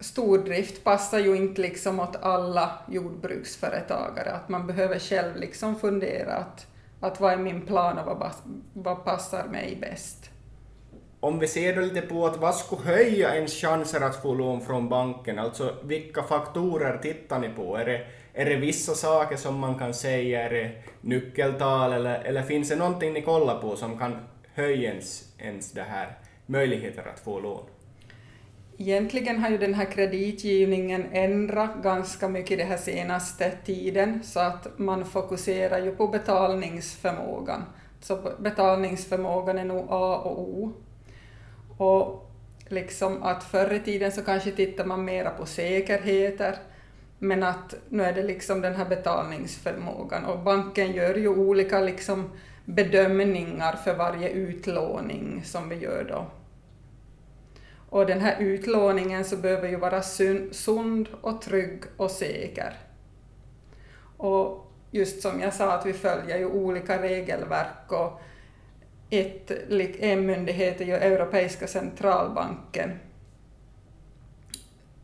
Stordrift 0.00 0.84
passar 0.84 1.18
ju 1.18 1.36
inte 1.36 1.62
liksom 1.62 2.00
åt 2.00 2.16
alla 2.16 2.78
jordbruksföretagare, 2.88 4.32
att 4.32 4.48
man 4.48 4.66
behöver 4.66 4.98
själv 4.98 5.36
liksom 5.36 5.78
fundera 5.78 6.34
att, 6.34 6.66
att 7.00 7.20
vad 7.20 7.32
är 7.32 7.36
min 7.36 7.66
plan 7.66 7.98
och 7.98 8.18
vad, 8.18 8.32
vad 8.72 9.04
passar 9.04 9.44
mig 9.48 9.78
bäst. 9.80 10.30
Om 11.20 11.38
vi 11.38 11.46
ser 11.46 11.76
då 11.76 11.80
lite 11.80 12.00
på 12.00 12.26
att 12.26 12.36
vad 12.36 12.54
skulle 12.54 12.82
höja 12.82 13.34
ens 13.34 13.52
chanser 13.52 14.00
att 14.00 14.22
få 14.22 14.34
lån 14.34 14.60
från 14.60 14.88
banken, 14.88 15.38
alltså 15.38 15.74
vilka 15.82 16.22
faktorer 16.22 16.98
tittar 16.98 17.38
ni 17.38 17.48
på? 17.48 17.76
Är 17.76 17.84
det 17.84 18.06
är 18.34 18.44
det 18.44 18.56
vissa 18.56 18.94
saker 18.94 19.36
som 19.36 19.58
man 19.58 19.78
kan 19.78 19.94
säga, 19.94 20.42
är 20.42 20.50
det 20.50 20.72
nyckeltal 21.00 21.92
eller, 21.92 22.20
eller 22.20 22.42
finns 22.42 22.68
det 22.68 22.76
någonting 22.76 23.12
ni 23.12 23.22
kollar 23.22 23.60
på 23.60 23.76
som 23.76 23.98
kan 23.98 24.16
höja 24.54 24.90
ens, 24.90 25.34
ens 25.38 25.72
det 25.72 25.82
här 25.82 26.18
möjligheter 26.46 27.08
att 27.14 27.20
få 27.20 27.40
lån? 27.40 27.64
Egentligen 28.82 29.38
har 29.38 29.50
ju 29.50 29.58
den 29.58 29.74
här 29.74 29.84
kreditgivningen 29.84 31.06
ändrat 31.12 31.70
ganska 31.82 32.28
mycket 32.28 32.58
den 32.58 32.66
här 32.66 32.76
senaste 32.76 33.50
tiden, 33.50 34.20
så 34.24 34.40
att 34.40 34.78
man 34.78 35.04
fokuserar 35.04 35.78
ju 35.78 35.96
på 35.96 36.08
betalningsförmågan. 36.08 37.64
Så 38.00 38.32
betalningsförmågan 38.38 39.58
är 39.58 39.64
nog 39.64 39.86
A 39.88 40.16
och 40.24 40.40
O. 40.40 40.72
Och 41.76 42.30
liksom 42.68 43.22
att 43.22 43.44
förr 43.44 43.72
i 43.72 43.80
tiden 43.80 44.12
så 44.12 44.22
kanske 44.22 44.50
tittar 44.50 44.84
man 44.84 45.04
mera 45.04 45.30
på 45.30 45.46
säkerheter, 45.46 46.56
men 47.18 47.42
att 47.42 47.74
nu 47.88 48.02
är 48.02 48.12
det 48.12 48.22
liksom 48.22 48.60
den 48.60 48.74
här 48.74 48.84
betalningsförmågan 48.84 50.24
och 50.24 50.38
banken 50.38 50.92
gör 50.92 51.14
ju 51.14 51.28
olika 51.28 51.80
liksom 51.80 52.30
bedömningar 52.64 53.72
för 53.72 53.94
varje 53.94 54.28
utlåning 54.28 55.42
som 55.44 55.68
vi 55.68 55.76
gör 55.76 56.04
då. 56.08 56.26
Och 57.90 58.06
den 58.06 58.20
här 58.20 58.40
utlåningen 58.40 59.24
så 59.24 59.36
behöver 59.36 59.68
ju 59.68 59.76
vara 59.76 60.02
sund 60.52 61.08
och 61.20 61.42
trygg 61.42 61.82
och 61.96 62.10
säker. 62.10 62.78
Och 64.16 64.72
just 64.90 65.22
som 65.22 65.40
jag 65.40 65.54
sa 65.54 65.72
att 65.72 65.86
vi 65.86 65.92
följer 65.92 66.38
ju 66.38 66.46
olika 66.46 67.02
regelverk 67.02 67.92
och 67.92 68.20
ett, 69.10 69.50
en 70.00 70.26
myndighet 70.26 70.80
är 70.80 70.84
ju 70.84 70.94
Europeiska 70.94 71.66
centralbanken 71.66 72.98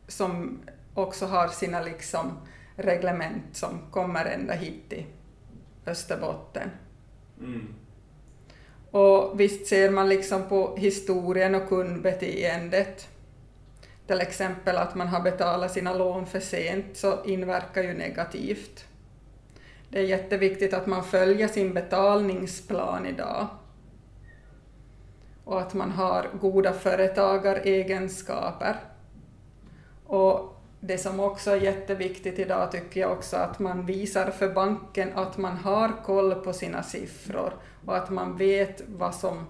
som 0.07 0.59
också 0.93 1.25
har 1.25 1.47
sina 1.47 1.81
liksom 1.81 2.31
reglement 2.75 3.55
som 3.55 3.79
kommer 3.91 4.25
ända 4.25 4.53
hit 4.53 4.89
till 4.89 5.05
Österbotten. 5.85 6.69
Mm. 7.39 7.73
Och 8.91 9.39
visst 9.39 9.67
ser 9.67 9.89
man 9.89 10.09
liksom 10.09 10.49
på 10.49 10.75
historien 10.75 11.55
och 11.55 11.69
kundbeteendet. 11.69 13.07
Till 14.07 14.21
exempel 14.21 14.77
att 14.77 14.95
man 14.95 15.07
har 15.07 15.21
betalat 15.21 15.71
sina 15.71 15.93
lån 15.93 16.25
för 16.25 16.39
sent 16.39 16.97
så 16.97 17.23
inverkar 17.25 17.83
ju 17.83 17.93
negativt. 17.93 18.85
Det 19.89 19.99
är 19.99 20.03
jätteviktigt 20.03 20.73
att 20.73 20.87
man 20.87 21.03
följer 21.03 21.47
sin 21.47 21.73
betalningsplan 21.73 23.05
idag. 23.05 23.47
Och 25.43 25.61
att 25.61 25.73
man 25.73 25.91
har 25.91 26.29
goda 26.41 26.73
företagaregenskaper. 26.73 28.75
Och 30.05 30.56
det 30.79 30.97
som 30.97 31.19
också 31.19 31.51
är 31.51 31.61
jätteviktigt 31.61 32.39
idag 32.39 32.71
tycker 32.71 33.01
jag 33.01 33.11
också 33.11 33.37
att 33.37 33.59
man 33.59 33.85
visar 33.85 34.31
för 34.31 34.49
banken 34.49 35.13
att 35.15 35.37
man 35.37 35.57
har 35.57 36.03
koll 36.03 36.35
på 36.35 36.53
sina 36.53 36.83
siffror 36.83 37.53
och 37.85 37.97
att 37.97 38.09
man 38.09 38.37
vet 38.37 38.81
vad 38.87 39.15
som 39.15 39.45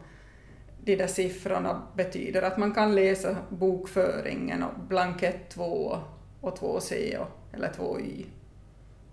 de 0.84 0.96
där 0.96 1.08
siffrorna 1.08 1.82
betyder. 1.96 2.42
Att 2.42 2.58
man 2.58 2.74
kan 2.74 2.96
läsa 2.96 3.36
bokföringen 3.50 4.64
och 4.64 4.80
blankett 4.88 5.50
2 5.50 5.98
och 6.42 6.60
2C 6.60 7.26
eller 7.54 7.68
2Y. 7.68 8.26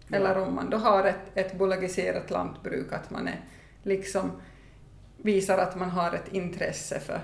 Ja. 0.08 0.16
Eller 0.16 0.38
om 0.38 0.54
man 0.54 0.70
då 0.70 0.76
har 0.76 1.04
ett, 1.04 1.30
ett 1.34 1.58
bolagiserat 1.58 2.30
lantbruk, 2.30 2.92
att 2.92 3.10
man 3.10 3.28
är 3.28 3.40
liksom 3.82 4.30
visar 5.16 5.58
att 5.58 5.76
man 5.76 5.90
har 5.90 6.12
ett 6.12 6.32
intresse 6.32 7.00
för 7.00 7.20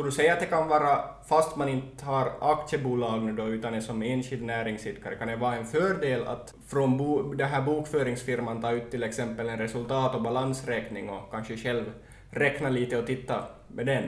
skulle 0.00 0.10
du 0.10 0.16
säga 0.16 0.32
att 0.32 0.40
det 0.40 0.46
kan 0.46 0.68
vara, 0.68 1.04
fast 1.28 1.56
man 1.56 1.68
inte 1.68 2.04
har 2.04 2.32
aktiebolag 2.40 3.22
nu 3.22 3.32
då, 3.32 3.48
utan 3.48 3.74
är 3.74 3.80
som 3.80 4.02
enskild 4.02 4.42
näringsidkare, 4.42 5.14
kan 5.14 5.28
det 5.28 5.36
vara 5.36 5.56
en 5.56 5.66
fördel 5.66 6.26
att 6.26 6.54
från 6.68 6.96
bo, 6.96 7.34
den 7.34 7.48
här 7.48 7.62
bokföringsfirman 7.62 8.62
ta 8.62 8.72
ut 8.72 8.90
till 8.90 9.02
exempel 9.02 9.48
en 9.48 9.58
resultat 9.58 10.14
och 10.14 10.22
balansräkning 10.22 11.10
och 11.10 11.30
kanske 11.30 11.56
själv 11.56 11.84
räkna 12.30 12.68
lite 12.68 12.98
och 12.98 13.06
titta 13.06 13.44
med 13.68 13.86
den? 13.86 14.04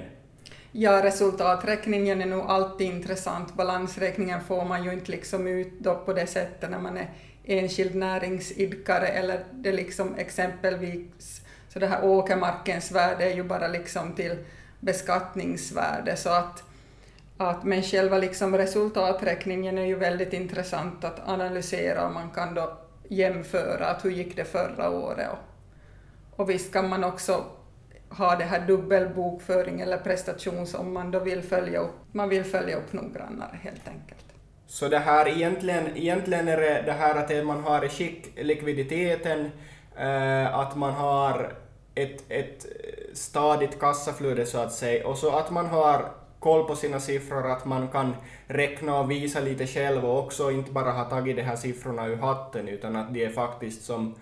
Ja, 0.72 1.04
resultaträkningen 1.04 2.22
är 2.22 2.26
nog 2.26 2.40
alltid 2.46 2.86
intressant. 2.86 3.54
Balansräkningen 3.54 4.40
får 4.40 4.64
man 4.64 4.84
ju 4.84 4.92
inte 4.92 5.10
liksom 5.10 5.46
ut 5.46 5.72
då 5.78 5.94
på 5.94 6.12
det 6.12 6.26
sättet 6.26 6.70
när 6.70 6.78
man 6.78 6.96
är 6.96 7.10
enskild 7.44 7.94
näringsidkare 7.94 9.06
eller 9.06 9.44
det 9.52 9.72
liksom 9.72 10.14
exempelvis 10.14 11.42
så 11.68 11.78
det 11.78 11.86
här 11.86 12.04
åkermarkens 12.04 12.92
värde 12.92 13.24
är 13.24 13.34
ju 13.34 13.42
bara 13.42 13.68
liksom 13.68 14.12
till 14.12 14.36
beskattningsvärde. 14.82 16.16
Så 16.16 16.30
att, 16.30 16.62
att, 17.36 17.64
men 17.64 17.82
själva 17.82 18.18
liksom 18.18 18.56
resultaträkningen 18.56 19.78
är 19.78 19.86
ju 19.86 19.94
väldigt 19.94 20.32
intressant 20.32 21.04
att 21.04 21.28
analysera 21.28 22.06
och 22.06 22.12
man 22.12 22.30
kan 22.30 22.54
då 22.54 22.78
jämföra 23.08 23.86
att 23.86 24.04
hur 24.04 24.10
gick 24.10 24.36
det 24.36 24.44
förra 24.44 24.90
året. 24.90 25.28
Och, 25.30 26.40
och 26.40 26.50
visst 26.50 26.72
kan 26.72 26.88
man 26.88 27.04
också 27.04 27.44
ha 28.08 28.36
det 28.36 28.44
här 28.44 28.66
dubbelbokföring 28.66 29.80
eller 29.80 29.98
prestation 29.98 30.66
som 30.66 30.92
man 30.92 31.10
då 31.10 31.18
vill 31.18 31.42
följa 31.42 31.78
upp, 31.80 31.94
man 32.12 32.28
vill 32.28 32.44
följa 32.44 32.76
upp 32.76 32.92
noggrannare 32.92 33.58
helt 33.62 33.88
enkelt. 33.88 34.24
Så 34.66 34.88
det 34.88 34.98
här 34.98 35.28
egentligen, 35.28 35.96
egentligen 35.96 36.48
är 36.48 36.56
det, 36.56 36.82
det 36.86 36.92
här 36.92 37.14
att 37.14 37.46
man 37.46 37.62
har 37.62 37.84
i 37.84 37.88
skick 37.88 38.32
likviditeten, 38.36 39.50
eh, 39.96 40.58
att 40.58 40.76
man 40.76 40.92
har 40.92 41.52
ett, 41.94 42.24
ett 42.28 42.66
stadigt 43.12 43.80
kassaflöde 43.80 44.46
så 44.46 44.58
att 44.58 44.72
säga, 44.72 45.06
och 45.06 45.18
så 45.18 45.36
att 45.36 45.50
man 45.50 45.66
har 45.66 46.12
koll 46.38 46.64
på 46.66 46.76
sina 46.76 47.00
siffror, 47.00 47.50
att 47.50 47.64
man 47.64 47.88
kan 47.88 48.16
räkna 48.46 49.00
och 49.00 49.10
visa 49.10 49.40
lite 49.40 49.66
själv 49.66 50.04
och 50.04 50.18
också 50.18 50.50
inte 50.50 50.72
bara 50.72 50.90
ha 50.90 51.04
tagit 51.04 51.36
de 51.36 51.42
här 51.42 51.56
siffrorna 51.56 52.06
ur 52.06 52.16
hatten 52.16 52.68
utan 52.68 52.96
att 52.96 53.14
de 53.14 53.24
är 53.24 53.30
faktiskt 53.30 53.84
som 53.84 54.14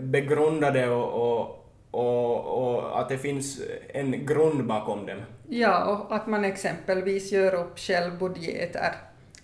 begrundade 0.00 0.88
och, 0.88 1.12
och, 1.12 1.70
och, 1.90 2.44
och 2.44 3.00
att 3.00 3.08
det 3.08 3.18
finns 3.18 3.60
en 3.88 4.26
grund 4.26 4.66
bakom 4.66 5.06
dem. 5.06 5.18
Ja, 5.48 5.84
och 5.84 6.16
att 6.16 6.26
man 6.26 6.44
exempelvis 6.44 7.32
gör 7.32 7.54
upp 7.54 7.78
själv 7.78 8.18
budgeter. 8.18 8.94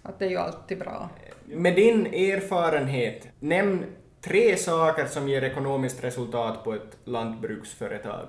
Att 0.02 0.18
det 0.18 0.24
är 0.24 0.30
ju 0.30 0.36
alltid 0.36 0.78
bra. 0.78 1.08
Med 1.44 1.74
din 1.74 2.06
erfarenhet, 2.06 3.28
nämn 3.40 3.84
tre 4.20 4.56
saker 4.56 5.06
som 5.06 5.28
ger 5.28 5.44
ekonomiskt 5.44 6.04
resultat 6.04 6.64
på 6.64 6.74
ett 6.74 6.96
lantbruksföretag. 7.04 8.28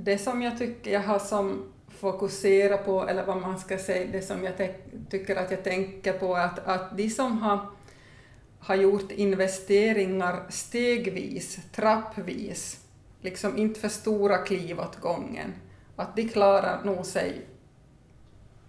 Det 0.00 0.18
som 0.18 0.42
jag 0.42 0.58
tycker 0.58 0.90
jag 0.90 1.00
har 1.00 1.18
som 1.18 1.72
fokusera 1.88 2.76
på, 2.76 3.08
eller 3.08 3.26
vad 3.26 3.40
man 3.40 3.58
ska 3.58 3.78
säga, 3.78 4.12
det 4.12 4.22
som 4.22 4.44
jag 4.44 4.54
tycker 5.10 5.36
att 5.36 5.50
jag 5.50 5.64
tänker 5.64 6.12
på, 6.12 6.36
att, 6.36 6.58
att 6.66 6.96
de 6.96 7.10
som 7.10 7.38
har, 7.38 7.66
har 8.58 8.74
gjort 8.74 9.12
investeringar 9.12 10.46
stegvis, 10.48 11.58
trappvis, 11.72 12.84
liksom 13.20 13.56
inte 13.56 13.80
för 13.80 13.88
stora 13.88 14.38
kliv 14.38 14.80
åt 14.80 15.00
gången, 15.00 15.54
att 15.96 16.16
de 16.16 16.28
klarar 16.28 16.84
nog 16.84 17.06
sig 17.06 17.46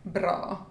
bra. 0.03 0.65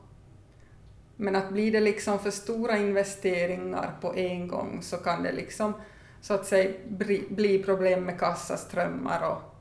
Men 1.17 1.37
att 1.37 1.51
blir 1.51 1.73
det 1.73 1.81
liksom 1.81 2.19
för 2.19 2.31
stora 2.31 2.79
investeringar 2.79 3.95
på 4.01 4.15
en 4.15 4.49
gång 4.49 4.79
så 4.83 4.97
kan 4.97 5.23
det 5.23 5.33
liksom 5.33 5.73
så 6.21 6.35
att 6.35 6.47
säga 6.47 6.75
bli 7.29 7.63
problem 7.63 8.05
med 8.05 8.21
kassaströmmar 8.21 9.31
och, 9.31 9.58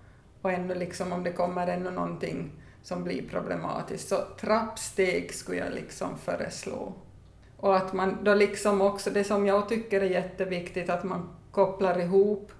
och 0.47 0.53
ännu 0.53 0.75
liksom 0.75 1.13
om 1.13 1.23
det 1.23 1.31
kommer 1.31 1.67
ännu 1.67 1.91
någonting 1.91 2.51
som 2.83 3.03
blir 3.03 3.29
problematiskt. 3.29 4.09
Så 4.09 4.17
trappsteg 4.39 5.33
skulle 5.33 5.57
jag 5.57 5.73
liksom 5.73 6.17
föreslå. 6.17 6.93
Och 7.57 7.77
att 7.77 7.93
man 7.93 8.23
då 8.23 8.33
liksom 8.33 8.81
också, 8.81 9.09
det 9.09 9.23
som 9.23 9.45
jag 9.45 9.69
tycker 9.69 10.01
är 10.01 10.09
jätteviktigt, 10.09 10.89
att 10.89 11.03
man 11.03 11.29
kopplar 11.51 11.99
ihop 11.99 12.51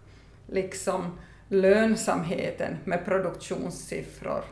liksom 0.47 1.19
lönsamheten 1.47 2.77
med 2.83 3.05
produktionssiffror. 3.05 4.43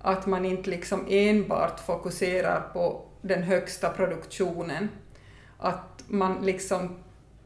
Att 0.00 0.26
man 0.26 0.44
inte 0.44 0.70
liksom 0.70 1.06
enbart 1.08 1.80
fokuserar 1.80 2.60
på 2.72 3.02
den 3.22 3.42
högsta 3.42 3.90
produktionen. 3.90 4.88
Att 5.58 6.04
man 6.06 6.38
liksom 6.42 6.96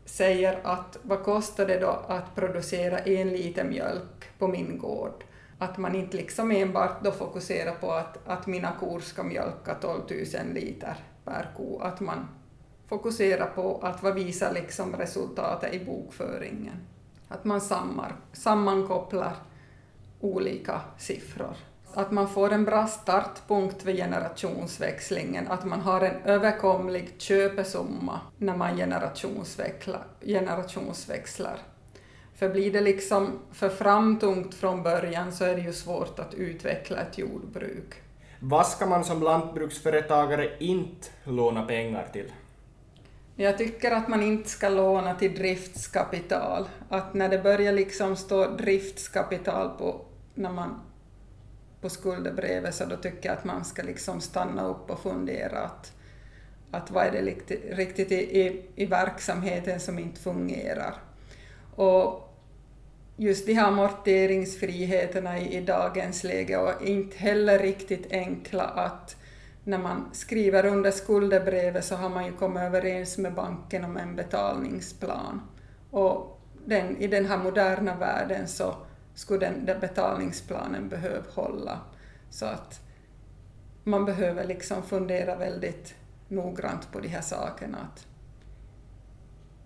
säger 0.04 0.60
att 0.62 0.98
vad 1.02 1.22
kostar 1.22 1.66
det 1.66 1.78
då 1.78 2.00
att 2.08 2.34
producera 2.34 2.98
en 2.98 3.28
liter 3.28 3.64
mjölk 3.64 4.38
på 4.38 4.48
min 4.48 4.78
gård? 4.78 5.24
Att 5.58 5.78
man 5.78 5.94
inte 5.94 6.16
liksom 6.16 6.50
enbart 6.50 7.04
då 7.04 7.12
fokuserar 7.12 7.74
på 7.74 7.92
att, 7.92 8.28
att 8.28 8.46
mina 8.46 8.72
kor 8.80 9.00
ska 9.00 9.22
mjölka 9.22 9.74
12 9.74 10.00
000 10.10 10.54
liter 10.54 10.94
per 11.24 11.50
ko, 11.56 11.78
att 11.78 12.00
man 12.00 12.28
fokuserar 12.88 13.46
på 13.46 13.78
att 13.82 14.02
vad 14.02 14.14
visar 14.14 14.52
liksom 14.52 14.96
resultatet 14.96 15.74
i 15.74 15.84
bokföringen. 15.84 16.86
Att 17.28 17.44
man 17.44 17.60
sammar, 17.60 18.16
sammankopplar 18.32 19.36
olika 20.20 20.80
siffror. 20.98 21.56
Att 21.94 22.10
man 22.10 22.28
får 22.28 22.52
en 22.52 22.64
bra 22.64 22.86
startpunkt 22.86 23.84
vid 23.84 23.96
generationsväxlingen, 23.96 25.48
att 25.48 25.64
man 25.64 25.80
har 25.80 26.00
en 26.00 26.22
överkomlig 26.24 27.14
köpesumma 27.18 28.20
när 28.38 28.56
man 28.56 28.76
generationsväxlar. 28.76 30.06
generationsväxlar. 30.20 31.58
För 32.34 32.48
blir 32.48 32.72
det 32.72 32.80
liksom 32.80 33.38
för 33.52 33.68
framtungt 33.68 34.54
från 34.54 34.82
början 34.82 35.32
så 35.32 35.44
är 35.44 35.54
det 35.54 35.62
ju 35.62 35.72
svårt 35.72 36.18
att 36.18 36.34
utveckla 36.34 36.96
ett 36.96 37.18
jordbruk. 37.18 37.94
Vad 38.40 38.66
ska 38.66 38.86
man 38.86 39.04
som 39.04 39.22
lantbruksföretagare 39.22 40.50
inte 40.58 41.08
låna 41.24 41.66
pengar 41.66 42.08
till? 42.12 42.32
Jag 43.36 43.58
tycker 43.58 43.90
att 43.90 44.08
man 44.08 44.22
inte 44.22 44.48
ska 44.48 44.68
låna 44.68 45.14
till 45.14 45.34
driftskapital. 45.34 46.68
Att 46.88 47.14
när 47.14 47.28
det 47.28 47.38
börjar 47.38 47.72
liksom 47.72 48.16
stå 48.16 48.50
driftskapital 48.50 49.70
på, 49.78 50.00
när 50.34 50.52
man, 50.52 50.80
på 51.84 51.90
skuldebrevet 51.90 52.74
så 52.74 52.84
då 52.84 52.96
tycker 52.96 53.28
jag 53.28 53.38
att 53.38 53.44
man 53.44 53.64
ska 53.64 53.82
liksom 53.82 54.20
stanna 54.20 54.66
upp 54.66 54.90
och 54.90 55.02
fundera 55.02 55.58
att, 55.58 55.92
att 56.70 56.90
vad 56.90 57.06
är 57.06 57.12
det 57.12 57.20
riktigt 57.76 58.12
i, 58.12 58.40
i, 58.40 58.62
i 58.76 58.86
verksamheten 58.86 59.80
som 59.80 59.98
inte 59.98 60.20
fungerar. 60.20 60.94
Och 61.74 62.34
just 63.16 63.46
de 63.46 63.54
här 63.54 63.66
amorteringsfriheterna 63.66 65.38
i, 65.38 65.56
i 65.56 65.60
dagens 65.60 66.24
läge 66.24 66.56
och 66.56 66.82
inte 66.82 67.18
heller 67.18 67.58
riktigt 67.58 68.12
enkla 68.12 68.64
att 68.64 69.16
när 69.64 69.78
man 69.78 70.10
skriver 70.12 70.66
under 70.66 70.90
skuldebrevet 70.90 71.84
så 71.84 71.96
har 71.96 72.08
man 72.08 72.26
ju 72.26 72.32
kommit 72.32 72.62
överens 72.62 73.18
med 73.18 73.34
banken 73.34 73.84
om 73.84 73.96
en 73.96 74.16
betalningsplan. 74.16 75.40
Och 75.90 76.40
den, 76.64 76.96
i 76.96 77.06
den 77.06 77.26
här 77.26 77.38
moderna 77.38 77.96
världen 77.96 78.48
så 78.48 78.74
skulle 79.14 79.40
den, 79.40 79.66
den 79.66 79.80
betalningsplanen 79.80 80.88
behöva 80.88 81.24
hålla. 81.34 81.80
Så 82.30 82.46
att 82.46 82.80
man 83.84 84.04
behöver 84.04 84.44
liksom 84.44 84.82
fundera 84.82 85.36
väldigt 85.36 85.94
noggrant 86.28 86.92
på 86.92 87.00
de 87.00 87.08
här 87.08 87.20
sakerna. 87.20 87.78
Att 87.78 88.06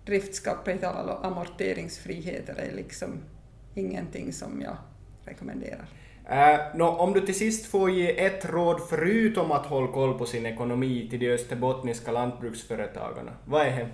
driftskapital 0.05 1.09
och 1.09 1.25
amorteringsfriheter 1.25 2.55
är 2.55 2.75
liksom 2.75 3.19
ingenting 3.75 4.33
som 4.33 4.61
jag 4.61 4.77
rekommenderar. 5.25 5.85
Uh, 6.31 6.77
no, 6.77 6.83
om 6.83 7.13
du 7.13 7.21
till 7.21 7.35
sist 7.35 7.65
får 7.65 7.91
ge 7.91 8.25
ett 8.25 8.45
råd 8.45 8.81
förutom 8.89 9.51
att 9.51 9.65
hålla 9.65 9.87
koll 9.87 10.17
på 10.17 10.25
sin 10.25 10.45
ekonomi 10.45 11.07
till 11.09 11.19
de 11.19 11.31
österbottniska 11.31 12.11
lantbruksföretagarna, 12.11 13.31
vad 13.45 13.67
är 13.67 13.77
det? 13.77 13.89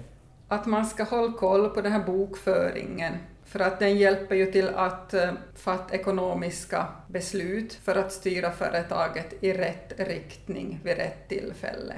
Att 0.47 0.65
man 0.65 0.85
ska 0.85 1.03
hålla 1.03 1.33
koll 1.33 1.69
på 1.69 1.81
den 1.81 1.91
här 1.91 2.03
bokföringen, 2.03 3.13
för 3.55 3.59
att 3.59 3.79
den 3.79 3.97
hjälper 3.97 4.35
ju 4.35 4.51
till 4.51 4.69
att 4.75 5.13
uh, 5.13 5.31
fatta 5.53 5.95
ekonomiska 5.95 6.87
beslut 7.07 7.73
för 7.73 7.95
att 7.95 8.11
styra 8.11 8.51
företaget 8.51 9.43
i 9.43 9.53
rätt 9.53 9.93
riktning 9.97 10.79
vid 10.83 10.97
rätt 10.97 11.29
tillfälle. 11.29 11.95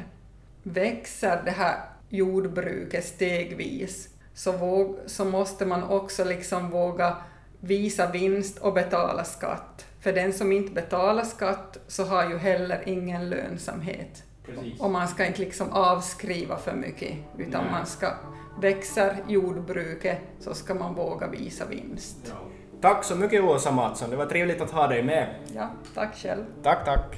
Växer 0.63 1.41
det 1.45 1.51
här 1.51 1.75
jordbruket 2.09 3.05
stegvis 3.05 4.09
så, 4.33 4.51
våg, 4.51 4.97
så 5.05 5.25
måste 5.25 5.65
man 5.65 5.83
också 5.83 6.23
liksom 6.23 6.69
våga 6.69 7.17
visa 7.59 8.11
vinst 8.11 8.57
och 8.57 8.73
betala 8.73 9.23
skatt. 9.23 9.85
För 9.99 10.13
den 10.13 10.33
som 10.33 10.51
inte 10.51 10.71
betalar 10.73 11.23
skatt 11.23 11.77
så 11.87 12.03
har 12.03 12.29
ju 12.29 12.37
heller 12.37 12.83
ingen 12.85 13.29
lönsamhet. 13.29 14.23
Precis. 14.45 14.79
Och 14.79 14.91
man 14.91 15.07
ska 15.07 15.25
inte 15.25 15.39
liksom 15.39 15.69
avskriva 15.71 16.57
för 16.57 16.73
mycket, 16.73 17.13
utan 17.37 17.63
Nej. 17.63 17.71
man 17.71 17.85
ska 17.85 18.13
växer 18.61 19.17
jordbruket 19.27 20.17
så 20.39 20.53
ska 20.53 20.73
man 20.73 20.95
våga 20.95 21.27
visa 21.27 21.65
vinst. 21.65 22.17
Ja. 22.25 22.35
Tack 22.81 23.03
så 23.03 23.15
mycket 23.15 23.43
Åsa 23.43 23.71
Mattsson, 23.71 24.09
det 24.09 24.15
var 24.15 24.25
trevligt 24.25 24.61
att 24.61 24.71
ha 24.71 24.87
dig 24.87 25.03
med. 25.03 25.35
Ja, 25.55 25.69
tack 25.95 26.15
själv. 26.15 26.43
Tack, 26.63 26.85
tack. 26.85 27.15